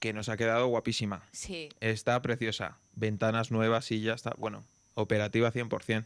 que 0.01 0.13
nos 0.13 0.29
ha 0.29 0.37
quedado 0.37 0.67
guapísima. 0.67 1.23
Sí, 1.33 1.69
Está 1.81 2.21
preciosa. 2.23 2.79
Ventanas 2.95 3.51
nuevas 3.51 3.91
y 3.91 4.01
ya 4.01 4.15
está. 4.15 4.35
Bueno, 4.39 4.65
operativa 4.95 5.53
100%. 5.53 6.05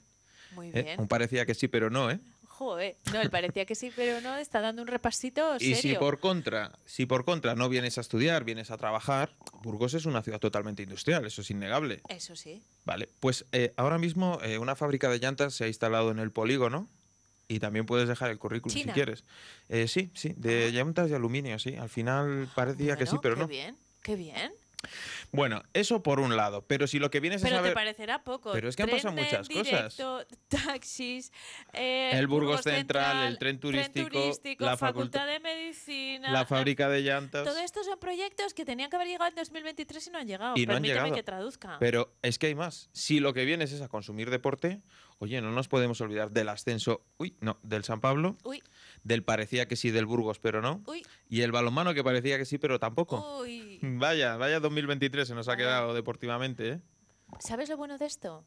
muy 0.52 0.68
¿eh? 0.68 0.82
bien. 0.82 0.98
Aún 0.98 1.08
parecía 1.08 1.46
que 1.46 1.54
sí, 1.54 1.68
pero 1.68 1.90
no, 1.90 2.10
¿eh? 2.10 2.18
Joder, 2.58 2.96
no, 3.12 3.20
él 3.20 3.28
parecía 3.28 3.66
que 3.66 3.74
sí, 3.74 3.92
pero 3.94 4.22
no, 4.22 4.34
está 4.38 4.62
dando 4.62 4.80
un 4.80 4.88
repasito 4.88 5.58
serio. 5.58 5.76
Y 5.76 5.78
si 5.78 5.94
por 5.94 6.20
contra, 6.20 6.72
si 6.86 7.04
por 7.04 7.26
contra 7.26 7.54
no 7.54 7.68
vienes 7.68 7.98
a 7.98 8.00
estudiar, 8.00 8.44
vienes 8.44 8.70
a 8.70 8.78
trabajar, 8.78 9.30
Burgos 9.62 9.92
es 9.92 10.06
una 10.06 10.22
ciudad 10.22 10.38
totalmente 10.38 10.82
industrial, 10.82 11.26
eso 11.26 11.42
es 11.42 11.50
innegable. 11.50 12.00
Eso 12.08 12.34
sí. 12.34 12.62
Vale, 12.86 13.10
pues 13.20 13.44
eh, 13.52 13.74
ahora 13.76 13.98
mismo 13.98 14.38
eh, 14.42 14.56
una 14.56 14.74
fábrica 14.74 15.10
de 15.10 15.18
llantas 15.18 15.52
se 15.52 15.64
ha 15.64 15.68
instalado 15.68 16.10
en 16.10 16.18
el 16.18 16.30
polígono 16.30 16.88
y 17.46 17.58
también 17.58 17.84
puedes 17.84 18.08
dejar 18.08 18.30
el 18.30 18.38
currículum 18.38 18.74
China. 18.74 18.94
si 18.94 18.94
quieres. 18.94 19.24
Eh, 19.68 19.86
sí, 19.86 20.10
sí, 20.14 20.32
de 20.38 20.72
llantas 20.72 21.10
y 21.10 21.12
aluminio, 21.12 21.58
sí. 21.58 21.76
Al 21.76 21.90
final 21.90 22.48
parecía 22.54 22.96
que 22.96 23.04
sí, 23.04 23.16
pero 23.20 23.34
qué 23.34 23.40
no. 23.42 23.48
bien, 23.48 23.76
qué 24.00 24.16
bien. 24.16 24.50
Bueno, 25.32 25.62
eso 25.74 26.02
por 26.02 26.20
un 26.20 26.36
lado, 26.36 26.62
pero 26.66 26.86
si 26.86 26.98
lo 26.98 27.10
que 27.10 27.20
vienes 27.20 27.42
Pero 27.42 27.56
a 27.56 27.58
te 27.58 27.62
saber... 27.62 27.74
parecerá 27.74 28.24
poco. 28.24 28.52
Pero 28.52 28.68
es 28.68 28.76
que 28.76 28.82
han 28.82 28.88
Tren 28.88 29.02
pasado 29.02 29.18
en 29.18 29.24
muchas 29.24 29.48
cosas. 29.48 29.64
directo, 29.96 30.26
taxis, 30.48 31.32
eh, 31.72 32.10
El 32.14 32.26
Burgos 32.26 32.62
Central, 32.62 33.26
el 33.26 33.38
tren 33.38 33.58
turístico, 33.60 34.64
la 34.64 34.76
Facultad 34.76 35.26
de 35.26 35.40
Medicina. 35.40 36.30
La 36.30 36.44
fábrica 36.46 36.88
de 36.88 37.02
llantas... 37.02 37.44
Todo 37.44 37.58
esto 37.58 37.82
son 37.84 37.98
proyectos 37.98 38.54
que 38.54 38.64
tenían 38.64 38.90
que 38.90 38.96
haber 38.96 39.08
llegado 39.08 39.28
en 39.28 39.34
2023 39.34 40.06
y 40.06 40.10
no 40.10 40.18
han 40.18 40.26
llegado. 40.26 40.54
Y 40.56 40.66
no 40.66 40.72
han 40.72 40.76
Permíteme 40.82 41.00
llegado. 41.00 41.14
que 41.14 41.22
traduzca. 41.22 41.76
Pero 41.78 42.14
es 42.22 42.38
que 42.38 42.46
hay 42.46 42.54
más. 42.54 42.88
Si 42.92 43.20
lo 43.20 43.32
que 43.34 43.44
vienes 43.44 43.72
es 43.72 43.80
a 43.82 43.88
consumir 43.88 44.30
deporte, 44.30 44.80
oye, 45.18 45.40
no 45.40 45.50
nos 45.52 45.68
podemos 45.68 46.00
olvidar 46.00 46.30
del 46.30 46.48
ascenso, 46.48 47.04
uy, 47.16 47.36
no, 47.40 47.58
del 47.62 47.84
San 47.84 48.00
Pablo, 48.00 48.36
Uy, 48.44 48.62
del 49.02 49.22
parecía 49.22 49.66
que 49.66 49.76
sí 49.76 49.90
del 49.90 50.06
Burgos, 50.06 50.38
pero 50.38 50.60
no, 50.62 50.82
uy, 50.86 51.02
y 51.28 51.42
el 51.42 51.52
balonmano 51.52 51.94
que 51.94 52.04
parecía 52.04 52.38
que 52.38 52.44
sí, 52.44 52.58
pero 52.58 52.78
tampoco. 52.78 53.40
uy. 53.40 53.78
Vaya, 53.82 54.36
vaya 54.36 54.60
2023 54.60 55.28
se 55.28 55.34
nos 55.34 55.48
ha 55.48 55.56
quedado 55.56 55.94
deportivamente, 55.94 56.68
¿eh? 56.70 56.80
¿Sabes 57.40 57.68
lo 57.68 57.76
bueno 57.76 57.98
de 57.98 58.06
esto? 58.06 58.44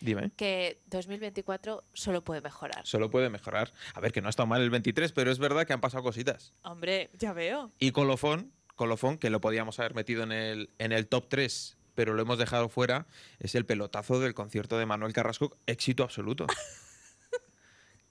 Dime. 0.00 0.30
Que 0.36 0.82
2024 0.86 1.82
solo 1.94 2.22
puede 2.22 2.40
mejorar. 2.42 2.86
Solo 2.86 3.10
puede 3.10 3.30
mejorar. 3.30 3.72
A 3.94 4.00
ver, 4.00 4.12
que 4.12 4.20
no 4.20 4.28
ha 4.28 4.30
estado 4.30 4.46
mal 4.46 4.60
el 4.60 4.68
23, 4.70 5.12
pero 5.12 5.30
es 5.30 5.38
verdad 5.38 5.66
que 5.66 5.72
han 5.72 5.80
pasado 5.80 6.02
cositas. 6.02 6.52
Hombre, 6.62 7.10
ya 7.14 7.32
veo. 7.32 7.70
Y 7.78 7.92
Colofón, 7.92 8.52
Colofón, 8.74 9.16
que 9.16 9.30
lo 9.30 9.40
podíamos 9.40 9.78
haber 9.78 9.94
metido 9.94 10.22
en 10.22 10.32
el, 10.32 10.70
en 10.78 10.92
el 10.92 11.06
top 11.08 11.28
3, 11.28 11.75
pero 11.96 12.14
lo 12.14 12.22
hemos 12.22 12.38
dejado 12.38 12.68
fuera, 12.68 13.06
es 13.40 13.56
el 13.56 13.66
pelotazo 13.66 14.20
del 14.20 14.34
concierto 14.34 14.78
de 14.78 14.86
Manuel 14.86 15.12
Carrasco, 15.12 15.56
éxito 15.66 16.04
absoluto. 16.04 16.46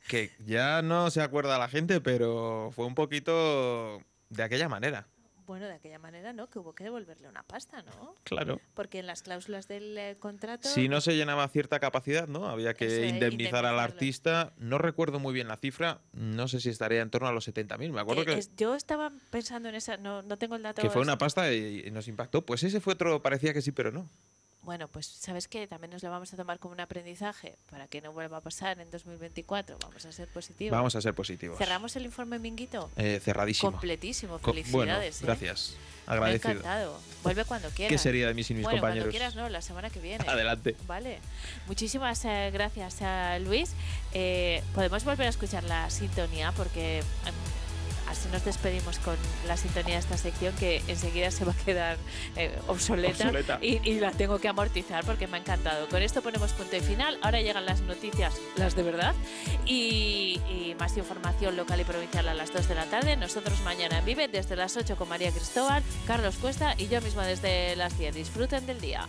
que 0.09 0.31
ya 0.45 0.81
no 0.81 1.09
se 1.11 1.21
acuerda 1.21 1.57
la 1.57 1.69
gente, 1.69 2.01
pero 2.01 2.71
fue 2.75 2.85
un 2.85 2.95
poquito 2.95 4.01
de 4.29 4.43
aquella 4.43 4.67
manera. 4.67 5.07
Bueno, 5.45 5.67
de 5.67 5.73
aquella 5.73 5.99
manera, 5.99 6.33
¿no? 6.33 6.49
Que 6.49 6.59
hubo 6.59 6.73
que 6.73 6.83
devolverle 6.83 7.27
una 7.27 7.43
pasta, 7.43 7.81
¿no? 7.83 8.15
Claro. 8.23 8.59
Porque 8.73 8.99
en 8.99 9.07
las 9.07 9.21
cláusulas 9.21 9.67
del 9.67 9.97
eh, 9.97 10.17
contrato... 10.19 10.67
Si 10.69 10.89
no 10.89 11.01
se 11.01 11.15
llenaba 11.15 11.47
cierta 11.47 11.79
capacidad, 11.79 12.27
¿no? 12.27 12.47
Había 12.47 12.73
que 12.73 12.85
Eso 12.87 13.05
indemnizar 13.05 13.65
al 13.65 13.79
artista. 13.79 14.53
No 14.57 14.77
recuerdo 14.77 15.19
muy 15.19 15.33
bien 15.33 15.47
la 15.47 15.57
cifra, 15.57 15.99
no 16.13 16.47
sé 16.47 16.59
si 16.59 16.69
estaría 16.69 17.01
en 17.01 17.09
torno 17.09 17.27
a 17.27 17.31
los 17.31 17.47
70.000. 17.47 17.91
Me 17.91 18.01
acuerdo 18.01 18.25
que 18.25 18.33
que, 18.33 18.39
es- 18.39 18.55
yo 18.55 18.75
estaba 18.75 19.11
pensando 19.29 19.69
en 19.69 19.75
esa, 19.75 19.97
no, 19.97 20.21
no 20.23 20.37
tengo 20.37 20.55
el 20.55 20.63
dato. 20.63 20.81
que 20.81 20.89
fue 20.89 21.01
una 21.01 21.17
pasta 21.17 21.51
y, 21.53 21.83
y 21.85 21.91
nos 21.91 22.07
impactó. 22.07 22.43
Pues 22.43 22.63
ese 22.63 22.81
fue 22.81 22.93
otro, 22.93 23.21
parecía 23.21 23.53
que 23.53 23.61
sí, 23.61 23.71
pero 23.71 23.91
no. 23.91 24.09
Bueno, 24.65 24.87
pues 24.87 25.05
sabes 25.05 25.47
que 25.47 25.67
también 25.67 25.91
nos 25.91 26.01
lo 26.03 26.09
vamos 26.09 26.33
a 26.33 26.37
tomar 26.37 26.57
como 26.59 26.73
un 26.73 26.79
aprendizaje 26.79 27.55
para 27.69 27.87
que 27.87 28.01
no 28.01 28.11
vuelva 28.11 28.37
a 28.37 28.41
pasar 28.41 28.79
en 28.79 28.89
2024. 28.91 29.77
Vamos 29.79 30.05
a 30.05 30.11
ser 30.11 30.27
positivos. 30.27 30.71
Vamos 30.75 30.95
a 30.95 31.01
ser 31.01 31.13
positivos. 31.13 31.57
Cerramos 31.57 31.95
el 31.95 32.03
informe 32.05 32.39
Minguito. 32.39 32.89
Eh, 32.97 33.21
cerradísimo. 33.23 33.71
Completísimo. 33.71 34.39
Co- 34.39 34.51
Felicidades. 34.53 35.21
¿eh? 35.21 35.25
gracias. 35.25 35.75
Me 36.07 36.11
ha 36.11 36.13
Agradecido. 36.17 36.51
encantado. 36.51 36.99
Vuelve 37.23 37.45
cuando 37.45 37.69
quieras. 37.69 37.91
¿Qué 37.91 37.97
sería 37.97 38.27
de 38.27 38.33
mí 38.33 38.43
sin 38.43 38.57
mis 38.57 38.63
bueno, 38.63 38.77
compañeros? 38.79 39.05
Cuando 39.05 39.11
quieras, 39.11 39.35
no, 39.35 39.49
la 39.49 39.61
semana 39.61 39.89
que 39.89 39.99
viene. 39.99 40.23
Adelante. 40.27 40.75
Vale. 40.87 41.19
Muchísimas 41.67 42.23
eh, 42.25 42.49
gracias 42.51 43.01
a 43.01 43.37
Luis. 43.39 43.71
Eh, 44.13 44.63
podemos 44.73 45.03
volver 45.03 45.27
a 45.27 45.29
escuchar 45.29 45.63
la 45.63 45.89
sintonía 45.89 46.51
porque 46.53 47.01
mm, 47.03 47.64
así 48.09 48.29
nos 48.31 48.43
despedimos 48.45 48.99
con 48.99 49.15
la 49.47 49.57
sintonía 49.57 49.95
de 49.95 49.99
esta 49.99 50.17
sección 50.17 50.53
que 50.55 50.81
enseguida 50.87 51.31
se 51.31 51.45
va 51.45 51.51
a 51.51 51.65
quedar 51.65 51.97
eh, 52.35 52.57
obsoleta, 52.67 53.25
Obsoleta. 53.25 53.59
Y, 53.61 53.81
y 53.83 53.99
la 53.99 54.11
tengo 54.11 54.39
que 54.39 54.47
amortizar 54.47 55.05
porque 55.05 55.27
me 55.27 55.37
ha 55.37 55.39
encantado. 55.39 55.87
Con 55.89 56.01
esto 56.01 56.21
ponemos 56.21 56.53
punto 56.53 56.75
y 56.75 56.81
final. 56.81 57.17
Ahora 57.21 57.41
llegan 57.41 57.65
las 57.65 57.81
noticias, 57.81 58.35
las 58.55 58.75
de 58.75 58.83
verdad, 58.83 59.15
y, 59.65 60.39
y 60.49 60.75
más 60.79 60.97
información 60.97 61.55
local 61.55 61.79
y 61.81 61.83
provincial 61.83 62.27
a 62.27 62.33
las 62.33 62.53
2 62.53 62.67
de 62.67 62.75
la 62.75 62.85
tarde. 62.85 63.15
Nosotros 63.17 63.61
mañana 63.61 63.99
en 63.99 64.05
Vive 64.05 64.27
desde 64.27 64.55
las 64.55 64.77
8 64.77 64.95
con 64.95 65.09
María 65.09 65.31
Cristóbal, 65.31 65.83
Carlos 66.07 66.35
Cuesta 66.37 66.75
y 66.77 66.87
yo 66.87 67.01
misma 67.01 67.25
desde 67.25 67.75
las 67.75 67.97
10. 67.97 68.15
Disfruten 68.15 68.65
del 68.65 68.81
día. 68.81 69.07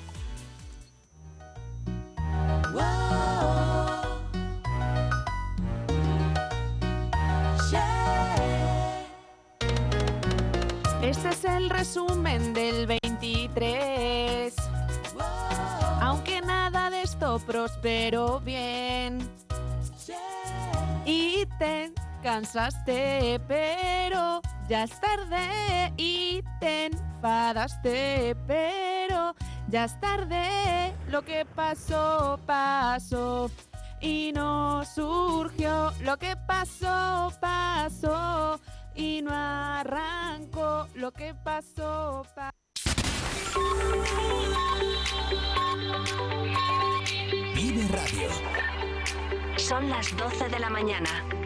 Este 11.02 11.28
es 11.28 11.44
el 11.44 11.70
resumen 11.70 12.52
del 12.52 12.86
23. 12.86 14.54
Aunque 16.00 16.40
nada 16.40 16.90
de 16.90 17.02
esto 17.02 17.38
prosperó 17.46 18.40
bien. 18.40 19.18
Y 21.04 21.46
te 21.58 21.92
cansaste, 22.22 23.40
pero 23.46 24.40
ya 24.68 24.84
es 24.84 25.00
tarde. 25.00 25.92
Y 25.96 26.42
te 26.60 26.86
enfadaste, 26.86 28.36
pero 28.46 29.34
ya 29.68 29.84
es 29.84 30.00
tarde. 30.00 30.92
Lo 31.08 31.22
que 31.22 31.44
pasó, 31.44 32.40
pasó. 32.46 33.50
Y 34.00 34.32
no 34.34 34.84
surgió. 34.84 35.92
Lo 36.02 36.16
que 36.16 36.36
pasó, 36.36 37.32
pasó. 37.40 38.60
Y 38.96 39.22
no 39.22 39.30
arrancó. 39.32 40.88
Lo 40.94 41.12
que 41.12 41.34
pasó, 41.34 42.24
pasó. 42.34 42.50
Vive 47.54 47.88
Radio. 47.88 48.30
Son 49.56 49.88
las 49.90 50.16
12 50.16 50.48
de 50.48 50.58
la 50.58 50.70
mañana. 50.70 51.45